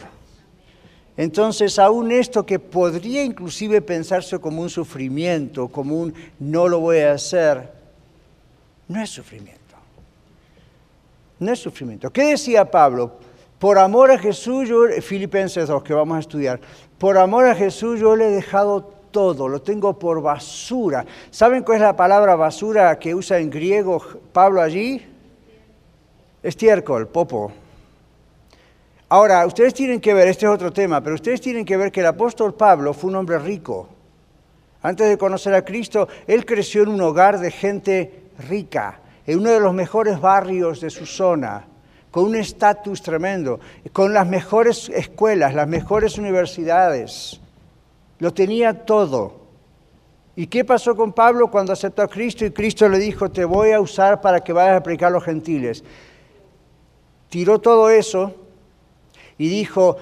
Entonces, 1.16 1.78
aún 1.78 2.10
esto 2.10 2.44
que 2.44 2.58
podría 2.58 3.22
inclusive 3.22 3.82
pensarse 3.82 4.38
como 4.38 4.62
un 4.62 4.70
sufrimiento, 4.70 5.68
como 5.68 6.00
un 6.00 6.14
no 6.38 6.68
lo 6.68 6.80
voy 6.80 7.00
a 7.00 7.12
hacer, 7.12 7.70
no 8.88 9.00
es 9.00 9.10
sufrimiento. 9.10 9.60
No 11.38 11.52
es 11.52 11.58
sufrimiento. 11.58 12.10
¿Qué 12.10 12.24
decía 12.24 12.70
Pablo? 12.70 13.12
Por 13.58 13.78
amor 13.78 14.10
a 14.10 14.18
Jesús, 14.18 14.68
yo, 14.68 14.84
Filipenses 15.00 15.68
2, 15.68 15.82
que 15.82 15.94
vamos 15.94 16.16
a 16.16 16.20
estudiar, 16.20 16.60
por 16.98 17.18
amor 17.18 17.46
a 17.46 17.54
Jesús 17.54 18.00
yo 18.00 18.16
le 18.16 18.26
he 18.26 18.30
dejado 18.30 18.82
todo, 19.10 19.46
lo 19.46 19.60
tengo 19.60 19.98
por 19.98 20.22
basura. 20.22 21.04
¿Saben 21.30 21.62
cuál 21.62 21.76
es 21.76 21.82
la 21.82 21.94
palabra 21.94 22.34
basura 22.34 22.98
que 22.98 23.14
usa 23.14 23.38
en 23.38 23.50
griego 23.50 24.02
Pablo 24.32 24.62
allí? 24.62 25.06
Estiércol, 26.42 27.06
popo. 27.06 27.52
Ahora, 29.12 29.44
ustedes 29.44 29.74
tienen 29.74 30.00
que 30.00 30.14
ver, 30.14 30.26
este 30.26 30.46
es 30.46 30.50
otro 30.50 30.72
tema, 30.72 31.02
pero 31.02 31.16
ustedes 31.16 31.38
tienen 31.38 31.66
que 31.66 31.76
ver 31.76 31.92
que 31.92 32.00
el 32.00 32.06
apóstol 32.06 32.54
Pablo 32.54 32.94
fue 32.94 33.10
un 33.10 33.16
hombre 33.16 33.38
rico. 33.38 33.86
Antes 34.80 35.06
de 35.06 35.18
conocer 35.18 35.52
a 35.52 35.66
Cristo, 35.66 36.08
él 36.26 36.46
creció 36.46 36.82
en 36.82 36.88
un 36.88 37.00
hogar 37.02 37.38
de 37.38 37.50
gente 37.50 38.22
rica, 38.48 39.00
en 39.26 39.40
uno 39.40 39.50
de 39.50 39.60
los 39.60 39.74
mejores 39.74 40.18
barrios 40.18 40.80
de 40.80 40.88
su 40.88 41.04
zona, 41.04 41.66
con 42.10 42.24
un 42.24 42.36
estatus 42.36 43.02
tremendo, 43.02 43.60
con 43.92 44.14
las 44.14 44.26
mejores 44.26 44.88
escuelas, 44.88 45.54
las 45.54 45.68
mejores 45.68 46.16
universidades. 46.16 47.38
Lo 48.18 48.32
tenía 48.32 48.86
todo. 48.86 49.42
¿Y 50.36 50.46
qué 50.46 50.64
pasó 50.64 50.96
con 50.96 51.12
Pablo 51.12 51.50
cuando 51.50 51.74
aceptó 51.74 52.00
a 52.00 52.08
Cristo 52.08 52.46
y 52.46 52.50
Cristo 52.50 52.88
le 52.88 52.98
dijo, 52.98 53.30
te 53.30 53.44
voy 53.44 53.72
a 53.72 53.80
usar 53.82 54.22
para 54.22 54.40
que 54.40 54.54
vayas 54.54 54.78
a 54.78 54.82
predicar 54.82 55.08
a 55.08 55.16
los 55.16 55.24
gentiles? 55.24 55.84
Tiró 57.28 57.58
todo 57.60 57.90
eso 57.90 58.41
y 59.38 59.48
dijo, 59.48 59.96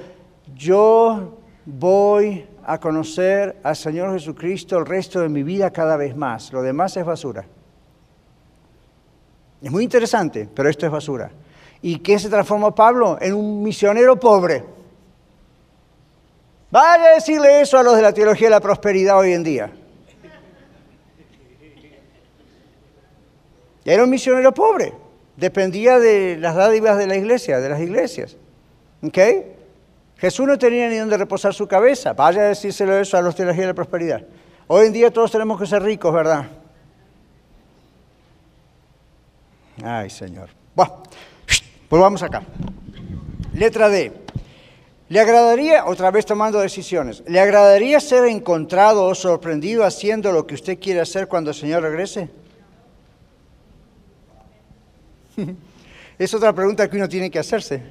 yo 0.54 1.38
voy 1.64 2.46
a 2.64 2.78
conocer 2.78 3.56
al 3.62 3.76
Señor 3.76 4.12
Jesucristo 4.12 4.78
el 4.78 4.86
resto 4.86 5.20
de 5.20 5.28
mi 5.28 5.42
vida 5.42 5.70
cada 5.70 5.96
vez 5.96 6.16
más. 6.16 6.52
Lo 6.52 6.62
demás 6.62 6.96
es 6.96 7.04
basura. 7.04 7.44
Es 9.62 9.70
muy 9.70 9.84
interesante, 9.84 10.48
pero 10.54 10.68
esto 10.68 10.86
es 10.86 10.92
basura. 10.92 11.30
¿Y 11.82 11.98
qué 11.98 12.18
se 12.18 12.28
transformó 12.28 12.74
Pablo? 12.74 13.18
En 13.20 13.34
un 13.34 13.62
misionero 13.62 14.18
pobre. 14.18 14.64
Vaya 16.70 17.04
a 17.04 17.14
decirle 17.14 17.60
eso 17.60 17.78
a 17.78 17.82
los 17.82 17.96
de 17.96 18.02
la 18.02 18.12
teología 18.12 18.48
de 18.48 18.54
la 18.54 18.60
prosperidad 18.60 19.18
hoy 19.18 19.32
en 19.32 19.42
día. 19.42 19.72
Era 23.84 24.04
un 24.04 24.10
misionero 24.10 24.52
pobre, 24.52 24.92
dependía 25.36 25.98
de 25.98 26.36
las 26.38 26.54
dádivas 26.54 26.98
de 26.98 27.06
la 27.06 27.16
iglesia, 27.16 27.58
de 27.58 27.68
las 27.68 27.80
iglesias. 27.80 28.36
¿Ok? 29.02 29.18
Jesús 30.18 30.46
no 30.46 30.58
tenía 30.58 30.88
ni 30.88 30.96
dónde 30.96 31.16
reposar 31.16 31.54
su 31.54 31.66
cabeza. 31.66 32.12
Vaya 32.12 32.42
a 32.42 32.48
decírselo 32.48 32.98
eso 32.98 33.16
a 33.16 33.22
los 33.22 33.34
teología 33.34 33.62
de 33.62 33.68
la 33.68 33.74
prosperidad. 33.74 34.22
Hoy 34.66 34.86
en 34.86 34.92
día 34.92 35.10
todos 35.10 35.32
tenemos 35.32 35.58
que 35.58 35.66
ser 35.66 35.82
ricos, 35.82 36.12
¿verdad? 36.12 36.46
Ay, 39.82 40.10
Señor. 40.10 40.50
Bueno, 40.74 41.02
volvamos 41.88 42.22
acá. 42.22 42.42
Letra 43.54 43.88
D. 43.88 44.12
¿Le 45.08 45.18
agradaría, 45.18 45.86
otra 45.86 46.12
vez 46.12 46.24
tomando 46.24 46.60
decisiones, 46.60 47.24
¿le 47.26 47.40
agradaría 47.40 47.98
ser 47.98 48.26
encontrado 48.26 49.06
o 49.06 49.14
sorprendido 49.16 49.84
haciendo 49.84 50.30
lo 50.30 50.46
que 50.46 50.54
usted 50.54 50.78
quiere 50.78 51.00
hacer 51.00 51.26
cuando 51.26 51.50
el 51.50 51.56
Señor 51.56 51.82
regrese? 51.82 52.30
es 56.18 56.32
otra 56.32 56.52
pregunta 56.52 56.88
que 56.88 56.96
uno 56.96 57.08
tiene 57.08 57.28
que 57.28 57.40
hacerse. 57.40 57.82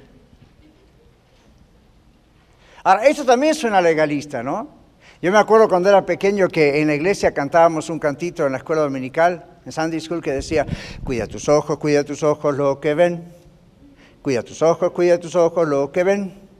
Ahora, 2.82 3.06
esto 3.06 3.24
también 3.24 3.54
suena 3.54 3.80
legalista, 3.80 4.42
¿no? 4.42 4.68
Yo 5.22 5.30
me 5.30 5.38
acuerdo 5.38 5.68
cuando 5.68 5.88
era 5.90 6.06
pequeño 6.06 6.48
que 6.48 6.80
en 6.80 6.86
la 6.88 6.94
iglesia 6.94 7.34
cantábamos 7.34 7.90
un 7.90 7.98
cantito 7.98 8.46
en 8.46 8.52
la 8.52 8.58
escuela 8.58 8.82
dominical, 8.82 9.44
en 9.66 9.72
Sunday 9.72 10.00
School, 10.00 10.22
que 10.22 10.32
decía, 10.32 10.66
cuida 11.04 11.26
tus 11.26 11.48
ojos, 11.48 11.78
cuida 11.78 12.04
tus 12.04 12.22
ojos 12.22 12.56
lo 12.56 12.80
que 12.80 12.94
ven, 12.94 13.24
cuida 14.22 14.42
tus 14.42 14.62
ojos, 14.62 14.92
cuida 14.92 15.18
tus 15.18 15.36
ojos 15.36 15.68
lo 15.68 15.92
que 15.92 16.04
ven 16.04 16.50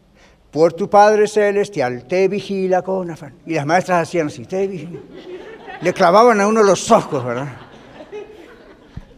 por 0.50 0.72
tu 0.72 0.90
Padre 0.90 1.26
Celestial, 1.28 2.04
te 2.06 2.28
vigila 2.28 2.82
con 2.82 3.10
afán. 3.10 3.34
Y 3.46 3.54
las 3.54 3.64
maestras 3.64 4.02
hacían 4.02 4.26
así, 4.26 4.44
te 4.44 4.66
vigila. 4.66 5.00
Le 5.80 5.92
clavaban 5.94 6.40
a 6.40 6.46
uno 6.46 6.62
los 6.62 6.90
ojos, 6.90 7.24
¿verdad? 7.24 7.48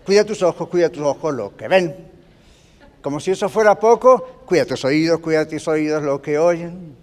Cuida 0.05 0.25
tus 0.25 0.43
ojos, 0.43 0.69
cuida 0.69 0.89
tus 0.89 1.03
ojos, 1.03 1.35
lo 1.35 1.57
que 1.57 1.69
ven. 1.69 2.12
Como 3.03 3.19
si 3.19 3.33
eso 3.33 3.49
fuera 3.49 3.75
poco, 3.75 4.43
cuida 4.47 4.65
tus 4.65 4.85
oídos, 4.85 5.19
cuida 5.21 5.47
tus 5.47 5.67
oídos, 5.67 6.03
lo 6.03 6.23
que 6.23 6.39
oyen. 6.39 6.97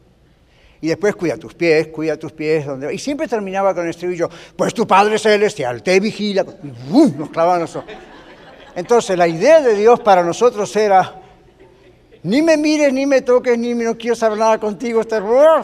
Y 0.81 0.87
después 0.87 1.13
cuida 1.15 1.35
tus 1.35 1.53
pies, 1.53 1.87
cuida 1.87 2.17
tus 2.17 2.31
pies. 2.31 2.65
Donde... 2.65 2.93
Y 2.93 2.97
siempre 2.97 3.27
terminaba 3.27 3.75
con 3.75 3.83
el 3.83 3.89
estribillo, 3.89 4.29
pues 4.55 4.73
tu 4.73 4.87
Padre 4.87 5.19
Celestial 5.19 5.83
te 5.83 5.99
vigila. 5.99 6.45
¡uh! 6.89 7.11
nos 7.17 7.29
clavaban 7.29 7.61
los 7.61 7.75
ojos. 7.75 7.91
Entonces 8.75 9.17
la 9.17 9.27
idea 9.27 9.61
de 9.61 9.75
Dios 9.75 9.99
para 9.99 10.23
nosotros 10.23 10.73
era, 10.73 11.21
ni 12.23 12.41
me 12.41 12.55
mires, 12.55 12.93
ni 12.93 13.05
me 13.05 13.21
toques, 13.21 13.57
ni 13.57 13.73
no 13.73 13.97
quiero 13.97 14.15
saber 14.15 14.37
nada 14.37 14.57
contigo, 14.57 15.01
estás 15.01 15.21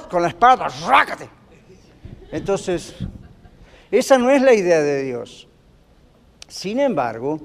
con 0.09 0.21
la 0.21 0.27
espada, 0.27 0.67
rácate. 0.85 1.29
Entonces, 2.29 2.93
esa 3.89 4.17
no 4.17 4.29
es 4.29 4.41
la 4.41 4.53
idea 4.53 4.81
de 4.81 5.03
Dios. 5.03 5.47
Sin 6.49 6.79
embargo, 6.81 7.39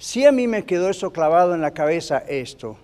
si 0.00 0.24
a 0.24 0.32
mí 0.32 0.48
me 0.48 0.64
quedó 0.64 0.88
eso 0.88 1.12
clavado 1.12 1.54
en 1.54 1.60
la 1.60 1.72
cabeza 1.72 2.24
esto, 2.26 2.78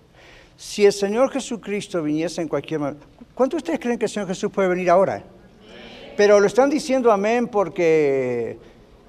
si 0.55 0.85
el 0.85 0.93
Señor 0.93 1.31
Jesucristo 1.31 2.03
viniese 2.03 2.43
en 2.43 2.47
cualquier 2.47 2.79
momento, 2.79 3.07
¿cuántos 3.33 3.57
de 3.57 3.63
ustedes 3.63 3.79
creen 3.79 3.97
que 3.97 4.05
el 4.05 4.11
Señor 4.11 4.27
Jesús 4.27 4.51
puede 4.51 4.69
venir 4.69 4.87
ahora? 4.91 5.23
Pero 6.15 6.39
lo 6.39 6.45
están 6.45 6.69
diciendo 6.69 7.11
amén 7.11 7.47
porque 7.47 8.59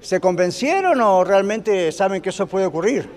se 0.01 0.19
convencieron 0.19 0.99
o 1.01 1.23
realmente 1.23 1.91
saben 1.91 2.19
que 2.19 2.29
eso 2.29 2.47
puede 2.47 2.65
ocurrir. 2.65 3.07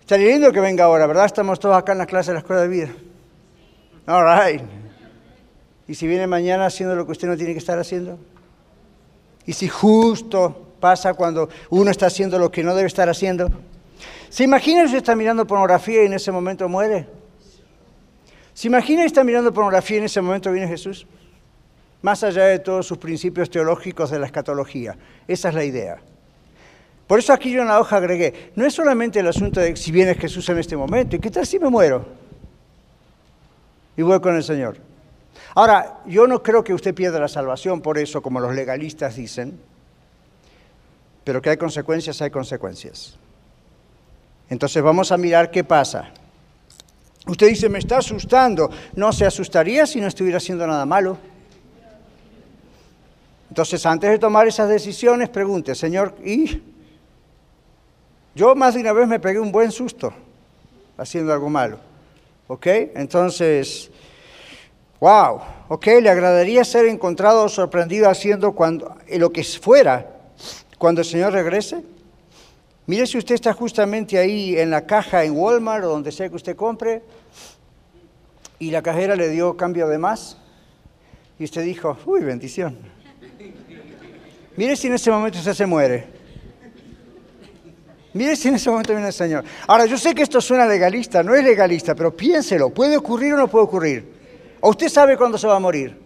Estaría 0.00 0.28
lindo 0.28 0.50
que 0.50 0.60
venga 0.60 0.84
ahora, 0.84 1.06
¿verdad? 1.06 1.26
Estamos 1.26 1.60
todos 1.60 1.76
acá 1.76 1.92
en 1.92 1.98
la 1.98 2.06
clase 2.06 2.30
de 2.30 2.34
la 2.34 2.38
escuela 2.40 2.62
de 2.62 2.68
vida. 2.68 2.88
All 4.06 4.24
right. 4.24 4.62
¿Y 5.86 5.94
si 5.94 6.06
viene 6.06 6.26
mañana 6.26 6.64
haciendo 6.64 6.96
lo 6.96 7.04
que 7.04 7.12
usted 7.12 7.28
no 7.28 7.36
tiene 7.36 7.52
que 7.52 7.58
estar 7.58 7.78
haciendo? 7.78 8.18
¿Y 9.44 9.52
si 9.52 9.68
justo 9.68 10.73
pasa 10.84 11.14
cuando 11.14 11.48
uno 11.70 11.90
está 11.90 12.08
haciendo 12.08 12.38
lo 12.38 12.50
que 12.50 12.62
no 12.62 12.74
debe 12.74 12.88
estar 12.88 13.08
haciendo? 13.08 13.50
¿Se 14.28 14.44
imagina 14.44 14.80
que 14.80 14.86
usted 14.86 14.98
está 14.98 15.16
mirando 15.16 15.46
pornografía 15.46 16.02
y 16.02 16.06
en 16.06 16.12
ese 16.12 16.30
momento 16.30 16.68
muere? 16.68 17.06
¿Se 18.52 18.68
imagina 18.68 19.00
que 19.00 19.06
está 19.06 19.24
mirando 19.24 19.50
pornografía 19.50 19.96
y 19.96 20.00
en 20.00 20.04
ese 20.04 20.20
momento 20.20 20.52
viene 20.52 20.68
Jesús? 20.68 21.06
Más 22.02 22.22
allá 22.22 22.44
de 22.44 22.58
todos 22.58 22.86
sus 22.86 22.98
principios 22.98 23.48
teológicos 23.48 24.10
de 24.10 24.18
la 24.18 24.26
escatología. 24.26 24.94
Esa 25.26 25.48
es 25.48 25.54
la 25.54 25.64
idea. 25.64 25.96
Por 27.06 27.18
eso 27.18 27.32
aquí 27.32 27.50
yo 27.50 27.62
en 27.62 27.68
la 27.68 27.80
hoja 27.80 27.96
agregué, 27.96 28.52
no 28.54 28.66
es 28.66 28.74
solamente 28.74 29.20
el 29.20 29.26
asunto 29.26 29.60
de 29.60 29.74
si 29.76 29.90
viene 29.90 30.14
Jesús 30.14 30.46
en 30.50 30.58
este 30.58 30.76
momento, 30.76 31.16
¿y 31.16 31.18
qué 31.18 31.30
tal 31.30 31.46
si 31.46 31.58
me 31.58 31.70
muero? 31.70 32.04
Y 33.96 34.02
voy 34.02 34.20
con 34.20 34.36
el 34.36 34.44
Señor. 34.44 34.76
Ahora, 35.54 36.00
yo 36.04 36.26
no 36.26 36.42
creo 36.42 36.62
que 36.62 36.74
usted 36.74 36.94
pierda 36.94 37.18
la 37.18 37.28
salvación 37.28 37.80
por 37.80 37.96
eso, 37.96 38.20
como 38.20 38.38
los 38.38 38.54
legalistas 38.54 39.16
dicen, 39.16 39.58
pero 41.24 41.40
que 41.40 41.50
hay 41.50 41.56
consecuencias, 41.56 42.20
hay 42.22 42.30
consecuencias. 42.30 43.16
Entonces 44.48 44.82
vamos 44.82 45.10
a 45.10 45.16
mirar 45.16 45.50
qué 45.50 45.64
pasa. 45.64 46.10
Usted 47.26 47.48
dice, 47.48 47.68
me 47.68 47.78
está 47.78 47.98
asustando. 47.98 48.70
No 48.94 49.10
se 49.12 49.24
asustaría 49.24 49.86
si 49.86 50.00
no 50.00 50.06
estuviera 50.06 50.36
haciendo 50.36 50.66
nada 50.66 50.84
malo. 50.84 51.16
Entonces, 53.48 53.86
antes 53.86 54.10
de 54.10 54.18
tomar 54.18 54.46
esas 54.46 54.68
decisiones, 54.68 55.28
pregunte, 55.28 55.74
Señor, 55.74 56.14
¿y 56.24 56.60
yo 58.34 58.54
más 58.54 58.74
de 58.74 58.80
una 58.80 58.92
vez 58.92 59.06
me 59.06 59.20
pegué 59.20 59.38
un 59.38 59.52
buen 59.52 59.70
susto 59.70 60.12
haciendo 60.96 61.32
algo 61.32 61.48
malo. 61.48 61.78
¿Ok? 62.46 62.66
Entonces, 62.66 63.90
wow, 65.00 65.40
¿ok? 65.68 65.86
¿Le 66.02 66.10
agradaría 66.10 66.64
ser 66.64 66.86
encontrado 66.86 67.44
o 67.44 67.48
sorprendido 67.48 68.10
haciendo 68.10 68.52
cuando, 68.52 68.96
lo 69.08 69.30
que 69.30 69.44
fuera 69.44 70.13
cuando 70.84 71.00
el 71.00 71.06
Señor 71.06 71.32
regrese? 71.32 71.82
Mire 72.84 73.06
si 73.06 73.16
usted 73.16 73.36
está 73.36 73.54
justamente 73.54 74.18
ahí 74.18 74.58
en 74.58 74.68
la 74.68 74.84
caja 74.84 75.24
en 75.24 75.32
Walmart 75.32 75.82
o 75.82 75.88
donde 75.88 76.12
sea 76.12 76.28
que 76.28 76.34
usted 76.36 76.54
compre 76.54 77.02
y 78.58 78.70
la 78.70 78.82
cajera 78.82 79.16
le 79.16 79.30
dio 79.30 79.56
cambio 79.56 79.88
de 79.88 79.96
más 79.96 80.36
y 81.38 81.44
usted 81.44 81.64
dijo, 81.64 81.96
uy, 82.04 82.20
bendición. 82.20 82.76
Mire 84.58 84.76
si 84.76 84.88
en 84.88 84.92
ese 84.92 85.10
momento 85.10 85.38
usted 85.38 85.54
se 85.54 85.64
muere. 85.64 86.04
Mire 88.12 88.36
si 88.36 88.48
en 88.48 88.56
ese 88.56 88.68
momento 88.68 88.92
viene 88.92 89.06
el 89.06 89.14
Señor. 89.14 89.42
Ahora, 89.66 89.86
yo 89.86 89.96
sé 89.96 90.14
que 90.14 90.22
esto 90.22 90.38
suena 90.42 90.66
legalista, 90.66 91.22
no 91.22 91.34
es 91.34 91.42
legalista, 91.42 91.94
pero 91.94 92.14
piénselo, 92.14 92.68
¿puede 92.68 92.98
ocurrir 92.98 93.32
o 93.32 93.38
no 93.38 93.48
puede 93.48 93.64
ocurrir? 93.64 94.12
¿O 94.60 94.68
usted 94.68 94.90
sabe 94.90 95.16
cuándo 95.16 95.38
se 95.38 95.46
va 95.46 95.56
a 95.56 95.60
morir? 95.60 95.98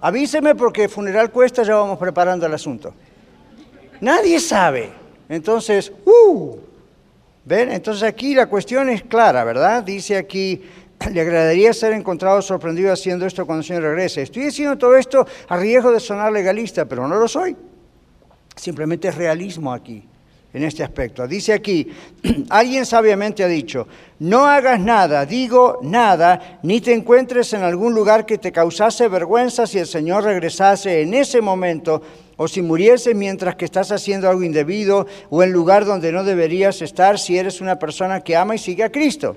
Avíseme 0.00 0.54
porque 0.54 0.88
funeral 0.88 1.32
cuesta, 1.32 1.64
ya 1.64 1.74
vamos 1.74 1.98
preparando 1.98 2.46
el 2.46 2.54
asunto. 2.54 2.94
Nadie 4.00 4.40
sabe. 4.40 4.90
Entonces, 5.28 5.92
¡uh! 6.04 6.56
¿Ven? 7.44 7.72
Entonces 7.72 8.02
aquí 8.02 8.34
la 8.34 8.46
cuestión 8.46 8.90
es 8.90 9.02
clara, 9.02 9.44
¿verdad? 9.44 9.82
Dice 9.82 10.16
aquí, 10.16 10.62
le 11.12 11.20
agradaría 11.20 11.72
ser 11.72 11.92
encontrado 11.92 12.42
sorprendido 12.42 12.92
haciendo 12.92 13.26
esto 13.26 13.46
cuando 13.46 13.60
el 13.60 13.66
Señor 13.66 13.82
regrese. 13.82 14.22
Estoy 14.22 14.44
diciendo 14.44 14.76
todo 14.76 14.96
esto 14.96 15.26
a 15.48 15.56
riesgo 15.56 15.92
de 15.92 16.00
sonar 16.00 16.32
legalista, 16.32 16.84
pero 16.84 17.08
no 17.08 17.16
lo 17.16 17.28
soy. 17.28 17.56
Simplemente 18.54 19.08
es 19.08 19.14
realismo 19.14 19.72
aquí 19.72 20.04
en 20.52 20.64
este 20.64 20.82
aspecto. 20.82 21.26
Dice 21.26 21.52
aquí, 21.52 21.88
alguien 22.50 22.84
sabiamente 22.84 23.44
ha 23.44 23.48
dicho, 23.48 23.86
no 24.18 24.46
hagas 24.46 24.80
nada, 24.80 25.24
digo 25.24 25.78
nada, 25.82 26.58
ni 26.62 26.80
te 26.80 26.92
encuentres 26.92 27.52
en 27.52 27.62
algún 27.62 27.94
lugar 27.94 28.26
que 28.26 28.38
te 28.38 28.52
causase 28.52 29.08
vergüenza 29.08 29.66
si 29.66 29.78
el 29.78 29.86
Señor 29.86 30.24
regresase 30.24 31.02
en 31.02 31.14
ese 31.14 31.40
momento 31.40 32.02
o 32.38 32.48
si 32.48 32.62
muriese 32.62 33.14
mientras 33.14 33.56
que 33.56 33.66
estás 33.66 33.92
haciendo 33.92 34.30
algo 34.30 34.44
indebido 34.44 35.06
o 35.28 35.42
en 35.42 35.52
lugar 35.52 35.84
donde 35.84 36.12
no 36.12 36.24
deberías 36.24 36.80
estar 36.80 37.18
si 37.18 37.36
eres 37.36 37.60
una 37.60 37.78
persona 37.78 38.22
que 38.22 38.36
ama 38.36 38.54
y 38.54 38.58
sigue 38.58 38.84
a 38.84 38.92
Cristo. 38.92 39.36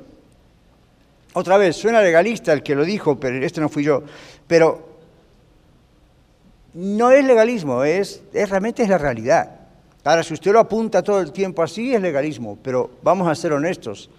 Otra 1.34 1.58
vez, 1.58 1.76
suena 1.76 2.02
legalista 2.02 2.54
el 2.54 2.62
que 2.62 2.76
lo 2.76 2.86
dijo, 2.86 3.20
pero 3.20 3.44
este 3.44 3.60
no 3.60 3.70
fui 3.70 3.84
yo, 3.84 4.04
pero 4.48 4.88
no 6.76 7.12
es 7.12 7.26
legalismo, 7.26 7.84
es, 7.84 8.22
es 8.34 8.50
realmente 8.50 8.84
es 8.84 8.90
la 8.90 9.00
realidad. 9.00 9.50
Ahora, 10.04 10.24
si 10.24 10.36
usted 10.36 10.52
lo 10.52 10.60
apunta 10.60 11.02
todo 11.02 11.22
el 11.22 11.32
tiempo 11.32 11.64
así, 11.64 11.96
es 11.96 12.02
legalismo, 12.02 12.58
pero 12.62 12.92
vamos 13.02 13.28
a 13.28 13.36
ser 13.36 13.54
honestos. 13.54 14.12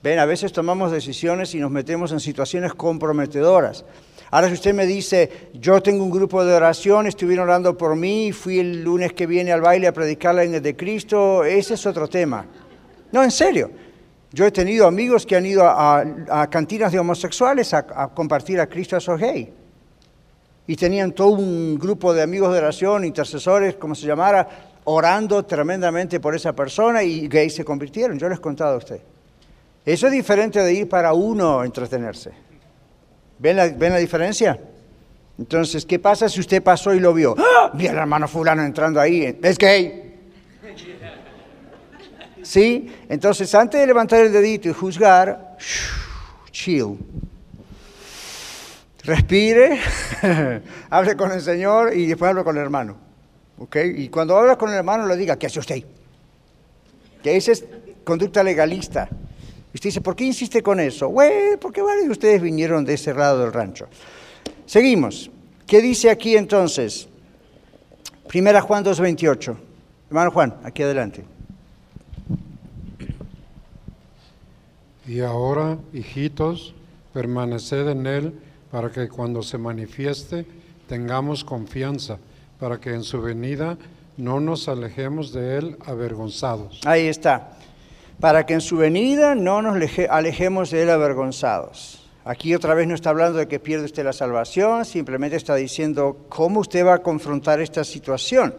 Ven, 0.00 0.18
a 0.20 0.26
veces 0.26 0.52
tomamos 0.52 0.92
decisiones 0.92 1.54
y 1.54 1.58
nos 1.58 1.70
metemos 1.70 2.12
en 2.12 2.20
situaciones 2.20 2.74
comprometedoras. 2.74 3.84
Ahora, 4.30 4.48
si 4.48 4.54
usted 4.54 4.74
me 4.74 4.86
dice, 4.86 5.50
yo 5.54 5.80
tengo 5.82 6.02
un 6.04 6.10
grupo 6.10 6.44
de 6.44 6.54
oración, 6.54 7.06
estuvieron 7.06 7.44
orando 7.44 7.76
por 7.76 7.94
mí, 7.96 8.32
fui 8.32 8.58
el 8.58 8.82
lunes 8.82 9.12
que 9.12 9.26
viene 9.26 9.52
al 9.52 9.60
baile 9.60 9.86
a 9.86 9.92
predicar 9.92 10.34
la 10.34 10.44
de 10.44 10.76
Cristo, 10.76 11.44
ese 11.44 11.74
es 11.74 11.86
otro 11.86 12.08
tema. 12.08 12.46
No, 13.12 13.22
en 13.22 13.30
serio. 13.30 13.70
Yo 14.34 14.44
he 14.44 14.50
tenido 14.50 14.88
amigos 14.88 15.24
que 15.24 15.36
han 15.36 15.46
ido 15.46 15.62
a, 15.64 16.48
cantinas 16.50 16.90
de 16.90 16.98
homosexuales 16.98 17.72
a, 17.72 18.08
compartir 18.08 18.58
a 18.58 18.66
Cristo 18.66 18.96
a 18.96 18.98
esos 18.98 19.20
gays 19.20 19.48
y 20.66 20.74
tenían 20.74 21.12
todo 21.12 21.28
un 21.28 21.78
grupo 21.78 22.12
de 22.12 22.22
amigos 22.22 22.52
de 22.52 22.58
oración, 22.58 23.04
intercesores, 23.04 23.76
como 23.76 23.94
se 23.94 24.08
llamara, 24.08 24.48
orando 24.84 25.44
tremendamente 25.44 26.18
por 26.18 26.34
esa 26.34 26.52
persona 26.52 27.04
y 27.04 27.28
gays 27.28 27.54
se 27.54 27.64
convirtieron. 27.64 28.18
Yo 28.18 28.28
les 28.28 28.38
he 28.38 28.40
contado 28.40 28.74
a 28.74 28.78
usted. 28.78 29.00
Eso 29.86 30.06
es 30.08 30.12
diferente 30.12 30.58
de 30.58 30.72
ir 30.72 30.88
para 30.88 31.12
uno 31.12 31.60
a 31.60 31.64
entretenerse. 31.64 32.32
¿Ven 33.38 33.56
la, 33.56 33.68
¿Ven 33.68 33.92
la 33.92 33.98
diferencia? 33.98 34.58
Entonces, 35.38 35.84
¿qué 35.84 35.98
pasa 35.98 36.28
si 36.28 36.40
usted 36.40 36.62
pasó 36.62 36.94
y 36.94 37.00
lo 37.00 37.12
vio? 37.12 37.34
¡Ah! 37.38 37.70
Vi 37.74 37.86
al 37.88 37.96
hermano 37.96 38.28
fulano 38.28 38.62
entrando 38.62 39.00
ahí. 39.00 39.38
Es 39.42 39.58
gay. 39.58 40.04
¿Sí? 42.42 42.92
Entonces, 43.08 43.54
antes 43.54 43.80
de 43.80 43.86
levantar 43.86 44.20
el 44.20 44.32
dedito 44.32 44.68
y 44.68 44.72
juzgar, 44.72 45.56
chill. 46.50 46.98
Respire, 49.02 49.80
hable 50.90 51.16
con 51.16 51.32
el 51.32 51.40
Señor 51.40 51.94
y 51.94 52.06
después 52.06 52.30
hable 52.30 52.44
con 52.44 52.56
el 52.56 52.62
hermano. 52.62 52.96
¿Ok? 53.58 53.76
Y 53.96 54.08
cuando 54.08 54.36
habla 54.36 54.56
con 54.56 54.70
el 54.70 54.76
hermano, 54.76 55.06
le 55.06 55.16
diga, 55.16 55.36
¿qué 55.36 55.46
hace 55.46 55.58
usted? 55.58 55.82
Que 57.22 57.36
esa 57.36 57.52
es 57.52 57.64
conducta 58.04 58.42
legalista. 58.42 59.08
Y 59.74 59.76
usted 59.76 59.88
dice, 59.88 60.00
¿por 60.00 60.14
qué 60.14 60.24
insiste 60.24 60.62
con 60.62 60.78
eso? 60.78 61.08
Bueno, 61.08 61.58
porque 61.60 61.82
varios 61.82 62.04
de 62.04 62.12
ustedes 62.12 62.40
vinieron 62.40 62.84
de 62.84 62.94
ese 62.94 63.12
lado 63.12 63.40
del 63.40 63.52
rancho. 63.52 63.88
Seguimos. 64.66 65.32
¿Qué 65.66 65.82
dice 65.82 66.10
aquí 66.10 66.36
entonces? 66.36 67.08
Primera 68.28 68.60
Juan 68.60 68.84
2.28. 68.84 69.56
Hermano 70.10 70.30
Juan, 70.30 70.54
aquí 70.62 70.84
adelante. 70.84 71.24
Y 75.08 75.18
ahora, 75.20 75.76
hijitos, 75.92 76.72
permaneced 77.12 77.88
en 77.88 78.06
Él 78.06 78.32
para 78.70 78.92
que 78.92 79.08
cuando 79.08 79.42
se 79.42 79.58
manifieste 79.58 80.46
tengamos 80.88 81.42
confianza, 81.42 82.18
para 82.60 82.78
que 82.78 82.94
en 82.94 83.02
su 83.02 83.20
venida 83.20 83.76
no 84.18 84.38
nos 84.38 84.68
alejemos 84.68 85.32
de 85.32 85.58
Él 85.58 85.76
avergonzados. 85.84 86.80
Ahí 86.84 87.08
está. 87.08 87.58
Para 88.24 88.46
que 88.46 88.54
en 88.54 88.62
su 88.62 88.78
venida 88.78 89.34
no 89.34 89.60
nos 89.60 89.76
alejemos 90.08 90.70
de 90.70 90.84
Él 90.84 90.88
avergonzados. 90.88 92.08
Aquí 92.24 92.54
otra 92.54 92.72
vez 92.72 92.88
no 92.88 92.94
está 92.94 93.10
hablando 93.10 93.38
de 93.38 93.46
que 93.46 93.60
pierde 93.60 93.84
usted 93.84 94.02
la 94.02 94.14
salvación, 94.14 94.86
simplemente 94.86 95.36
está 95.36 95.54
diciendo 95.56 96.24
cómo 96.30 96.60
usted 96.60 96.86
va 96.86 96.94
a 96.94 97.02
confrontar 97.02 97.60
esta 97.60 97.84
situación. 97.84 98.54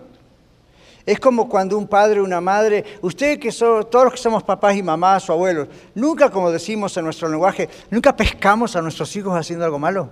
Es 1.04 1.20
como 1.20 1.50
cuando 1.50 1.80
un 1.80 1.88
padre 1.88 2.22
una 2.22 2.42
madre, 2.42 2.86
usted 3.02 3.40
que 3.40 3.52
son, 3.52 3.90
todos 3.90 4.06
los 4.06 4.14
que 4.14 4.20
somos 4.20 4.44
papás 4.44 4.76
y 4.76 4.84
mamás 4.84 5.28
o 5.32 5.34
abuelos, 5.34 5.68
nunca, 5.96 6.30
como 6.30 6.52
decimos 6.52 6.96
en 6.98 7.06
nuestro 7.06 7.28
lenguaje, 7.28 7.68
nunca 7.90 8.16
pescamos 8.16 8.76
a 8.76 8.84
nuestros 8.84 9.16
hijos 9.16 9.36
haciendo 9.36 9.66
algo 9.66 9.80
malo. 9.80 10.12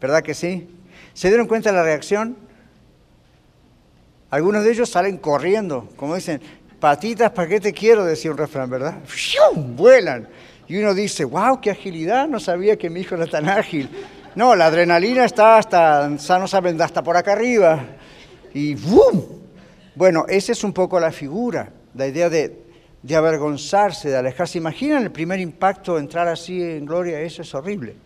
¿Verdad 0.00 0.22
que 0.22 0.32
sí? 0.32 0.70
¿Se 1.12 1.26
dieron 1.26 1.48
cuenta 1.48 1.72
de 1.72 1.76
la 1.76 1.82
reacción? 1.82 2.36
Algunos 4.30 4.62
de 4.62 4.70
ellos 4.70 4.88
salen 4.88 5.18
corriendo, 5.18 5.88
como 5.96 6.14
dicen, 6.14 6.40
patitas, 6.80 7.30
¿para 7.30 7.48
qué 7.48 7.60
te 7.60 7.72
quiero? 7.72 8.04
Decía 8.04 8.30
un 8.30 8.38
refrán, 8.38 8.68
¿verdad? 8.70 8.98
Vuelan. 9.54 10.26
Y 10.66 10.78
uno 10.78 10.94
dice, 10.94 11.24
wow, 11.24 11.60
qué 11.60 11.70
agilidad, 11.70 12.26
no 12.26 12.40
sabía 12.40 12.76
que 12.76 12.88
mi 12.90 13.00
hijo 13.00 13.14
era 13.14 13.26
tan 13.26 13.48
ágil. 13.48 13.90
No, 14.34 14.54
la 14.54 14.66
adrenalina 14.66 15.24
está 15.24 15.58
hasta, 15.58 16.08
no 16.08 16.46
saben, 16.48 16.80
hasta 16.80 17.02
por 17.02 17.16
acá 17.16 17.32
arriba. 17.32 17.84
Y 18.54 18.74
¡boom! 18.74 19.24
Bueno, 19.94 20.24
esa 20.28 20.52
es 20.52 20.64
un 20.64 20.72
poco 20.72 20.98
la 20.98 21.10
figura, 21.12 21.70
la 21.94 22.06
idea 22.06 22.30
de, 22.30 22.62
de 23.02 23.16
avergonzarse, 23.16 24.08
de 24.08 24.16
alejarse. 24.16 24.58
Imaginan 24.58 25.02
el 25.02 25.10
primer 25.10 25.40
impacto, 25.40 25.98
entrar 25.98 26.28
así 26.28 26.62
en 26.62 26.86
gloria, 26.86 27.20
eso 27.20 27.42
es 27.42 27.54
horrible. 27.54 27.96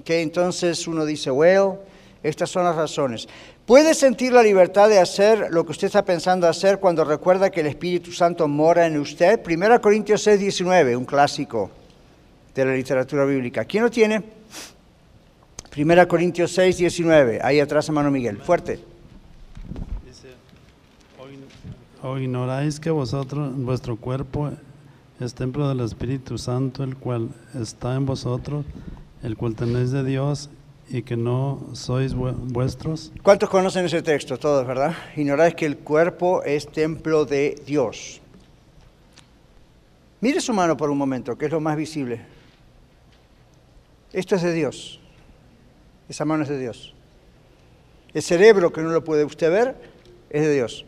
Okay, 0.00 0.22
entonces 0.22 0.86
uno 0.86 1.06
dice, 1.06 1.30
well, 1.30 1.78
estas 2.22 2.50
son 2.50 2.64
las 2.64 2.76
razones. 2.76 3.26
¿Puede 3.66 3.94
sentir 3.94 4.32
la 4.32 4.44
libertad 4.44 4.88
de 4.88 5.00
hacer 5.00 5.48
lo 5.50 5.66
que 5.66 5.72
usted 5.72 5.88
está 5.88 6.04
pensando 6.04 6.46
hacer 6.46 6.78
cuando 6.78 7.02
recuerda 7.02 7.50
que 7.50 7.62
el 7.62 7.66
Espíritu 7.66 8.12
Santo 8.12 8.46
mora 8.46 8.86
en 8.86 8.96
usted? 8.96 9.40
1 9.44 9.80
Corintios 9.80 10.22
6, 10.22 10.38
19, 10.38 10.96
un 10.96 11.04
clásico 11.04 11.72
de 12.54 12.64
la 12.64 12.72
literatura 12.74 13.24
bíblica. 13.24 13.64
¿Quién 13.64 13.82
lo 13.82 13.90
tiene? 13.90 14.22
Primera 15.68 16.06
Corintios 16.06 16.52
6, 16.52 16.78
19. 16.78 17.40
Ahí 17.42 17.58
atrás, 17.58 17.88
hermano 17.88 18.08
Miguel. 18.12 18.38
Fuerte. 18.38 18.78
Dice, 20.06 20.28
o 22.04 22.18
ignoráis 22.18 22.78
que 22.78 22.90
vosotros, 22.90 23.52
vuestro 23.56 23.96
cuerpo 23.96 24.52
es 25.18 25.34
templo 25.34 25.68
del 25.68 25.80
Espíritu 25.80 26.38
Santo, 26.38 26.84
el 26.84 26.96
cual 26.96 27.30
está 27.60 27.96
en 27.96 28.06
vosotros, 28.06 28.64
el 29.24 29.36
cual 29.36 29.56
tenéis 29.56 29.90
de 29.90 30.04
Dios 30.04 30.50
y 30.88 31.02
que 31.02 31.16
no 31.16 31.70
sois 31.72 32.14
vuestros. 32.14 33.12
¿Cuántos 33.22 33.50
conocen 33.50 33.86
ese 33.86 34.02
texto? 34.02 34.38
Todos, 34.38 34.66
¿verdad? 34.66 34.94
Ignoráis 35.16 35.54
que 35.54 35.66
el 35.66 35.78
cuerpo 35.78 36.42
es 36.42 36.68
templo 36.68 37.24
de 37.24 37.60
Dios. 37.66 38.20
Mire 40.20 40.40
su 40.40 40.52
mano 40.52 40.76
por 40.76 40.90
un 40.90 40.98
momento, 40.98 41.36
que 41.36 41.46
es 41.46 41.52
lo 41.52 41.60
más 41.60 41.76
visible. 41.76 42.24
Esto 44.12 44.36
es 44.36 44.42
de 44.42 44.52
Dios. 44.52 45.00
Esa 46.08 46.24
mano 46.24 46.44
es 46.44 46.48
de 46.48 46.58
Dios. 46.58 46.94
El 48.14 48.22
cerebro, 48.22 48.72
que 48.72 48.80
no 48.80 48.90
lo 48.90 49.04
puede 49.04 49.24
usted 49.24 49.50
ver, 49.50 49.76
es 50.30 50.42
de 50.42 50.54
Dios. 50.54 50.86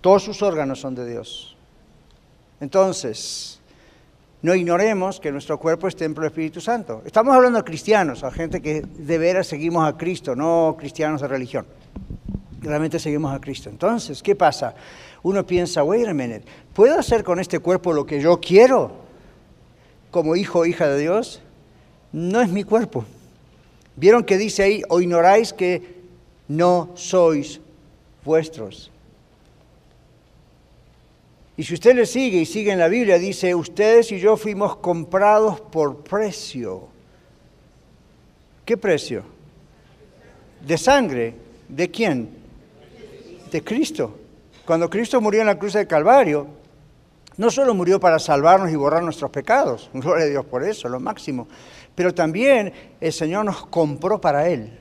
Todos 0.00 0.22
sus 0.22 0.42
órganos 0.42 0.80
son 0.80 0.94
de 0.94 1.08
Dios. 1.08 1.56
Entonces, 2.60 3.60
no 4.42 4.54
ignoremos 4.54 5.20
que 5.20 5.32
nuestro 5.32 5.58
cuerpo 5.58 5.88
es 5.88 5.96
templo 5.96 6.22
del 6.22 6.30
Espíritu 6.30 6.60
Santo. 6.60 7.02
Estamos 7.04 7.34
hablando 7.34 7.58
de 7.58 7.64
cristianos, 7.64 8.24
a 8.24 8.30
gente 8.30 8.60
que 8.60 8.82
de 8.82 9.18
veras 9.18 9.46
seguimos 9.46 9.88
a 9.88 9.96
Cristo, 9.96 10.36
no 10.36 10.76
cristianos 10.78 11.20
de 11.20 11.28
religión. 11.28 11.66
Realmente 12.60 12.98
seguimos 12.98 13.34
a 13.34 13.40
Cristo. 13.40 13.70
Entonces, 13.70 14.22
¿qué 14.22 14.36
pasa? 14.36 14.74
Uno 15.22 15.46
piensa, 15.46 15.82
wait 15.82 16.06
a 16.06 16.14
minute, 16.14 16.44
¿puedo 16.74 16.98
hacer 16.98 17.24
con 17.24 17.40
este 17.40 17.60
cuerpo 17.60 17.92
lo 17.92 18.04
que 18.04 18.20
yo 18.20 18.40
quiero 18.40 18.92
como 20.10 20.36
hijo 20.36 20.60
o 20.60 20.66
hija 20.66 20.88
de 20.88 21.00
Dios? 21.00 21.42
no 22.12 22.40
es 22.40 22.50
mi 22.50 22.62
cuerpo. 22.62 23.04
¿Vieron 23.96 24.24
que 24.24 24.38
dice 24.38 24.62
ahí, 24.62 24.82
o 24.88 25.00
ignoráis 25.00 25.52
que 25.52 26.02
no 26.48 26.90
sois 26.94 27.60
vuestros? 28.24 28.91
Y 31.62 31.64
si 31.64 31.74
usted 31.74 31.94
le 31.94 32.06
sigue 32.06 32.40
y 32.40 32.44
sigue 32.44 32.72
en 32.72 32.80
la 32.80 32.88
Biblia, 32.88 33.20
dice, 33.20 33.54
ustedes 33.54 34.10
y 34.10 34.18
yo 34.18 34.36
fuimos 34.36 34.74
comprados 34.78 35.60
por 35.60 36.02
precio. 36.02 36.88
¿Qué 38.64 38.76
precio? 38.76 39.22
De 40.66 40.76
sangre. 40.76 41.36
¿De 41.68 41.88
quién? 41.88 42.30
De 43.52 43.62
Cristo. 43.62 44.18
Cuando 44.64 44.90
Cristo 44.90 45.20
murió 45.20 45.42
en 45.42 45.46
la 45.46 45.56
cruz 45.56 45.74
del 45.74 45.86
Calvario, 45.86 46.48
no 47.36 47.48
solo 47.48 47.74
murió 47.74 48.00
para 48.00 48.18
salvarnos 48.18 48.72
y 48.72 48.74
borrar 48.74 49.04
nuestros 49.04 49.30
pecados, 49.30 49.88
gloria 49.94 50.24
a 50.24 50.28
Dios 50.30 50.44
por 50.44 50.64
eso, 50.64 50.88
lo 50.88 50.98
máximo, 50.98 51.46
pero 51.94 52.12
también 52.12 52.72
el 53.00 53.12
Señor 53.12 53.44
nos 53.44 53.66
compró 53.66 54.20
para 54.20 54.48
Él. 54.48 54.80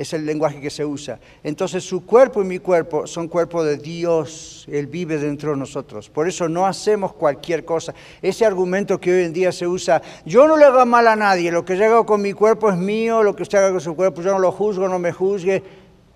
Es 0.00 0.14
el 0.14 0.24
lenguaje 0.24 0.62
que 0.62 0.70
se 0.70 0.82
usa. 0.82 1.20
Entonces 1.44 1.84
su 1.84 2.06
cuerpo 2.06 2.40
y 2.40 2.46
mi 2.46 2.58
cuerpo 2.58 3.06
son 3.06 3.28
cuerpo 3.28 3.62
de 3.62 3.76
Dios. 3.76 4.66
Él 4.72 4.86
vive 4.86 5.18
dentro 5.18 5.50
de 5.50 5.58
nosotros. 5.58 6.08
Por 6.08 6.26
eso 6.26 6.48
no 6.48 6.66
hacemos 6.66 7.12
cualquier 7.12 7.66
cosa. 7.66 7.92
Ese 8.22 8.46
argumento 8.46 8.98
que 8.98 9.12
hoy 9.12 9.24
en 9.24 9.34
día 9.34 9.52
se 9.52 9.66
usa, 9.66 10.00
yo 10.24 10.48
no 10.48 10.56
le 10.56 10.64
hago 10.64 10.86
mal 10.86 11.06
a 11.06 11.16
nadie, 11.16 11.52
lo 11.52 11.66
que 11.66 11.76
yo 11.76 11.84
hago 11.84 12.06
con 12.06 12.22
mi 12.22 12.32
cuerpo 12.32 12.70
es 12.70 12.78
mío, 12.78 13.22
lo 13.22 13.36
que 13.36 13.42
usted 13.42 13.58
haga 13.58 13.72
con 13.72 13.82
su 13.82 13.94
cuerpo, 13.94 14.22
yo 14.22 14.32
no 14.32 14.38
lo 14.38 14.52
juzgo, 14.52 14.88
no 14.88 14.98
me 14.98 15.12
juzgue. 15.12 15.62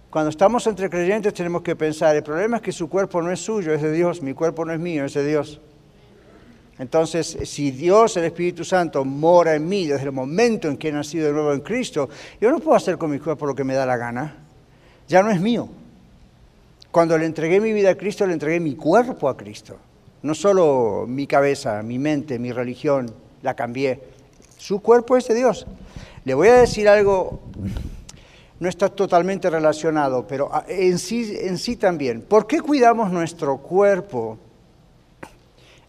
Cuando 0.09 0.31
estamos 0.31 0.67
entre 0.67 0.89
creyentes 0.89 1.35
tenemos 1.35 1.61
que 1.61 1.77
pensar, 1.77 2.17
el 2.17 2.23
problema 2.23 2.57
es 2.57 2.63
que 2.63 2.73
su 2.73 2.89
cuerpo 2.89 3.21
no 3.21 3.31
es 3.31 3.41
suyo, 3.41 3.75
es 3.75 3.83
de 3.83 3.93
Dios, 3.93 4.23
mi 4.23 4.33
cuerpo 4.33 4.65
no 4.65 4.73
es 4.73 4.81
mío, 4.81 5.05
es 5.05 5.13
de 5.13 5.27
Dios. 5.27 5.61
Entonces, 6.79 7.39
si 7.45 7.71
Dios, 7.71 8.17
el 8.17 8.25
Espíritu 8.25 8.65
Santo, 8.65 9.05
mora 9.05 9.55
en 9.55 9.69
mí 9.69 9.87
desde 9.87 10.07
el 10.07 10.13
momento 10.13 10.69
en 10.69 10.77
que 10.77 10.89
he 10.89 10.93
nacido 10.93 11.27
de 11.29 11.33
nuevo 11.33 11.53
en 11.53 11.61
Cristo, 11.61 12.09
yo 12.41 12.51
no 12.51 12.59
puedo 12.59 12.77
hacer 12.77 12.99
con 12.99 13.11
mi 13.11 13.21
cuerpo 13.21 13.47
lo 13.47 13.55
que 13.55 13.63
me 13.63 13.75
da 13.75 13.87
la 13.87 13.97
gana. 13.97 14.37
Ya 15.07 15.23
no 15.23 15.31
es 15.31 15.41
mío. 15.41 15.69
Cuando 16.91 17.17
le 17.17 17.27
entregué 17.27 17.61
mi 17.61 17.73
vida 17.73 17.91
a 17.91 17.95
Cristo, 17.97 18.27
le 18.27 18.33
entregué 18.33 18.59
mi 18.59 18.75
cuerpo 18.75 19.29
a 19.29 19.37
Cristo. 19.37 19.77
No 20.23 20.35
solo 20.35 21.05
mi 21.07 21.27
cabeza, 21.27 21.83
mi 21.83 21.99
mente, 21.99 22.39
mi 22.39 22.51
religión, 22.51 23.13
la 23.43 23.55
cambié. 23.55 24.01
Su 24.57 24.81
cuerpo 24.81 25.17
es 25.17 25.29
de 25.29 25.35
Dios. 25.35 25.67
Le 26.25 26.35
voy 26.35 26.49
a 26.49 26.55
decir 26.55 26.89
algo, 26.89 27.41
no 28.59 28.69
está 28.69 28.89
totalmente 28.89 29.51
relacionado, 29.51 30.27
pero 30.27 30.51
en 30.67 30.99
sí, 30.99 31.37
en 31.41 31.59
sí 31.59 31.77
también. 31.77 32.23
¿Por 32.23 32.47
qué 32.47 32.61
cuidamos 32.61 33.13
nuestro 33.13 33.59
cuerpo? 33.59 34.39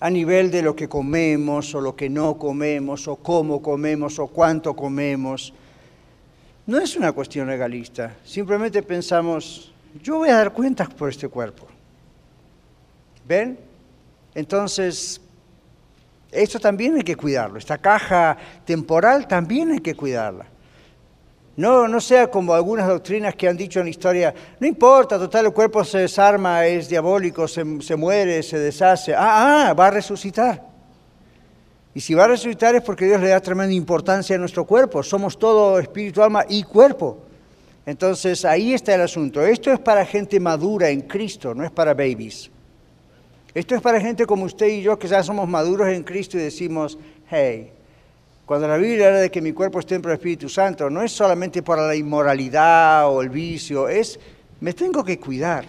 A 0.05 0.09
nivel 0.11 0.51
de 0.51 0.61
lo 0.61 0.75
que 0.75 0.87
comemos 0.87 1.73
o 1.73 1.81
lo 1.81 1.95
que 1.95 2.11
no 2.11 2.37
comemos 2.37 3.07
o 3.07 3.15
cómo 3.15 3.59
comemos 3.59 4.19
o 4.19 4.27
cuánto 4.27 4.75
comemos. 4.75 5.51
No 6.67 6.77
es 6.77 6.95
una 6.95 7.11
cuestión 7.11 7.47
legalista, 7.47 8.15
simplemente 8.23 8.83
pensamos, 8.83 9.73
yo 10.03 10.17
voy 10.17 10.29
a 10.29 10.35
dar 10.35 10.53
cuentas 10.53 10.93
por 10.93 11.09
este 11.09 11.27
cuerpo. 11.27 11.65
¿Ven? 13.27 13.57
Entonces, 14.35 15.19
esto 16.31 16.59
también 16.59 16.97
hay 16.97 17.01
que 17.01 17.15
cuidarlo, 17.15 17.57
esta 17.57 17.79
caja 17.79 18.37
temporal 18.63 19.27
también 19.27 19.71
hay 19.71 19.79
que 19.79 19.95
cuidarla. 19.95 20.45
No, 21.57 21.87
no 21.87 22.01
sea 22.01 22.29
como 22.29 22.53
algunas 22.53 22.87
doctrinas 22.87 23.35
que 23.35 23.47
han 23.47 23.55
dicho 23.55 23.79
en 23.79 23.85
la 23.85 23.89
historia, 23.89 24.33
no 24.59 24.67
importa, 24.67 25.17
total, 25.17 25.45
el 25.45 25.53
cuerpo 25.53 25.85
se 25.85 25.99
desarma, 25.99 26.65
es 26.65 26.89
diabólico, 26.89 27.47
se, 27.47 27.63
muere, 27.63 28.43
se 28.43 28.59
deshace. 28.59 29.13
Ah, 29.15 29.69
ah, 29.69 29.73
va 29.73 29.87
a 29.87 29.91
resucitar. 29.91 30.61
Y 31.93 32.01
si 32.01 32.13
va 32.13 32.25
a 32.25 32.27
resucitar 32.27 32.75
es 32.75 32.81
porque 32.81 33.05
Dios 33.05 33.21
le 33.21 33.29
da 33.29 33.39
tremenda 33.39 33.73
importancia 33.73 34.35
a 34.35 34.39
nuestro 34.39 34.65
cuerpo. 34.65 35.01
Somos 35.01 35.39
todo 35.39 35.79
espíritu, 35.79 36.21
alma 36.21 36.43
y 36.49 36.63
cuerpo. 36.63 37.19
Entonces 37.85 38.43
ahí 38.43 38.73
está 38.73 38.95
el 38.95 39.01
asunto. 39.01 39.41
Esto 39.45 39.71
es 39.71 39.79
para 39.79 40.05
gente 40.05 40.37
madura 40.41 40.89
en 40.89 41.01
Cristo, 41.01 41.55
no 41.55 41.63
es 41.63 41.71
para 41.71 41.93
babies. 41.93 42.51
Esto 43.53 43.75
es 43.75 43.81
para 43.81 44.01
gente 44.01 44.25
como 44.25 44.43
usted 44.43 44.67
y 44.67 44.81
yo 44.81 44.99
que 44.99 45.07
ya 45.07 45.23
somos 45.23 45.47
maduros 45.47 45.87
en 45.87 46.03
Cristo 46.03 46.37
y 46.37 46.41
decimos, 46.41 46.97
hey, 47.29 47.71
cuando 48.45 48.67
la 48.67 48.77
Biblia 48.77 49.07
habla 49.07 49.19
de 49.21 49.31
que 49.31 49.41
mi 49.41 49.53
cuerpo 49.53 49.79
es 49.79 49.85
templo 49.85 50.09
del 50.09 50.19
Espíritu 50.19 50.49
Santo, 50.49 50.89
no 50.89 51.01
es 51.01 51.11
solamente 51.11 51.63
para 51.63 51.87
la 51.87 51.95
inmoralidad 51.95 53.09
o 53.09 53.21
el 53.21 53.29
vicio, 53.29 53.89
es 53.89 54.19
me 54.59 54.73
tengo 54.73 55.03
que 55.03 55.19
cuidar. 55.19 55.65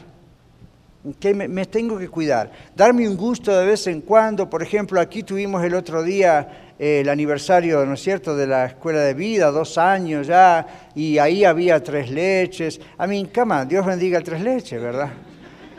¿okay? 1.08 1.32
Me, 1.34 1.66
tengo 1.66 1.98
que 1.98 2.08
cuidar. 2.08 2.50
Darme 2.74 3.08
un 3.08 3.16
gusto 3.16 3.56
de 3.56 3.66
vez 3.66 3.86
en 3.86 4.02
cuando. 4.02 4.48
Por 4.48 4.62
ejemplo, 4.62 5.00
aquí 5.00 5.22
tuvimos 5.22 5.64
el 5.64 5.74
otro 5.74 6.02
día 6.02 6.74
eh, 6.78 7.00
el 7.00 7.08
aniversario, 7.08 7.84
¿no 7.86 7.94
es 7.94 8.02
cierto?, 8.02 8.36
de 8.36 8.46
la 8.46 8.66
escuela 8.66 9.00
de 9.00 9.14
vida, 9.14 9.50
dos 9.50 9.78
años 9.78 10.26
ya, 10.26 10.66
y 10.94 11.18
ahí 11.18 11.44
había 11.44 11.82
tres 11.82 12.10
leches. 12.10 12.80
A 12.98 13.06
mí, 13.06 13.26
cama, 13.32 13.64
Dios 13.64 13.86
bendiga 13.86 14.20
tres 14.20 14.42
leches, 14.42 14.80
¿verdad? 14.80 15.10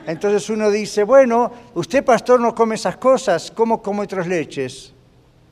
Entonces 0.08 0.50
uno 0.50 0.72
dice, 0.72 1.04
bueno, 1.04 1.52
usted 1.76 2.04
pastor 2.04 2.40
no 2.40 2.56
come 2.56 2.76
esas 2.76 2.98
cosas, 2.98 3.52
¿cómo 3.52 3.82
come 3.82 4.08
tres 4.08 4.26
leches? 4.26 4.94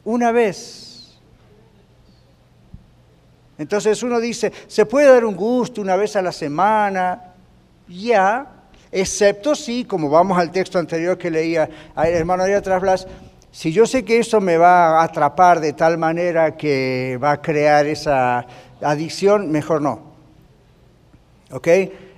Una 0.06 0.32
vez. 0.32 0.85
Entonces 3.58 4.04
uno 4.04 4.20
dice, 4.20 4.52
se 4.68 4.86
puede 4.86 5.08
dar 5.08 5.26
un 5.26 5.36
gusto 5.36 5.82
una 5.82 5.96
vez 5.96 6.16
a 6.16 6.22
la 6.22 6.32
semana, 6.32 7.34
ya, 7.88 8.48
excepto 8.92 9.56
si, 9.56 9.86
como 9.86 10.10
vamos 10.10 10.38
al 10.38 10.52
texto 10.52 10.80
anterior 10.80 11.18
que 11.18 11.32
leía 11.32 11.70
el 11.96 12.14
hermano 12.14 12.44
de 12.44 12.56
atrás, 12.56 12.82
Blas, 12.82 13.08
si 13.52 13.72
yo 13.72 13.86
sé 13.86 14.04
que 14.04 14.20
eso 14.20 14.42
me 14.42 14.58
va 14.58 15.00
a 15.00 15.04
atrapar 15.04 15.62
de 15.62 15.72
tal 15.72 15.98
manera 15.98 16.58
que 16.58 17.18
va 17.24 17.32
a 17.32 17.42
crear 17.42 17.86
esa 17.86 18.46
adicción, 18.82 19.50
mejor 19.50 19.82
no. 19.82 20.02
¿Ok? 21.52 21.68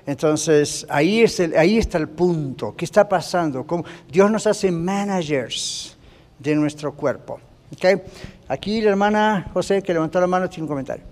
Entonces, 0.07 0.88
ahí, 0.89 1.21
es 1.21 1.39
el, 1.39 1.55
ahí 1.55 1.77
está 1.77 1.99
el 1.99 2.09
punto. 2.09 2.73
¿Qué 2.75 2.85
está 2.85 3.07
pasando? 3.07 3.65
Dios 4.09 4.31
nos 4.31 4.47
hace 4.47 4.71
managers 4.71 5.95
de 6.39 6.55
nuestro 6.55 6.93
cuerpo. 6.93 7.39
¿Ok? 7.73 8.01
Aquí 8.47 8.81
la 8.81 8.91
hermana 8.91 9.51
José, 9.53 9.83
que 9.83 9.93
levantó 9.93 10.19
la 10.19 10.27
mano, 10.27 10.49
tiene 10.49 10.63
un 10.63 10.69
comentario. 10.69 11.03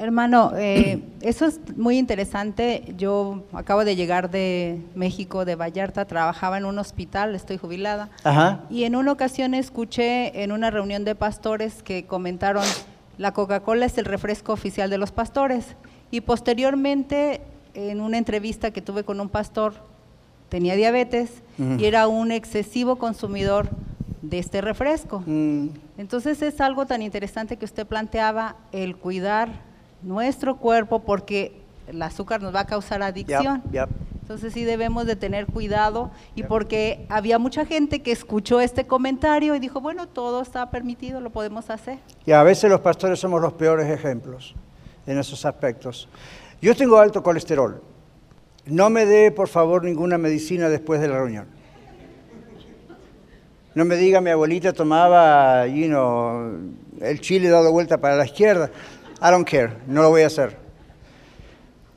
Hermano, 0.00 0.52
eh, 0.56 1.02
eso 1.22 1.46
es 1.46 1.58
muy 1.76 1.98
interesante. 1.98 2.94
Yo 2.96 3.42
acabo 3.52 3.84
de 3.84 3.96
llegar 3.96 4.30
de 4.30 4.80
México, 4.94 5.44
de 5.44 5.56
Vallarta, 5.56 6.04
trabajaba 6.04 6.56
en 6.56 6.66
un 6.66 6.78
hospital, 6.78 7.34
estoy 7.34 7.56
jubilada. 7.56 8.08
Ajá. 8.22 8.60
Y 8.70 8.84
en 8.84 8.94
una 8.94 9.10
ocasión 9.10 9.54
escuché 9.54 10.44
en 10.44 10.52
una 10.52 10.70
reunión 10.70 11.04
de 11.04 11.16
pastores 11.16 11.82
que 11.82 12.06
comentaron, 12.06 12.62
la 13.16 13.32
Coca-Cola 13.32 13.86
es 13.86 13.98
el 13.98 14.04
refresco 14.04 14.52
oficial 14.52 14.88
de 14.88 14.98
los 14.98 15.10
pastores. 15.10 15.74
Y 16.12 16.20
posteriormente, 16.20 17.40
en 17.74 18.00
una 18.00 18.18
entrevista 18.18 18.70
que 18.70 18.80
tuve 18.80 19.02
con 19.02 19.20
un 19.20 19.28
pastor, 19.28 19.74
tenía 20.48 20.76
diabetes 20.76 21.42
y 21.58 21.84
era 21.84 22.06
un 22.06 22.30
excesivo 22.30 22.96
consumidor 22.96 23.68
de 24.22 24.38
este 24.38 24.60
refresco. 24.60 25.24
Mm. 25.26 25.68
Entonces 25.98 26.40
es 26.42 26.60
algo 26.60 26.86
tan 26.86 27.02
interesante 27.02 27.56
que 27.56 27.64
usted 27.64 27.86
planteaba, 27.86 28.56
el 28.72 28.96
cuidar 28.96 29.67
nuestro 30.02 30.56
cuerpo 30.56 31.00
porque 31.00 31.60
el 31.86 32.00
azúcar 32.02 32.42
nos 32.42 32.54
va 32.54 32.60
a 32.60 32.66
causar 32.66 33.02
adicción. 33.02 33.62
Yep, 33.64 33.72
yep. 33.72 33.88
Entonces 34.28 34.52
sí 34.52 34.64
debemos 34.64 35.06
de 35.06 35.16
tener 35.16 35.46
cuidado 35.46 36.10
y 36.34 36.42
porque 36.42 37.06
había 37.08 37.38
mucha 37.38 37.64
gente 37.64 38.02
que 38.02 38.12
escuchó 38.12 38.60
este 38.60 38.86
comentario 38.86 39.54
y 39.54 39.58
dijo, 39.58 39.80
bueno, 39.80 40.06
todo 40.06 40.42
está 40.42 40.70
permitido, 40.70 41.22
lo 41.22 41.30
podemos 41.30 41.70
hacer. 41.70 41.98
Y 42.26 42.32
a 42.32 42.42
veces 42.42 42.70
los 42.70 42.80
pastores 42.80 43.18
somos 43.18 43.40
los 43.40 43.54
peores 43.54 43.88
ejemplos 43.88 44.54
en 45.06 45.16
esos 45.16 45.46
aspectos. 45.46 46.10
Yo 46.60 46.76
tengo 46.76 46.98
alto 46.98 47.22
colesterol. 47.22 47.82
No 48.66 48.90
me 48.90 49.06
dé, 49.06 49.30
por 49.30 49.48
favor, 49.48 49.82
ninguna 49.82 50.18
medicina 50.18 50.68
después 50.68 51.00
de 51.00 51.08
la 51.08 51.16
reunión. 51.16 51.46
No 53.74 53.86
me 53.86 53.96
diga, 53.96 54.20
mi 54.20 54.28
abuelita 54.28 54.74
tomaba, 54.74 55.66
you 55.68 55.86
know, 55.86 56.52
el 57.00 57.20
chile 57.20 57.48
dado 57.48 57.72
vuelta 57.72 57.96
para 57.96 58.16
la 58.16 58.26
izquierda. 58.26 58.70
I 59.20 59.30
don't 59.30 59.48
care, 59.48 59.78
no 59.86 60.02
lo 60.02 60.10
voy 60.10 60.22
a 60.22 60.26
hacer. 60.26 60.56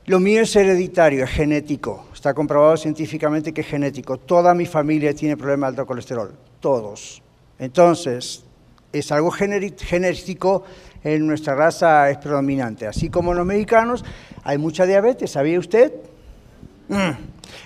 Lo 0.06 0.18
mío 0.18 0.42
es 0.42 0.56
hereditario, 0.56 1.22
es 1.22 1.30
genético. 1.30 2.06
Está 2.12 2.34
comprobado 2.34 2.76
científicamente 2.76 3.52
que 3.52 3.60
es 3.60 3.66
genético. 3.68 4.18
Toda 4.18 4.52
mi 4.52 4.66
familia 4.66 5.14
tiene 5.14 5.36
problemas 5.36 5.70
de 5.70 5.80
alto 5.80 5.86
colesterol, 5.86 6.34
todos. 6.58 7.22
Entonces, 7.60 8.44
es 8.92 9.12
algo 9.12 9.30
genético, 9.30 10.64
en 11.04 11.26
nuestra 11.26 11.54
raza 11.54 12.10
es 12.10 12.18
predominante. 12.18 12.86
Así 12.86 13.08
como 13.08 13.32
los 13.34 13.46
mexicanos, 13.46 14.04
hay 14.42 14.58
mucha 14.58 14.84
diabetes, 14.84 15.30
¿sabía 15.30 15.58
usted? 15.58 15.92
Mm. 16.88 17.10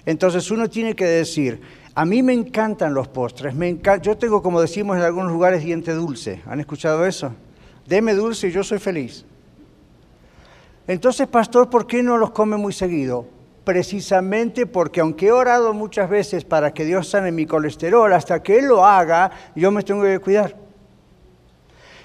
Entonces 0.05 0.51
uno 0.51 0.69
tiene 0.69 0.95
que 0.95 1.07
decir, 1.07 1.61
a 1.95 2.05
mí 2.05 2.23
me 2.23 2.33
encantan 2.33 2.95
los 2.95 3.09
postres, 3.09 3.55
me 3.55 3.69
encan 3.69 4.01
yo 4.03 4.17
tengo, 4.17 4.43
como 4.43 4.61
decimos 4.61 4.97
en 4.97 5.03
algunos 5.03 5.33
lugares, 5.33 5.65
diente 5.65 5.93
dulce. 5.93 6.43
¿Han 6.47 6.61
escuchado 6.61 7.07
eso? 7.07 7.33
Deme 7.87 8.15
dulce 8.15 8.49
y 8.49 8.53
yo 8.53 8.63
soy 8.63 8.79
feliz. 8.79 9.25
Entonces, 10.87 11.27
pastor, 11.27 11.69
¿por 11.69 11.87
qué 11.87 12.03
no 12.03 12.17
los 12.17 12.31
come 12.31 12.57
muy 12.57 12.73
seguido? 12.73 13.27
Precisamente 13.65 14.67
porque 14.67 15.01
aunque 15.01 15.27
he 15.27 15.33
orado 15.33 15.75
muchas 15.75 16.09
veces 16.09 16.45
para 16.45 16.73
que 16.73 16.85
Dios 16.85 17.09
sane 17.09 17.33
mi 17.33 17.47
colesterol, 17.47 18.13
hasta 18.13 18.43
que 18.43 18.59
Él 18.59 18.67
lo 18.67 18.85
haga, 18.85 19.31
yo 19.57 19.71
me 19.71 19.83
tengo 19.83 20.03
que 20.03 20.21
cuidar. 20.21 20.57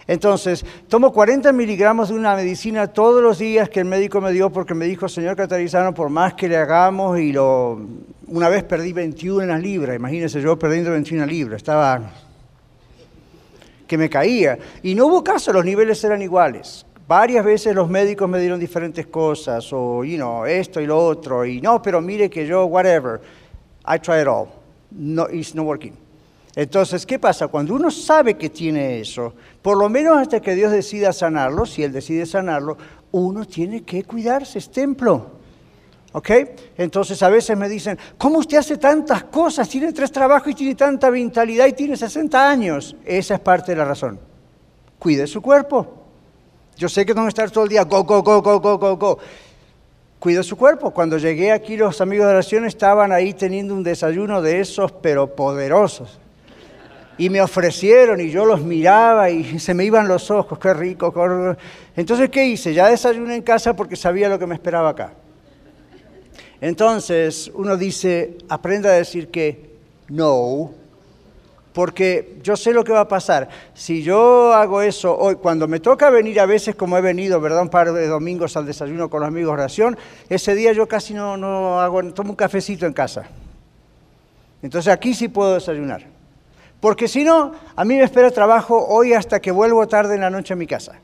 Entonces, 0.08 0.66
tomo 0.88 1.14
40 1.14 1.54
miligramos 1.54 2.10
de 2.10 2.16
una 2.16 2.36
medicina 2.36 2.88
todos 2.88 3.22
los 3.22 3.38
días 3.38 3.70
que 3.70 3.82
el 3.82 3.86
médico 3.86 4.20
me 4.20 4.32
dio 4.32 4.50
porque 4.50 4.74
me 4.74 4.86
dijo, 4.86 5.08
señor 5.08 5.36
Catarizano, 5.36 5.94
por 5.94 6.10
más 6.10 6.34
que 6.34 6.50
le 6.50 6.58
hagamos 6.58 7.20
y 7.20 7.32
lo... 7.32 7.80
Una 8.28 8.50
vez 8.50 8.64
perdí 8.64 8.94
21 8.94 9.58
libras, 9.60 9.96
imagínense 9.96 10.42
yo 10.42 10.58
perdiendo 10.58 10.92
21 10.92 11.26
libras, 11.26 11.58
estaba 11.58 12.12
que 13.86 13.98
me 13.98 14.10
caía. 14.10 14.58
Y 14.82 14.96
no 14.96 15.08
hubo 15.08 15.24
caso, 15.24 15.52
los 15.52 15.66
niveles 15.66 16.02
eran 16.04 16.22
iguales. 16.22 16.86
Varias 17.08 17.44
veces 17.44 17.76
los 17.76 17.90
médicos 17.90 18.30
me 18.30 18.40
dieron 18.40 18.60
diferentes 18.60 19.08
cosas, 19.08 19.72
o, 19.74 20.04
you 20.04 20.16
know, 20.16 20.46
esto 20.46 20.80
y 20.80 20.86
lo 20.86 20.98
otro, 20.98 21.46
y 21.46 21.60
no, 21.60 21.82
pero 21.82 22.02
mire 22.02 22.30
que 22.30 22.48
yo, 22.48 22.66
whatever, 22.66 23.20
I 23.86 24.00
try 24.00 24.22
it 24.22 24.28
all. 24.28 24.48
No, 24.92 25.28
it's 25.30 25.56
not 25.56 25.66
working. 25.66 25.94
Entonces, 26.56 27.06
¿qué 27.06 27.18
pasa? 27.18 27.48
Cuando 27.48 27.74
uno 27.74 27.90
sabe 27.90 28.36
que 28.36 28.50
tiene 28.50 29.00
eso, 29.00 29.34
por 29.62 29.78
lo 29.78 29.88
menos 29.90 30.18
hasta 30.18 30.42
que 30.42 30.54
Dios 30.54 30.72
decida 30.72 31.14
sanarlo, 31.14 31.66
si 31.66 31.84
Él 31.84 31.94
decide 31.94 32.26
sanarlo, 32.26 32.78
uno 33.12 33.46
tiene 33.46 33.84
que 33.84 34.04
cuidarse, 34.04 34.60
es 34.60 34.70
templo. 34.70 35.42
¿Ok? 36.14 36.30
Entonces 36.78 37.24
a 37.24 37.30
veces 37.30 37.58
me 37.58 37.70
dicen, 37.70 37.98
¿cómo 38.18 38.40
usted 38.40 38.58
hace 38.58 38.78
tantas 38.78 39.24
cosas? 39.26 39.70
Tiene 39.70 39.94
tres 39.94 40.12
trabajos 40.12 40.50
y 40.50 40.56
tiene 40.56 40.76
tanta 40.76 41.10
vitalidad 41.10 41.68
y 41.68 41.74
tiene 41.74 41.96
60 41.96 42.50
años. 42.50 42.98
Esa 43.06 43.36
es 43.36 43.40
parte 43.40 43.72
de 43.72 43.78
la 43.78 43.86
razón. 43.86 44.20
Cuide 45.00 45.26
su 45.26 45.42
cuerpo. 45.42 46.01
Yo 46.78 46.90
sé 46.90 47.06
que 47.06 47.14
no 47.14 47.28
estar 47.28 47.52
todo 47.52 47.66
el 47.66 47.70
día, 47.70 47.84
go, 47.84 48.04
go, 48.04 48.22
go, 48.24 48.42
go, 48.42 48.60
go, 48.60 48.78
go, 48.78 48.98
go. 48.98 49.20
Cuide 50.20 50.44
su 50.44 50.56
cuerpo. 50.56 50.92
Cuando 50.92 51.18
llegué 51.18 51.52
aquí, 51.52 51.78
los 51.78 52.00
amigos 52.02 52.28
de 52.28 52.34
oración 52.34 52.66
estaban 52.66 53.12
ahí 53.12 53.34
teniendo 53.34 53.74
un 53.74 53.84
desayuno 53.84 54.42
de 54.42 54.60
esos, 54.60 54.92
pero 54.92 55.36
poderosos. 55.36 56.20
Y 57.18 57.30
me 57.30 57.42
ofrecieron 57.42 58.22
y 58.22 58.30
yo 58.30 58.46
los 58.46 58.62
miraba 58.62 59.30
y 59.30 59.60
se 59.60 59.74
me 59.74 59.84
iban 59.84 60.08
los 60.08 60.32
ojos, 60.32 60.58
qué 60.60 60.74
rico. 60.74 61.14
Entonces, 61.96 62.30
¿qué 62.30 62.46
hice? 62.46 62.74
Ya 62.74 62.88
desayuné 62.88 63.36
en 63.36 63.42
casa 63.42 63.76
porque 63.76 63.96
sabía 63.96 64.30
lo 64.30 64.40
que 64.40 64.48
me 64.48 64.56
esperaba 64.56 64.90
acá. 64.90 65.14
Entonces, 66.62 67.52
uno 67.56 67.76
dice, 67.76 68.38
aprenda 68.48 68.90
a 68.90 68.94
decir 68.94 69.30
que 69.30 69.72
no, 70.10 70.72
porque 71.74 72.38
yo 72.44 72.56
sé 72.56 72.74
lo 72.74 72.84
que 72.84 72.92
va 72.92 73.02
a 73.02 73.08
pasar. 73.08 73.50
Si 73.74 74.04
yo 74.04 74.54
hago 74.54 74.82
eso 74.82 75.18
hoy, 75.18 75.36
cuando 75.36 75.68
me 75.68 75.80
toca 75.80 76.10
venir 76.10 76.40
a 76.40 76.46
veces, 76.46 76.76
como 76.76 76.98
he 76.98 77.02
venido, 77.02 77.40
¿verdad? 77.40 77.62
Un 77.62 77.70
par 77.70 77.94
de 77.94 78.08
domingos 78.08 78.58
al 78.58 78.66
desayuno 78.66 79.10
con 79.10 79.22
los 79.22 79.28
amigos 79.28 79.54
oración, 79.54 79.98
ese 80.30 80.56
día 80.56 80.74
yo 80.74 80.88
casi 80.88 81.14
no, 81.14 81.38
no 81.38 81.80
hago, 81.80 82.04
tomo 82.14 82.32
un 82.32 82.36
cafecito 82.36 82.86
en 82.86 82.94
casa. 82.94 83.28
Entonces 84.62 84.92
aquí 84.92 85.14
sí 85.14 85.28
puedo 85.28 85.54
desayunar. 85.54 86.06
Porque 86.80 87.08
si 87.08 87.24
no, 87.24 87.54
a 87.76 87.86
mí 87.86 87.96
me 87.96 88.04
espera 88.04 88.32
trabajo 88.32 88.86
hoy 88.88 89.14
hasta 89.14 89.40
que 89.40 89.52
vuelvo 89.52 89.88
tarde 89.88 90.16
en 90.16 90.22
la 90.22 90.30
noche 90.30 90.54
a 90.54 90.58
mi 90.58 90.68
casa. 90.68 91.00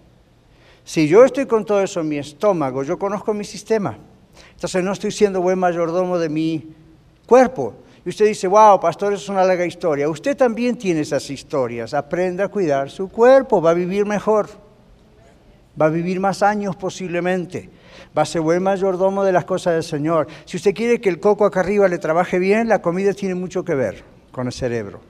Si 0.84 1.08
yo 1.08 1.24
estoy 1.24 1.46
con 1.46 1.66
todo 1.66 1.82
eso 1.82 2.00
en 2.00 2.10
mi 2.10 2.18
estómago, 2.18 2.84
yo 2.84 2.98
conozco 2.98 3.34
mi 3.34 3.44
sistema. 3.44 3.98
Entonces 4.54 4.84
no 4.84 4.92
estoy 4.92 5.12
siendo 5.12 5.42
buen 5.42 5.60
mayordomo 5.60 6.18
de 6.18 6.30
mi 6.30 6.74
cuerpo. 7.26 7.76
Y 8.08 8.10
usted 8.10 8.26
dice, 8.26 8.48
wow, 8.48 8.80
pastor, 8.80 9.12
eso 9.12 9.24
es 9.24 9.28
una 9.28 9.44
larga 9.44 9.66
historia. 9.66 10.08
Usted 10.08 10.38
también 10.38 10.78
tiene 10.78 11.02
esas 11.02 11.30
historias. 11.30 11.94
Aprenda 11.94 12.46
a 12.46 12.48
cuidar 12.48 12.90
su 12.90 13.10
cuerpo, 13.10 13.62
va 13.62 13.72
a 13.72 13.74
vivir 13.74 14.06
mejor. 14.06 14.48
Va 15.80 15.88
a 15.88 15.90
vivir 15.90 16.18
más 16.22 16.42
años 16.42 16.78
posiblemente. 16.78 17.70
Va 18.18 18.22
a 18.22 18.26
ser 18.26 18.40
buen 18.40 18.64
mayordomo 18.64 19.26
de 19.26 19.34
las 19.34 19.44
cosas 19.44 19.74
del 19.74 19.84
Señor. 19.84 20.26
Si 20.46 20.56
usted 20.56 20.74
quiere 20.74 21.02
que 21.02 21.10
el 21.10 21.20
coco 21.20 21.44
acá 21.44 21.60
arriba 21.60 21.90
le 21.90 21.98
trabaje 21.98 22.40
bien, 22.40 22.70
la 22.70 22.82
comida 22.82 23.12
tiene 23.12 23.36
mucho 23.36 23.66
que 23.66 23.76
ver 23.76 24.06
con 24.32 24.48
el 24.48 24.54
cerebro. 24.54 25.02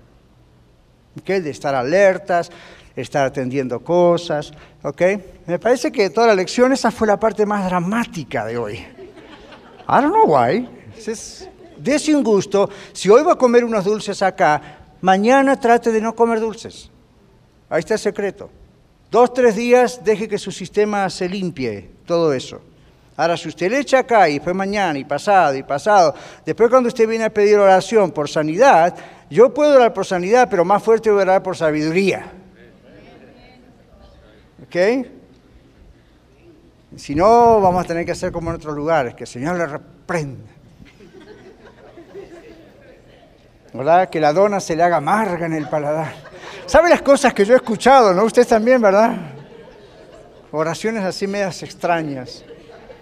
¿Okay? 1.19 1.39
De 1.41 1.51
estar 1.51 1.75
alertas. 1.75 2.49
estar 2.95 3.27
atendiendo 3.27 3.79
cosas, 3.81 4.51
¿ok? 4.81 5.01
Me 5.45 5.59
parece 5.59 5.91
que 5.91 6.01
de 6.01 6.09
toda 6.09 6.25
la 6.25 6.33
lección 6.33 6.73
esa 6.73 6.89
fue 6.89 7.05
la 7.05 7.19
parte 7.19 7.45
más 7.45 7.63
dramática 7.63 8.43
de 8.43 8.57
hoy. 8.57 8.73
I 8.73 10.01
don't 10.01 10.11
know 10.11 10.25
why. 10.25 10.67
Dese 11.79 12.15
un 12.15 12.23
gusto. 12.23 12.69
Si 12.93 13.09
hoy 13.09 13.23
va 13.23 13.33
a 13.33 13.37
comer 13.37 13.63
unos 13.63 13.85
dulces 13.85 14.21
acá, 14.21 14.61
mañana 15.01 15.59
trate 15.59 15.91
de 15.91 16.01
no 16.01 16.15
comer 16.15 16.39
dulces. 16.39 16.89
Ahí 17.69 17.79
está 17.79 17.95
el 17.95 17.99
secreto. 17.99 18.49
Dos, 19.09 19.33
tres 19.33 19.55
días, 19.55 20.03
deje 20.03 20.27
que 20.27 20.37
su 20.37 20.51
sistema 20.51 21.09
se 21.09 21.29
limpie, 21.29 21.89
todo 22.05 22.33
eso. 22.33 22.61
Ahora, 23.15 23.35
si 23.35 23.47
usted 23.47 23.71
le 23.71 23.79
echa 23.79 23.99
acá 23.99 24.29
y 24.29 24.35
después 24.35 24.55
mañana 24.55 24.99
y 24.99 25.03
pasado 25.03 25.55
y 25.55 25.63
pasado, 25.63 26.13
después 26.45 26.69
cuando 26.69 26.87
usted 26.87 27.07
viene 27.07 27.23
a 27.23 27.33
pedir 27.33 27.57
oración 27.57 28.11
por 28.11 28.29
sanidad, 28.29 28.95
yo 29.29 29.53
puedo 29.53 29.75
orar 29.75 29.93
por 29.93 30.05
sanidad, 30.05 30.47
pero 30.49 30.63
más 30.63 30.83
fuerte 30.83 31.09
voy 31.09 31.19
a 31.19 31.23
orar 31.23 31.43
por 31.43 31.57
sabiduría. 31.57 32.31
¿Ok? 34.63 35.07
Si 36.95 37.15
no, 37.15 37.59
vamos 37.61 37.83
a 37.83 37.87
tener 37.87 38.05
que 38.05 38.11
hacer 38.11 38.31
como 38.31 38.49
en 38.49 38.57
otros 38.57 38.75
lugares, 38.75 39.15
que 39.15 39.23
el 39.23 39.27
Señor 39.27 39.57
le 39.57 39.65
reprenda. 39.65 40.51
¿Verdad? 43.77 44.09
Que 44.09 44.19
la 44.19 44.33
dona 44.33 44.59
se 44.59 44.75
le 44.75 44.81
haga 44.81 44.97
amarga 44.97 45.45
en 45.45 45.53
el 45.53 45.69
paladar. 45.69 46.11
¿Sabe 46.65 46.89
las 46.89 47.03
cosas 47.03 47.31
que 47.33 47.45
yo 47.45 47.53
he 47.53 47.57
escuchado, 47.57 48.11
no? 48.11 48.23
Usted 48.23 48.47
también, 48.47 48.81
¿verdad? 48.81 49.15
Oraciones 50.51 51.03
así 51.03 51.27
medias 51.27 51.61
extrañas. 51.61 52.43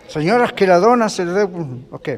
Señoras, 0.09 0.51
que 0.51 0.67
la 0.67 0.77
dona 0.77 1.07
se 1.07 1.23
le... 1.23 1.43
Ok. 1.91 2.09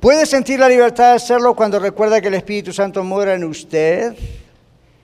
¿Puede 0.00 0.26
sentir 0.26 0.60
la 0.60 0.68
libertad 0.68 1.10
de 1.10 1.16
hacerlo 1.16 1.54
cuando 1.54 1.78
recuerda 1.78 2.20
que 2.20 2.28
el 2.28 2.34
Espíritu 2.34 2.74
Santo 2.74 3.02
mora 3.04 3.32
en 3.34 3.44
usted? 3.44 4.14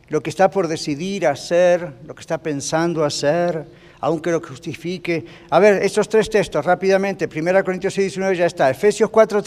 Lo 0.09 0.22
que 0.22 0.28
está 0.28 0.50
por 0.50 0.68
decidir 0.68 1.26
hacer, 1.26 1.90
lo 2.07 2.14
que 2.14 2.20
está 2.20 2.36
pensando 2.36 3.02
hacer, 3.02 3.66
aunque 4.00 4.30
lo 4.30 4.40
justifique. 4.40 5.24
A 5.48 5.59
ver, 5.59 5.82
estos 5.82 6.07
tres 6.07 6.28
textos 6.28 6.64
rápidamente. 6.64 7.26
1 7.34 7.64
Corintios 7.64 7.94
6, 7.94 8.12
19 8.12 8.36
ya 8.36 8.46
está. 8.46 8.68
Efesios 8.68 9.09
4, 9.09 9.42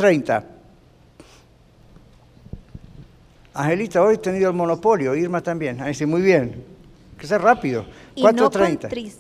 Angelita, 3.60 4.02
hoy 4.02 4.16
he 4.16 4.18
tenido 4.18 4.50
el 4.50 4.56
monopolio, 4.56 5.14
Irma 5.16 5.42
también. 5.42 5.82
Ahí 5.82 5.94
sí, 5.94 6.06
muy 6.06 6.22
bien. 6.22 6.64
Que 7.18 7.28
sea 7.28 7.40
rápido. 7.40 7.86
4.30. 8.16 9.14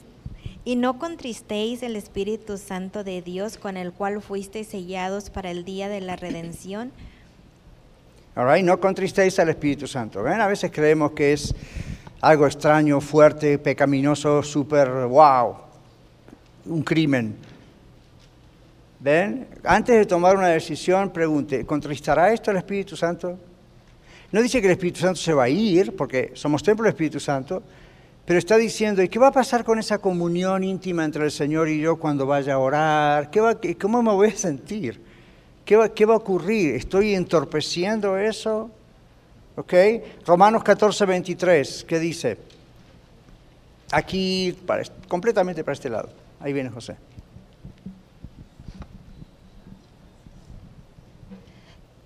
Y 0.64 0.78
no 0.78 0.98
contristéis 0.98 1.84
el 1.84 1.98
Espíritu 1.98 2.58
Santo 2.58 3.04
de 3.04 3.22
Dios 3.22 3.58
con 3.58 3.76
el 3.76 3.92
cual 3.92 4.22
fuisteis 4.22 4.68
sellados 4.68 5.30
para 5.30 5.52
el 5.52 5.66
día 5.66 5.90
de 5.90 6.00
la 6.00 6.16
redención. 6.16 6.94
All 8.38 8.50
right, 8.50 8.64
no 8.64 8.80
contristéis 8.80 9.38
al 9.40 9.50
Espíritu 9.50 9.88
Santo. 9.88 10.24
¿Ven? 10.24 10.40
A 10.40 10.48
veces 10.48 10.72
creemos 10.72 11.12
que 11.12 11.34
es 11.34 11.54
algo 12.22 12.48
extraño, 12.48 13.02
fuerte, 13.02 13.58
pecaminoso, 13.58 14.42
súper 14.42 15.06
wow, 15.06 15.56
un 16.68 16.82
crimen. 16.84 17.36
¿Ven? 19.02 19.48
Antes 19.66 19.98
de 19.98 20.06
tomar 20.06 20.38
una 20.38 20.48
decisión, 20.48 21.10
pregunte, 21.10 21.66
¿contristará 21.66 22.32
esto 22.32 22.52
al 22.52 22.58
Espíritu 22.58 22.96
Santo? 22.96 23.38
No 24.32 24.42
dice 24.42 24.62
que 24.62 24.68
el 24.68 24.74
Espíritu 24.74 25.00
Santo 25.00 25.20
se 25.20 25.34
va 25.34 25.46
a 25.46 25.50
ir, 25.50 25.96
porque 25.96 26.32
somos 26.36 26.62
templo 26.62 26.84
del 26.84 26.94
Espíritu 26.94 27.20
Santo, 27.20 27.64
pero 28.26 28.38
está 28.38 28.58
diciendo, 28.58 29.02
¿y 29.02 29.10
qué 29.10 29.18
va 29.18 29.28
a 29.28 29.32
pasar 29.32 29.64
con 29.64 29.80
esa 29.80 29.98
comunión 29.98 30.64
íntima 30.64 31.04
entre 31.04 31.24
el 31.24 31.32
Señor 31.32 31.68
y 31.68 31.80
yo 31.80 31.96
cuando 31.96 32.28
vaya 32.28 32.54
a 32.54 32.60
orar? 32.60 33.32
¿Qué 33.32 33.42
va, 33.42 33.58
¿Cómo 33.82 34.04
me 34.04 34.12
voy 34.12 34.28
a 34.28 34.36
sentir? 34.36 35.02
¿Qué 35.66 35.76
va, 35.76 35.90
¿Qué 35.90 36.06
va 36.06 36.14
a 36.14 36.18
ocurrir? 36.18 36.76
¿Estoy 36.76 37.16
entorpeciendo 37.16 38.18
eso? 38.18 38.70
¿Ok? 39.56 39.74
Romanos 40.26 40.64
14, 40.64 41.06
23, 41.06 41.86
¿qué 41.88 42.00
dice? 42.00 42.38
Aquí, 43.92 44.56
completamente 45.08 45.64
para 45.64 45.74
este 45.74 45.90
lado. 45.90 46.10
Ahí 46.40 46.54
viene 46.54 46.70
José. 46.70 46.96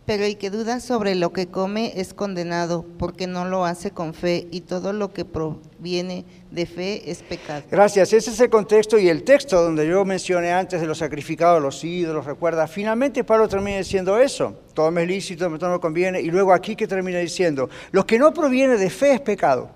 Pero 0.05 0.25
el 0.25 0.37
que 0.37 0.49
duda 0.49 0.81
sobre 0.81 1.15
lo 1.15 1.31
que 1.31 1.47
come 1.47 1.93
es 1.95 2.13
condenado, 2.13 2.85
porque 2.99 3.25
no 3.25 3.45
lo 3.45 3.63
hace 3.63 3.91
con 3.91 4.13
fe, 4.13 4.47
y 4.51 4.61
todo 4.61 4.91
lo 4.91 5.13
que 5.13 5.23
proviene 5.23 6.25
de 6.51 6.65
fe 6.65 7.09
es 7.09 7.23
pecado. 7.23 7.63
Gracias, 7.71 8.11
ese 8.11 8.31
es 8.31 8.39
el 8.41 8.49
contexto 8.49 8.97
y 8.99 9.07
el 9.07 9.23
texto 9.23 9.63
donde 9.63 9.87
yo 9.87 10.03
mencioné 10.03 10.51
antes 10.51 10.81
de 10.81 10.87
los 10.87 10.97
sacrificados, 10.97 11.61
los 11.61 11.81
ídolos, 11.83 12.25
recuerda, 12.25 12.67
finalmente 12.67 13.23
Pablo 13.23 13.47
termina 13.47 13.77
diciendo 13.77 14.19
eso, 14.19 14.59
todo 14.73 14.91
me 14.91 15.03
es 15.03 15.07
lícito, 15.07 15.57
todo 15.57 15.71
me 15.71 15.79
conviene, 15.79 16.19
y 16.19 16.29
luego 16.29 16.51
aquí 16.51 16.75
que 16.75 16.85
termina 16.85 17.19
diciendo, 17.19 17.69
lo 17.91 18.05
que 18.05 18.19
no 18.19 18.33
proviene 18.33 18.77
de 18.77 18.89
fe 18.89 19.13
es 19.13 19.21
pecado. 19.21 19.69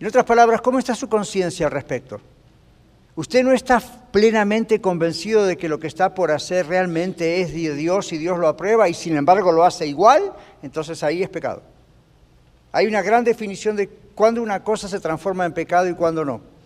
En 0.00 0.08
otras 0.08 0.24
palabras, 0.24 0.60
¿cómo 0.60 0.78
está 0.80 0.94
su 0.94 1.08
conciencia 1.08 1.66
al 1.66 1.72
respecto? 1.72 2.20
Usted 3.16 3.42
no 3.42 3.52
está 3.52 3.80
plenamente 4.12 4.80
convencido 4.80 5.44
de 5.44 5.56
que 5.56 5.68
lo 5.68 5.80
que 5.80 5.88
está 5.88 6.14
por 6.14 6.30
hacer 6.30 6.68
realmente 6.68 7.40
es 7.40 7.52
de 7.52 7.74
Dios 7.74 8.12
y 8.12 8.18
Dios 8.18 8.38
lo 8.38 8.46
aprueba 8.46 8.88
y 8.88 8.94
sin 8.94 9.16
embargo 9.16 9.50
lo 9.50 9.64
hace 9.64 9.86
igual, 9.86 10.32
entonces 10.62 11.02
ahí 11.02 11.22
es 11.22 11.28
pecado. 11.28 11.62
Hay 12.72 12.86
una 12.86 13.02
gran 13.02 13.24
definición 13.24 13.74
de 13.74 13.88
cuándo 13.88 14.42
una 14.42 14.62
cosa 14.62 14.86
se 14.88 15.00
transforma 15.00 15.44
en 15.44 15.52
pecado 15.52 15.88
y 15.88 15.94
cuándo 15.94 16.24
no. 16.24 16.56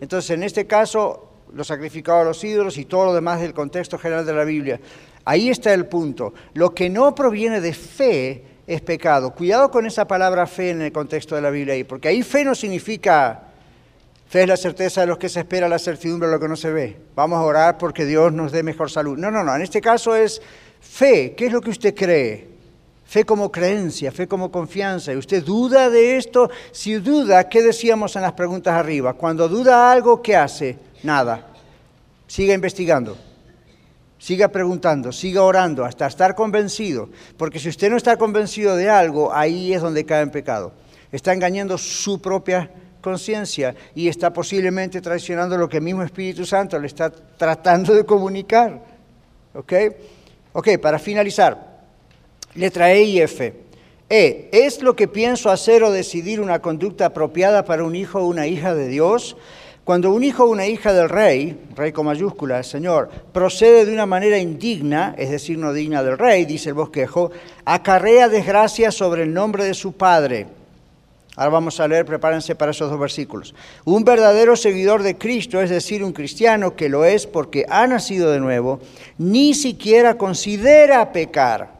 Entonces, 0.00 0.30
en 0.30 0.42
este 0.42 0.66
caso, 0.66 1.28
lo 1.52 1.64
sacrificado 1.64 2.20
a 2.20 2.24
los 2.24 2.42
ídolos 2.42 2.78
y 2.78 2.84
todo 2.84 3.06
lo 3.06 3.14
demás 3.14 3.40
del 3.40 3.52
contexto 3.52 3.98
general 3.98 4.24
de 4.24 4.32
la 4.32 4.44
Biblia. 4.44 4.80
Ahí 5.24 5.50
está 5.50 5.74
el 5.74 5.86
punto. 5.86 6.32
Lo 6.54 6.74
que 6.74 6.88
no 6.88 7.14
proviene 7.14 7.60
de 7.60 7.74
fe 7.74 8.44
es 8.66 8.80
pecado. 8.80 9.34
Cuidado 9.34 9.70
con 9.70 9.86
esa 9.86 10.06
palabra 10.06 10.46
fe 10.46 10.70
en 10.70 10.82
el 10.82 10.92
contexto 10.92 11.34
de 11.34 11.42
la 11.42 11.50
Biblia 11.50 11.74
ahí, 11.74 11.84
porque 11.84 12.08
ahí 12.08 12.22
fe 12.22 12.44
no 12.44 12.54
significa 12.54 13.49
Fe 14.30 14.42
es 14.42 14.48
la 14.48 14.56
certeza 14.56 15.00
de 15.00 15.08
los 15.08 15.18
que 15.18 15.28
se 15.28 15.40
espera, 15.40 15.68
la 15.68 15.80
certidumbre 15.80 16.28
de 16.28 16.34
lo 16.34 16.38
que 16.38 16.46
no 16.46 16.54
se 16.54 16.70
ve. 16.70 16.96
Vamos 17.16 17.36
a 17.38 17.42
orar 17.42 17.76
porque 17.78 18.06
Dios 18.06 18.32
nos 18.32 18.52
dé 18.52 18.62
mejor 18.62 18.88
salud. 18.88 19.18
No, 19.18 19.28
no, 19.28 19.42
no. 19.42 19.56
En 19.56 19.60
este 19.60 19.80
caso 19.80 20.14
es 20.14 20.40
fe. 20.80 21.34
¿Qué 21.36 21.46
es 21.46 21.52
lo 21.52 21.60
que 21.60 21.70
usted 21.70 21.96
cree? 21.96 22.46
Fe 23.04 23.24
como 23.24 23.50
creencia, 23.50 24.12
fe 24.12 24.28
como 24.28 24.52
confianza. 24.52 25.12
¿Y 25.12 25.16
usted 25.16 25.42
duda 25.42 25.90
de 25.90 26.16
esto? 26.16 26.48
Si 26.70 26.94
duda, 26.94 27.48
¿qué 27.48 27.60
decíamos 27.60 28.14
en 28.14 28.22
las 28.22 28.34
preguntas 28.34 28.72
arriba? 28.72 29.14
Cuando 29.14 29.48
duda 29.48 29.90
algo, 29.90 30.22
¿qué 30.22 30.36
hace? 30.36 30.78
Nada. 31.02 31.48
Siga 32.28 32.54
investigando. 32.54 33.18
Siga 34.16 34.46
preguntando, 34.46 35.10
siga 35.10 35.42
orando 35.42 35.84
hasta 35.84 36.06
estar 36.06 36.36
convencido. 36.36 37.08
Porque 37.36 37.58
si 37.58 37.68
usted 37.68 37.90
no 37.90 37.96
está 37.96 38.16
convencido 38.16 38.76
de 38.76 38.90
algo, 38.90 39.34
ahí 39.34 39.72
es 39.72 39.82
donde 39.82 40.06
cae 40.06 40.22
en 40.22 40.30
pecado. 40.30 40.72
Está 41.10 41.32
engañando 41.32 41.76
su 41.76 42.22
propia 42.22 42.70
conciencia 43.00 43.74
y 43.94 44.08
está 44.08 44.32
posiblemente 44.32 45.00
traicionando 45.00 45.56
lo 45.56 45.68
que 45.68 45.78
el 45.78 45.82
mismo 45.82 46.02
Espíritu 46.02 46.44
Santo 46.44 46.78
le 46.78 46.86
está 46.86 47.10
tratando 47.10 47.94
de 47.94 48.04
comunicar. 48.04 48.80
¿Ok? 49.54 49.72
Ok, 50.52 50.78
para 50.80 50.98
finalizar, 50.98 51.82
letra 52.54 52.92
E 52.92 53.02
y 53.02 53.20
F. 53.20 53.54
E, 54.08 54.48
¿es 54.52 54.82
lo 54.82 54.96
que 54.96 55.06
pienso 55.06 55.50
hacer 55.50 55.84
o 55.84 55.92
decidir 55.92 56.40
una 56.40 56.60
conducta 56.60 57.06
apropiada 57.06 57.64
para 57.64 57.84
un 57.84 57.94
hijo 57.94 58.18
o 58.20 58.26
una 58.26 58.48
hija 58.48 58.74
de 58.74 58.88
Dios? 58.88 59.36
Cuando 59.84 60.12
un 60.12 60.24
hijo 60.24 60.44
o 60.44 60.50
una 60.50 60.66
hija 60.66 60.92
del 60.92 61.08
rey, 61.08 61.58
rey 61.76 61.92
con 61.92 62.06
mayúscula, 62.06 62.62
Señor, 62.62 63.08
procede 63.32 63.86
de 63.86 63.92
una 63.92 64.06
manera 64.06 64.38
indigna, 64.38 65.14
es 65.16 65.30
decir, 65.30 65.58
no 65.58 65.72
digna 65.72 66.02
del 66.02 66.18
rey, 66.18 66.44
dice 66.44 66.70
el 66.70 66.74
bosquejo, 66.74 67.30
acarrea 67.64 68.28
desgracia 68.28 68.90
sobre 68.90 69.22
el 69.22 69.32
nombre 69.32 69.64
de 69.64 69.74
su 69.74 69.92
padre 69.92 70.59
Ahora 71.40 71.52
vamos 71.52 71.80
a 71.80 71.88
leer, 71.88 72.04
prepárense 72.04 72.54
para 72.54 72.72
esos 72.72 72.90
dos 72.90 73.00
versículos. 73.00 73.54
Un 73.86 74.04
verdadero 74.04 74.56
seguidor 74.56 75.02
de 75.02 75.16
Cristo, 75.16 75.58
es 75.58 75.70
decir, 75.70 76.04
un 76.04 76.12
cristiano 76.12 76.76
que 76.76 76.90
lo 76.90 77.06
es 77.06 77.26
porque 77.26 77.64
ha 77.66 77.86
nacido 77.86 78.30
de 78.30 78.40
nuevo, 78.40 78.78
ni 79.16 79.54
siquiera 79.54 80.18
considera 80.18 81.12
pecar. 81.12 81.70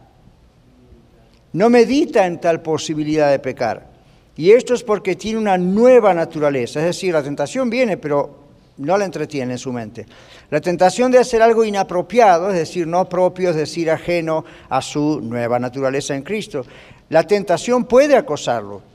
No 1.52 1.68
medita 1.68 2.24
en 2.24 2.40
tal 2.40 2.62
posibilidad 2.62 3.30
de 3.30 3.38
pecar. 3.38 3.90
Y 4.34 4.52
esto 4.52 4.72
es 4.72 4.82
porque 4.82 5.14
tiene 5.14 5.38
una 5.38 5.58
nueva 5.58 6.14
naturaleza, 6.14 6.80
es 6.80 6.86
decir, 6.86 7.12
la 7.12 7.22
tentación 7.22 7.68
viene, 7.68 7.98
pero 7.98 8.38
no 8.78 8.96
la 8.96 9.04
entretiene 9.04 9.52
en 9.52 9.58
su 9.58 9.74
mente. 9.74 10.06
La 10.48 10.62
tentación 10.62 11.10
de 11.10 11.18
hacer 11.18 11.42
algo 11.42 11.66
inapropiado, 11.66 12.48
es 12.48 12.56
decir, 12.56 12.86
no 12.86 13.06
propio, 13.10 13.50
es 13.50 13.56
decir, 13.56 13.90
ajeno 13.90 14.42
a 14.70 14.80
su 14.80 15.20
nueva 15.20 15.58
naturaleza 15.58 16.14
en 16.14 16.22
Cristo. 16.22 16.64
La 17.10 17.26
tentación 17.26 17.84
puede 17.84 18.16
acosarlo, 18.16 18.88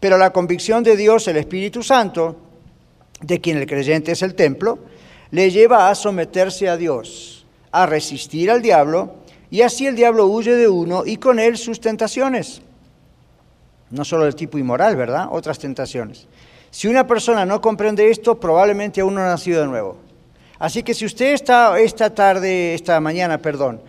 pero 0.00 0.16
la 0.16 0.32
convicción 0.32 0.82
de 0.82 0.96
Dios, 0.96 1.28
el 1.28 1.36
Espíritu 1.36 1.82
Santo, 1.82 2.36
de 3.20 3.40
quien 3.40 3.58
el 3.58 3.66
creyente 3.66 4.12
es 4.12 4.22
el 4.22 4.34
templo, 4.34 4.78
le 5.30 5.50
lleva 5.50 5.90
a 5.90 5.94
someterse 5.94 6.68
a 6.68 6.76
Dios, 6.76 7.46
a 7.70 7.86
resistir 7.86 8.50
al 8.50 8.62
diablo, 8.62 9.14
y 9.50 9.62
así 9.62 9.86
el 9.86 9.94
diablo 9.94 10.26
huye 10.26 10.54
de 10.54 10.68
uno 10.68 11.04
y 11.04 11.18
con 11.18 11.38
él 11.38 11.58
sus 11.58 11.80
tentaciones. 11.80 12.62
No 13.90 14.04
solo 14.04 14.24
del 14.24 14.34
tipo 14.34 14.58
inmoral, 14.58 14.96
¿verdad? 14.96 15.28
Otras 15.30 15.58
tentaciones. 15.58 16.26
Si 16.70 16.88
una 16.88 17.06
persona 17.06 17.44
no 17.44 17.60
comprende 17.60 18.10
esto, 18.10 18.38
probablemente 18.38 19.00
aún 19.00 19.14
no 19.14 19.20
ha 19.20 19.26
nacido 19.26 19.60
de 19.60 19.66
nuevo. 19.66 19.96
Así 20.58 20.82
que 20.82 20.94
si 20.94 21.04
usted 21.04 21.32
está 21.32 21.78
esta 21.80 22.14
tarde, 22.14 22.74
esta 22.74 23.00
mañana, 23.00 23.38
perdón, 23.38 23.80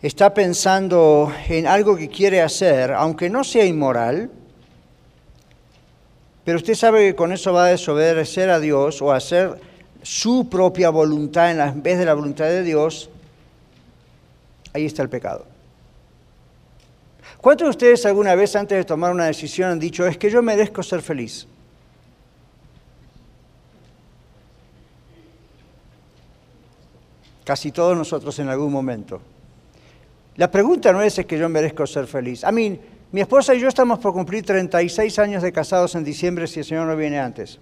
está 0.00 0.32
pensando 0.32 1.30
en 1.48 1.66
algo 1.66 1.96
que 1.96 2.08
quiere 2.08 2.40
hacer, 2.40 2.92
aunque 2.92 3.28
no 3.28 3.44
sea 3.44 3.66
inmoral, 3.66 4.30
pero 6.46 6.58
usted 6.58 6.74
sabe 6.74 7.08
que 7.08 7.16
con 7.16 7.32
eso 7.32 7.52
va 7.52 7.64
a 7.64 7.70
desobedecer 7.70 8.50
a 8.50 8.60
Dios 8.60 9.02
o 9.02 9.10
hacer 9.10 9.60
su 10.00 10.48
propia 10.48 10.90
voluntad 10.90 11.50
en 11.50 11.82
vez 11.82 11.98
de 11.98 12.04
la 12.04 12.14
voluntad 12.14 12.44
de 12.44 12.62
Dios, 12.62 13.10
ahí 14.72 14.86
está 14.86 15.02
el 15.02 15.08
pecado. 15.08 15.44
¿Cuántos 17.38 17.66
de 17.66 17.70
ustedes 17.70 18.06
alguna 18.06 18.36
vez 18.36 18.54
antes 18.54 18.78
de 18.78 18.84
tomar 18.84 19.10
una 19.10 19.24
decisión 19.26 19.72
han 19.72 19.80
dicho, 19.80 20.06
es 20.06 20.16
que 20.18 20.30
yo 20.30 20.40
merezco 20.40 20.84
ser 20.84 21.02
feliz? 21.02 21.48
Casi 27.42 27.72
todos 27.72 27.96
nosotros 27.96 28.38
en 28.38 28.50
algún 28.50 28.72
momento. 28.72 29.20
La 30.36 30.48
pregunta 30.48 30.92
no 30.92 31.02
es, 31.02 31.18
es 31.18 31.26
que 31.26 31.38
yo 31.38 31.48
merezco 31.48 31.88
ser 31.88 32.06
feliz. 32.06 32.44
A 32.44 32.52
mí, 32.52 32.78
mi 33.12 33.20
esposa 33.20 33.54
y 33.54 33.60
yo 33.60 33.68
estamos 33.68 33.98
por 33.98 34.12
cumplir 34.12 34.44
36 34.44 35.18
años 35.18 35.42
de 35.42 35.52
casados 35.52 35.94
en 35.94 36.04
diciembre 36.04 36.46
si 36.46 36.60
el 36.60 36.64
Señor 36.64 36.86
no 36.86 36.96
viene 36.96 37.18
antes, 37.18 37.58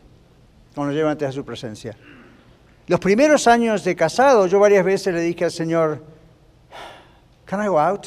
o 0.74 0.84
nos 0.84 0.95
lleva 0.95 1.11
antes 1.11 1.28
a 1.28 1.32
su 1.32 1.45
presencia. 1.45 1.97
Los 2.86 3.01
primeros 3.01 3.47
años 3.47 3.84
de 3.84 3.97
casado, 3.97 4.47
yo 4.47 4.59
varias 4.59 4.84
veces 4.84 5.14
le 5.14 5.20
dije 5.20 5.45
al 5.45 5.51
Señor, 5.51 6.03
¿Can 7.45 7.62
I 7.62 7.68
go 7.68 7.78
out? 7.78 8.07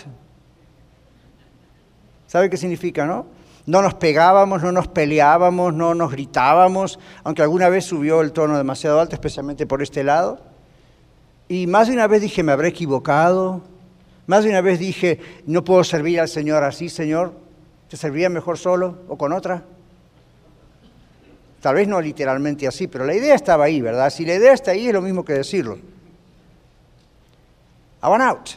¿Sabe 2.26 2.50
qué 2.50 2.58
significa, 2.58 3.06
no? 3.06 3.28
No 3.66 3.82
nos 3.82 3.94
pegábamos, 3.94 4.64
no 4.64 4.72
nos 4.72 4.88
peleábamos, 4.88 5.74
no 5.74 5.94
nos 5.94 6.12
gritábamos, 6.12 7.00
aunque 7.24 7.42
alguna 7.42 7.70
vez 7.70 7.86
subió 7.86 8.22
el 8.22 8.32
tono 8.32 8.58
demasiado 8.58 9.00
alto, 9.00 9.16
especialmente 9.16 9.66
por 9.66 9.82
este 9.82 10.04
lado. 10.04 10.40
Y 11.48 11.68
más 11.68 11.88
de 11.88 11.94
una 11.94 12.08
vez 12.08 12.22
dije, 12.22 12.44
me 12.44 12.52
habré 12.52 12.70
equivocado. 12.70 13.62
Más 14.28 14.44
de 14.44 14.50
una 14.50 14.62
vez 14.62 14.78
dije, 14.78 15.20
no 15.46 15.64
puedo 15.64 15.84
servir 15.84 16.20
al 16.20 16.28
Señor 16.28 16.64
así, 16.64 16.90
Señor. 16.90 17.34
¿Te 17.90 17.96
serviría 17.96 18.30
mejor 18.30 18.58
solo 18.58 19.00
o 19.08 19.18
con 19.18 19.32
otra? 19.32 19.64
Tal 21.62 21.76
vez 21.76 21.88
no 21.88 22.00
literalmente 22.02 22.68
así, 22.68 22.88
pero 22.88 23.06
la 23.06 23.16
idea 23.16 23.34
estaba 23.34 23.64
ahí, 23.64 23.82
¿verdad? 23.82 24.10
Si 24.10 24.26
la 24.26 24.36
idea 24.36 24.54
está 24.54 24.72
ahí 24.72 24.88
es 24.88 24.94
lo 24.94 25.02
mismo 25.02 25.24
que 25.24 25.34
decirlo. 25.34 25.76
I 28.04 28.08
want 28.08 28.24
out. 28.24 28.50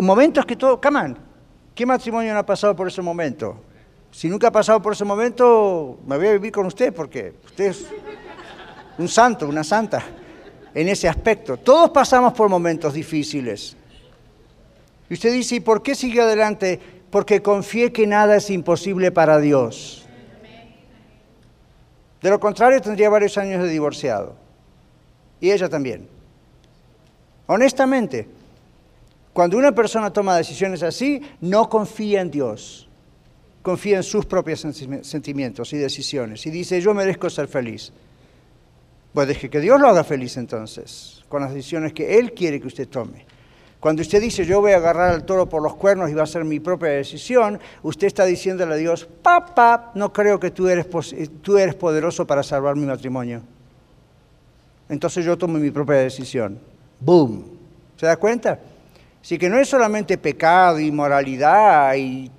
Momentos 0.00 0.46
que 0.46 0.56
todo, 0.56 0.80
come 0.80 1.00
on, 1.00 1.18
¿qué 1.74 1.84
matrimonio 1.84 2.32
no 2.32 2.38
ha 2.38 2.46
pasado 2.46 2.76
por 2.76 2.86
ese 2.86 3.02
momento? 3.02 3.56
Si 4.10 4.28
nunca 4.28 4.48
ha 4.48 4.52
pasado 4.52 4.80
por 4.80 4.92
ese 4.92 5.04
momento, 5.04 5.98
me 6.06 6.16
voy 6.16 6.28
a 6.28 6.32
vivir 6.32 6.52
con 6.52 6.66
usted 6.66 6.94
porque 6.94 7.34
usted 7.44 7.66
es 7.66 7.86
un 8.96 9.08
santo, 9.08 9.48
una 9.48 9.64
santa 9.64 10.02
en 10.74 10.88
ese 10.88 11.08
aspecto. 11.08 11.56
Todos 11.56 11.90
pasamos 11.90 12.32
por 12.32 12.48
momentos 12.48 12.94
difíciles. 12.94 13.77
Y 15.10 15.14
usted 15.14 15.32
dice, 15.32 15.56
¿y 15.56 15.60
por 15.60 15.82
qué 15.82 15.94
sigue 15.94 16.20
adelante? 16.20 16.80
Porque 17.10 17.40
confié 17.42 17.92
que 17.92 18.06
nada 18.06 18.36
es 18.36 18.50
imposible 18.50 19.10
para 19.10 19.38
Dios. 19.38 20.06
De 22.20 22.30
lo 22.30 22.40
contrario, 22.40 22.80
tendría 22.80 23.08
varios 23.08 23.38
años 23.38 23.62
de 23.62 23.68
divorciado. 23.68 24.36
Y 25.40 25.50
ella 25.50 25.68
también. 25.68 26.08
Honestamente, 27.46 28.28
cuando 29.32 29.56
una 29.56 29.72
persona 29.72 30.12
toma 30.12 30.36
decisiones 30.36 30.82
así, 30.82 31.22
no 31.40 31.68
confía 31.68 32.20
en 32.20 32.30
Dios. 32.30 32.88
Confía 33.62 33.98
en 33.98 34.02
sus 34.02 34.26
propios 34.26 34.66
sentimientos 35.02 35.72
y 35.72 35.76
decisiones. 35.76 36.44
Y 36.46 36.50
dice, 36.50 36.80
yo 36.80 36.92
merezco 36.92 37.30
ser 37.30 37.48
feliz. 37.48 37.92
Pues 39.12 39.28
deje 39.28 39.48
que 39.48 39.60
Dios 39.60 39.80
lo 39.80 39.88
haga 39.88 40.04
feliz 40.04 40.36
entonces, 40.36 41.24
con 41.28 41.42
las 41.42 41.54
decisiones 41.54 41.92
que 41.92 42.18
Él 42.18 42.34
quiere 42.34 42.60
que 42.60 42.66
usted 42.66 42.88
tome. 42.88 43.24
Cuando 43.80 44.02
usted 44.02 44.20
dice 44.20 44.44
yo 44.44 44.60
voy 44.60 44.72
a 44.72 44.76
agarrar 44.76 45.10
al 45.10 45.24
toro 45.24 45.48
por 45.48 45.62
los 45.62 45.76
cuernos 45.76 46.10
y 46.10 46.14
va 46.14 46.24
a 46.24 46.26
ser 46.26 46.44
mi 46.44 46.58
propia 46.58 46.88
decisión, 46.90 47.60
usted 47.82 48.08
está 48.08 48.24
diciéndole 48.24 48.74
a 48.74 48.76
Dios, 48.76 49.08
papá, 49.22 49.92
no 49.94 50.12
creo 50.12 50.40
que 50.40 50.50
tú 50.50 50.68
eres, 50.68 50.86
tú 51.42 51.58
eres 51.58 51.74
poderoso 51.76 52.26
para 52.26 52.42
salvar 52.42 52.74
mi 52.74 52.86
matrimonio. 52.86 53.42
Entonces 54.88 55.24
yo 55.24 55.38
tomo 55.38 55.58
mi 55.58 55.70
propia 55.70 55.96
decisión. 55.96 56.58
¡Boom! 56.98 57.44
¿Se 57.96 58.06
da 58.06 58.16
cuenta? 58.16 58.58
Así 59.22 59.38
que 59.38 59.48
no 59.48 59.58
es 59.58 59.68
solamente 59.68 60.16
pecado, 60.16 60.80
inmoralidad 60.80 61.94
y 61.96 62.30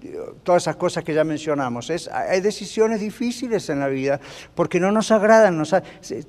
todas 0.43 0.63
esas 0.63 0.75
cosas 0.75 1.03
que 1.03 1.13
ya 1.13 1.23
mencionamos. 1.23 1.89
Hay 2.11 2.41
decisiones 2.41 2.99
difíciles 2.99 3.69
en 3.69 3.79
la 3.79 3.87
vida 3.87 4.19
porque 4.55 4.79
no 4.79 4.91
nos 4.91 5.11
agradan. 5.11 5.61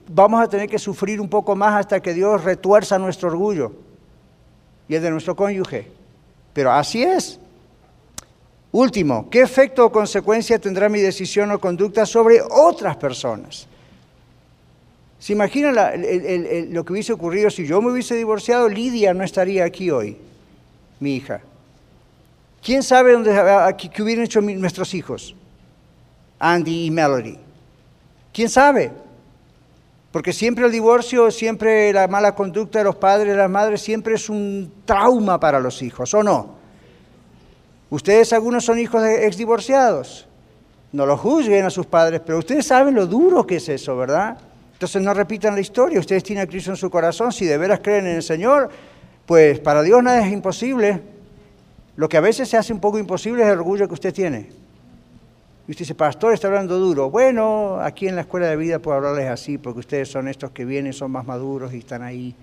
Vamos 0.09 0.43
a 0.43 0.49
tener 0.49 0.69
que 0.69 0.79
sufrir 0.79 1.21
un 1.21 1.29
poco 1.29 1.57
más 1.57 1.81
hasta 1.81 2.01
que 2.01 2.13
Dios 2.15 2.45
retuerza 2.45 2.99
nuestro 2.99 3.29
orgullo 3.29 3.90
y 4.91 4.97
el 4.97 5.03
de 5.03 5.11
nuestro 5.13 5.37
cónyuge. 5.37 5.87
Pero 6.53 6.73
así 6.73 7.05
es. 7.05 7.39
Último, 8.73 9.31
¿qué 9.31 9.41
efecto 9.41 9.87
o 9.87 9.93
consecuencia 9.93 10.59
tendrá 10.59 10.89
mi 10.89 10.99
decisión 10.99 11.53
o 11.53 11.61
conducta 11.61 12.05
sobre 12.05 12.41
otras 12.43 12.97
personas? 12.97 13.69
¿Se 15.21 15.33
imagina 15.33 15.71
lo 15.71 16.85
que 16.85 16.93
hubiese 16.93 17.13
ocurrido 17.13 17.51
si 17.51 17.65
yo 17.69 17.81
me 17.81 17.93
hubiese 17.93 18.17
divorciado? 18.17 18.69
Lidia 18.69 19.15
no 19.15 19.23
estaría 19.23 19.65
aquí 19.65 19.93
hoy, 19.93 20.17
mi 20.99 21.15
hija. 21.17 21.41
¿Quién 22.61 22.83
sabe 22.83 23.13
dónde, 23.13 23.33
qué 23.95 24.03
hubieran 24.03 24.25
hecho 24.25 24.41
nuestros 24.41 24.93
hijos? 24.95 25.37
Andy 26.41 26.87
y 26.87 26.91
Melody. 26.91 27.39
¿Quién 28.33 28.49
sabe? 28.49 28.91
Porque 30.13 30.33
siempre 30.33 30.67
el 30.67 30.73
divorcio, 30.73 31.31
siempre 31.31 31.93
la 31.93 32.09
mala 32.09 32.35
conducta 32.35 32.81
de 32.81 32.85
los 32.85 32.97
padres 32.97 33.33
y 33.33 33.37
las 33.37 33.51
madres, 33.51 33.81
siempre 33.81 34.15
es 34.15 34.29
un 34.29 34.73
trauma 34.85 35.39
para 35.39 35.61
los 35.61 35.83
hijos, 35.83 36.13
¿o 36.15 36.23
no? 36.23 36.55
Ustedes 37.91 38.33
algunos 38.33 38.65
son 38.65 38.79
hijos 38.79 39.03
de 39.03 39.27
exdivorciados. 39.27 40.27
No 40.93 41.07
lo 41.07 41.17
juzguen 41.17 41.65
a 41.65 41.71
sus 41.71 41.87
padres, 41.87 42.21
pero 42.25 42.39
ustedes 42.39 42.67
saben 42.67 42.95
lo 42.95 43.07
duro 43.07 43.47
que 43.47 43.57
es 43.57 43.69
eso, 43.69 43.97
¿verdad? 43.97 44.39
Entonces 44.73 45.01
no 45.03 45.15
repitan 45.15 45.55
la 45.55 45.61
historia, 45.61 46.01
ustedes 46.01 46.25
tienen 46.25 46.45
a 46.45 46.47
Cristo 46.49 46.71
en 46.71 46.77
su 46.77 46.91
corazón, 46.91 47.33
si 47.33 47.45
de 47.45 47.59
veras 47.59 47.81
creen 47.81 48.07
en 48.07 48.17
el 48.17 48.23
Señor, 48.23 48.71
pues 49.27 49.61
para 49.61 49.83
Dios 49.83 50.03
nada 50.03 50.27
es 50.27 50.33
imposible. 50.33 51.01
Lo 51.95 52.09
que 52.09 52.17
a 52.17 52.21
veces 52.21 52.49
se 52.49 52.57
hace 52.57 52.73
un 52.73 52.81
poco 52.81 52.99
imposible 52.99 53.43
es 53.43 53.49
el 53.49 53.59
orgullo 53.59 53.87
que 53.87 53.95
usted 53.95 54.13
tiene. 54.13 54.49
Y 55.71 55.73
usted 55.73 55.85
dice, 55.85 55.95
pastor, 55.95 56.35
está 56.35 56.49
hablando 56.49 56.81
duro. 56.81 57.11
Bueno, 57.11 57.79
aquí 57.81 58.09
en 58.09 58.17
la 58.17 58.23
escuela 58.23 58.49
de 58.49 58.57
vida 58.57 58.81
puedo 58.81 58.97
hablarles 58.97 59.29
así, 59.29 59.57
porque 59.57 59.79
ustedes 59.79 60.11
son 60.11 60.27
estos 60.27 60.51
que 60.51 60.65
vienen, 60.65 60.93
son 60.93 61.13
más 61.13 61.25
maduros 61.25 61.73
y 61.73 61.79
están 61.79 62.03
ahí 62.03 62.35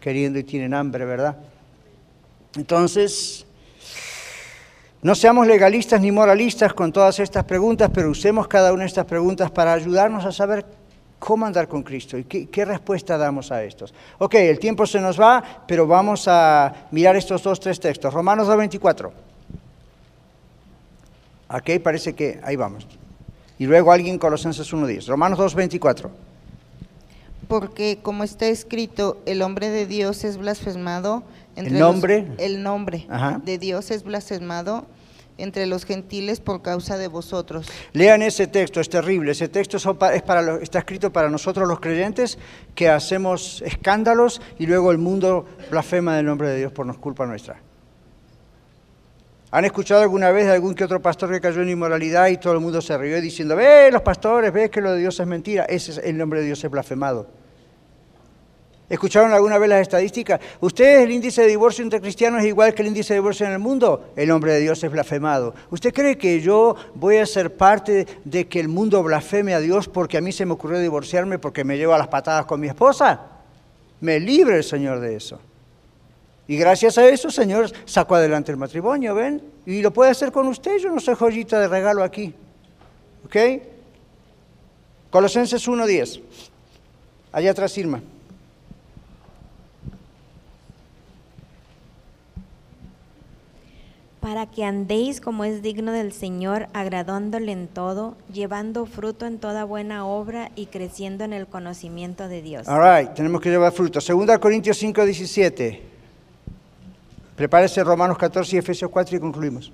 queriendo 0.00 0.40
y 0.40 0.42
tienen 0.42 0.74
hambre, 0.74 1.04
¿verdad? 1.04 1.36
Entonces, 2.56 3.46
no 5.00 5.14
seamos 5.14 5.46
legalistas 5.46 6.00
ni 6.00 6.10
moralistas 6.10 6.74
con 6.74 6.92
todas 6.92 7.20
estas 7.20 7.44
preguntas, 7.44 7.88
pero 7.94 8.10
usemos 8.10 8.48
cada 8.48 8.72
una 8.72 8.82
de 8.82 8.88
estas 8.88 9.06
preguntas 9.06 9.48
para 9.52 9.74
ayudarnos 9.74 10.24
a 10.24 10.32
saber 10.32 10.66
cómo 11.20 11.46
andar 11.46 11.68
con 11.68 11.84
Cristo 11.84 12.18
y 12.18 12.24
qué, 12.24 12.48
qué, 12.48 12.64
respuesta 12.64 13.16
damos 13.16 13.52
a 13.52 13.62
estos. 13.62 13.94
Ok, 14.18 14.34
el 14.34 14.58
tiempo 14.58 14.86
se 14.86 15.00
nos 15.00 15.20
va, 15.20 15.40
pero 15.68 15.86
vamos 15.86 16.26
a 16.26 16.88
mirar 16.90 17.14
estos 17.14 17.44
dos, 17.44 17.60
tres 17.60 17.78
textos. 17.78 18.12
Romanos 18.12 18.48
2.24. 18.48 19.31
Aquí 21.52 21.78
parece 21.78 22.14
que 22.14 22.40
ahí 22.42 22.56
vamos. 22.56 22.86
Y 23.58 23.66
luego 23.66 23.92
alguien 23.92 24.18
Colosenses 24.18 24.72
1.10. 24.72 25.06
Romanos 25.06 25.38
2.24. 25.38 26.08
Porque 27.46 27.98
como 28.00 28.24
está 28.24 28.46
escrito, 28.46 29.20
el 29.26 29.42
hombre 29.42 29.68
de 29.68 29.86
Dios 29.86 30.24
es 30.24 30.38
blasfemado. 30.38 31.22
Entre 31.54 31.74
¿El 31.74 31.80
nombre? 31.80 32.26
el 32.38 32.62
nombre 32.62 33.06
de 33.44 33.58
Dios 33.58 33.90
es 33.90 34.02
blasfemado 34.02 34.86
entre 35.36 35.66
los 35.66 35.84
gentiles 35.84 36.40
por 36.40 36.62
causa 36.62 36.96
de 36.96 37.08
vosotros. 37.08 37.66
Lean 37.92 38.22
ese 38.22 38.46
texto, 38.46 38.80
es 38.80 38.88
terrible. 38.88 39.32
Ese 39.32 39.48
texto 39.48 39.76
es 39.76 40.22
para, 40.22 40.56
está 40.62 40.78
escrito 40.78 41.12
para 41.12 41.28
nosotros 41.28 41.68
los 41.68 41.80
creyentes 41.80 42.38
que 42.74 42.88
hacemos 42.88 43.62
escándalos 43.66 44.40
y 44.58 44.64
luego 44.64 44.90
el 44.90 44.98
mundo 44.98 45.44
blasfema 45.70 46.16
del 46.16 46.26
nombre 46.26 46.48
de 46.48 46.58
Dios 46.58 46.72
por 46.72 46.86
nos 46.86 46.96
culpa 46.96 47.26
nuestra. 47.26 47.60
¿Han 49.54 49.66
escuchado 49.66 50.00
alguna 50.00 50.30
vez 50.30 50.46
de 50.46 50.52
algún 50.52 50.74
que 50.74 50.82
otro 50.82 51.02
pastor 51.02 51.30
que 51.30 51.38
cayó 51.38 51.60
en 51.60 51.68
inmoralidad 51.68 52.28
y 52.28 52.38
todo 52.38 52.54
el 52.54 52.60
mundo 52.60 52.80
se 52.80 52.96
rió 52.96 53.20
diciendo, 53.20 53.54
ve 53.54 53.90
los 53.92 54.00
pastores, 54.00 54.50
ve 54.50 54.70
que 54.70 54.80
lo 54.80 54.92
de 54.92 55.00
Dios 55.00 55.20
es 55.20 55.26
mentira? 55.26 55.64
Ese 55.64 55.90
es 55.90 55.98
el 55.98 56.16
nombre 56.16 56.40
de 56.40 56.46
Dios 56.46 56.64
es 56.64 56.70
blasfemado. 56.70 57.26
¿Escucharon 58.88 59.30
alguna 59.30 59.58
vez 59.58 59.68
las 59.68 59.82
estadísticas? 59.82 60.40
¿Ustedes 60.58 61.04
el 61.04 61.10
índice 61.10 61.42
de 61.42 61.48
divorcio 61.48 61.84
entre 61.84 62.00
cristianos 62.00 62.40
es 62.40 62.46
igual 62.46 62.72
que 62.72 62.80
el 62.80 62.88
índice 62.88 63.12
de 63.12 63.20
divorcio 63.20 63.44
en 63.44 63.52
el 63.52 63.58
mundo? 63.58 64.12
El 64.16 64.28
nombre 64.28 64.54
de 64.54 64.60
Dios 64.60 64.82
es 64.82 64.90
blasfemado. 64.90 65.54
¿Usted 65.70 65.92
cree 65.92 66.16
que 66.16 66.40
yo 66.40 66.74
voy 66.94 67.18
a 67.18 67.26
ser 67.26 67.54
parte 67.54 68.06
de 68.24 68.48
que 68.48 68.58
el 68.58 68.68
mundo 68.68 69.02
blasfeme 69.02 69.52
a 69.52 69.60
Dios 69.60 69.86
porque 69.86 70.16
a 70.16 70.22
mí 70.22 70.32
se 70.32 70.46
me 70.46 70.54
ocurrió 70.54 70.78
divorciarme 70.78 71.38
porque 71.38 71.62
me 71.62 71.76
llevo 71.76 71.92
a 71.92 71.98
las 71.98 72.08
patadas 72.08 72.46
con 72.46 72.58
mi 72.58 72.68
esposa? 72.68 73.20
Me 74.00 74.18
libre 74.18 74.56
el 74.56 74.64
Señor 74.64 75.00
de 75.00 75.14
eso. 75.14 75.38
Y 76.52 76.58
gracias 76.58 76.98
a 76.98 77.08
eso, 77.08 77.30
Señor, 77.30 77.72
sacó 77.86 78.16
adelante 78.16 78.52
el 78.52 78.58
matrimonio, 78.58 79.14
¿ven? 79.14 79.40
Y 79.64 79.80
lo 79.80 79.90
puede 79.90 80.10
hacer 80.10 80.30
con 80.30 80.46
usted, 80.48 80.76
yo 80.76 80.90
no 80.90 81.00
soy 81.00 81.14
joyita 81.14 81.58
de 81.58 81.66
regalo 81.66 82.04
aquí. 82.04 82.34
¿Ok? 83.24 83.36
Colosenses 85.08 85.66
1.10. 85.66 86.20
Allá 87.32 87.52
atrás, 87.52 87.78
Irma. 87.78 88.02
para 94.20 94.46
que 94.46 94.64
andéis 94.64 95.20
como 95.20 95.44
es 95.44 95.62
digno 95.62 95.90
del 95.90 96.12
Señor, 96.12 96.68
agradándole 96.74 97.50
en 97.50 97.66
todo, 97.66 98.16
llevando 98.32 98.86
fruto 98.86 99.26
en 99.26 99.38
toda 99.38 99.64
buena 99.64 100.06
obra 100.06 100.52
y 100.54 100.66
creciendo 100.66 101.24
en 101.24 101.32
el 101.32 101.48
conocimiento 101.48 102.28
de 102.28 102.40
Dios. 102.40 102.68
All 102.68 102.80
right, 102.80 103.14
tenemos 103.14 103.40
que 103.40 103.50
llevar 103.50 103.72
fruto. 103.72 104.00
Segunda 104.00 104.38
Corintios 104.38 104.76
5, 104.76 105.04
17. 105.04 105.92
Prepárese 107.36 107.82
Romanos 107.82 108.18
14 108.18 108.56
y 108.56 108.58
Efesios 108.58 108.90
4 108.90 109.16
y 109.16 109.20
concluimos. 109.20 109.72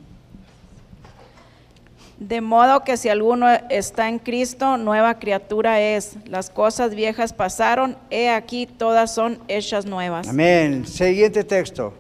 De 2.19 2.41
modo 2.41 2.83
que 2.83 2.97
si 2.97 3.09
alguno 3.09 3.47
está 3.71 4.09
en 4.09 4.19
Cristo, 4.19 4.77
nueva 4.77 5.21
criatura 5.21 5.81
es. 5.81 6.17
Las 6.27 6.51
cosas 6.51 6.95
viejas 6.95 7.33
pasaron, 7.33 7.97
he 8.11 8.31
aquí 8.31 8.67
todas 8.67 9.15
son 9.15 9.39
hechas 9.47 9.87
nuevas. 9.87 10.27
Amén. 10.27 10.85
Siguiente 10.87 11.45
texto. 11.45 11.95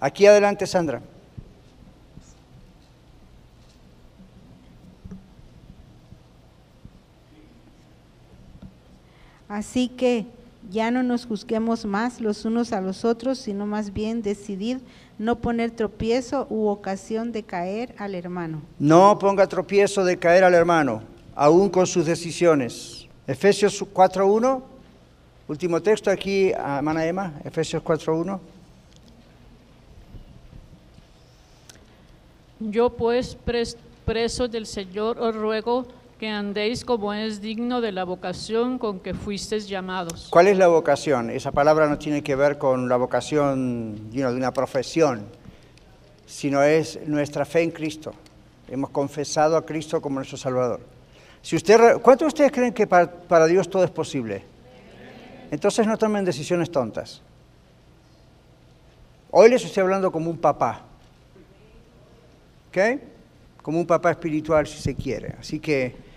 Aquí 0.00 0.26
adelante, 0.26 0.64
Sandra. 0.64 1.02
Así 9.48 9.88
que 9.88 10.26
ya 10.70 10.90
no 10.90 11.02
nos 11.02 11.26
juzguemos 11.26 11.84
más 11.84 12.20
los 12.20 12.44
unos 12.44 12.72
a 12.72 12.80
los 12.80 13.04
otros, 13.04 13.38
sino 13.38 13.66
más 13.66 13.92
bien 13.92 14.22
decidid 14.22 14.78
no 15.18 15.36
poner 15.36 15.70
tropiezo 15.70 16.46
u 16.50 16.68
ocasión 16.68 17.32
de 17.32 17.42
caer 17.42 17.94
al 17.98 18.14
hermano. 18.14 18.62
No 18.78 19.18
ponga 19.18 19.46
tropiezo 19.46 20.04
de 20.04 20.18
caer 20.18 20.44
al 20.44 20.54
hermano, 20.54 21.02
aún 21.34 21.68
con 21.70 21.86
sus 21.86 22.06
decisiones. 22.06 23.06
Efesios 23.26 23.82
4.1, 23.82 24.62
último 25.48 25.82
texto 25.82 26.10
aquí, 26.10 26.50
hermana 26.50 27.04
Emma, 27.06 27.32
Efesios 27.44 27.82
4.1. 27.82 28.38
Yo 32.60 32.90
pues 32.90 33.36
preso 34.04 34.48
del 34.48 34.66
Señor 34.66 35.18
os 35.18 35.34
ruego 35.34 35.86
que 36.18 36.28
andéis 36.28 36.84
como 36.84 37.14
es 37.14 37.40
digno 37.40 37.80
de 37.80 37.92
la 37.92 38.02
vocación 38.02 38.78
con 38.78 38.98
que 38.98 39.14
fuisteis 39.14 39.68
llamados. 39.68 40.26
¿Cuál 40.30 40.48
es 40.48 40.58
la 40.58 40.66
vocación? 40.66 41.30
Esa 41.30 41.52
palabra 41.52 41.88
no 41.88 41.96
tiene 41.96 42.22
que 42.22 42.34
ver 42.34 42.58
con 42.58 42.88
la 42.88 42.96
vocación 42.96 44.10
you 44.10 44.28
de 44.28 44.34
una 44.34 44.52
profesión, 44.52 45.26
sino 46.26 46.62
es 46.64 46.98
nuestra 47.06 47.44
fe 47.44 47.62
en 47.62 47.70
Cristo. 47.70 48.12
Hemos 48.68 48.90
confesado 48.90 49.56
a 49.56 49.64
Cristo 49.64 50.02
como 50.02 50.16
nuestro 50.16 50.36
Salvador. 50.36 50.80
Si 51.40 51.54
usted, 51.54 51.98
¿Cuántos 52.02 52.26
de 52.26 52.26
ustedes 52.26 52.52
creen 52.52 52.74
que 52.74 52.88
para, 52.88 53.08
para 53.10 53.46
Dios 53.46 53.70
todo 53.70 53.84
es 53.84 53.90
posible? 53.90 54.42
Entonces 55.52 55.86
no 55.86 55.96
tomen 55.96 56.24
decisiones 56.24 56.70
tontas. 56.70 57.22
Hoy 59.30 59.50
les 59.50 59.64
estoy 59.64 59.82
hablando 59.82 60.10
como 60.10 60.28
un 60.30 60.38
papá. 60.38 60.82
¿Ok? 62.70 63.00
Como 63.62 63.78
un 63.78 63.86
papá 63.86 64.10
espiritual 64.10 64.66
si 64.66 64.78
se 64.78 64.96
quiere. 64.96 65.36
Así 65.38 65.60
que 65.60 66.07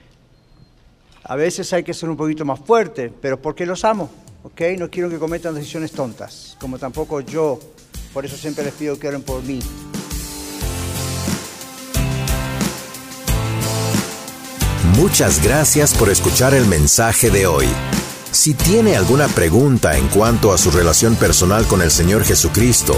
a 1.24 1.36
veces 1.36 1.72
hay 1.74 1.84
que 1.84 1.94
ser 1.94 2.10
un 2.10 2.18
poquito 2.18 2.46
más 2.46 2.60
fuerte, 2.60 3.12
pero 3.22 3.42
porque 3.42 3.66
los 3.66 3.86
amo, 3.86 4.10
¿ok? 4.44 4.62
No 4.78 4.90
quiero 4.90 5.10
que 5.10 5.18
cometan 5.18 5.54
decisiones 5.54 5.92
tontas, 5.92 6.58
como 6.60 6.80
tampoco 6.80 7.22
yo. 7.22 7.60
Por 8.14 8.26
eso 8.26 8.36
siempre 8.36 8.64
les 8.64 8.74
pido 8.74 8.98
que 9.00 9.08
oren 9.08 9.22
por 9.22 9.42
mí. 9.44 9.60
Muchas 14.98 15.44
gracias 15.44 15.94
por 15.94 16.10
escuchar 16.10 16.54
el 16.54 16.66
mensaje 16.66 17.32
de 17.32 17.48
hoy. 17.48 17.68
Si 18.32 18.54
tiene 18.54 18.96
alguna 18.96 19.28
pregunta 19.28 19.98
en 19.98 20.08
cuanto 20.08 20.54
a 20.54 20.58
su 20.58 20.72
relación 20.72 21.16
personal 21.16 21.66
con 21.66 21.82
el 21.82 21.92
Señor 21.92 22.24
Jesucristo 22.24 22.96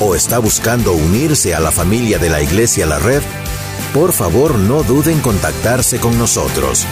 o 0.00 0.14
está 0.14 0.38
buscando 0.38 0.92
unirse 0.92 1.54
a 1.54 1.60
la 1.60 1.70
familia 1.70 2.18
de 2.18 2.28
la 2.30 2.42
Iglesia 2.42 2.86
La 2.86 2.98
Red, 2.98 3.22
por 3.92 4.12
favor 4.12 4.58
no 4.58 4.82
duden 4.82 5.16
en 5.16 5.20
contactarse 5.20 6.00
con 6.00 6.18
nosotros. 6.18 6.86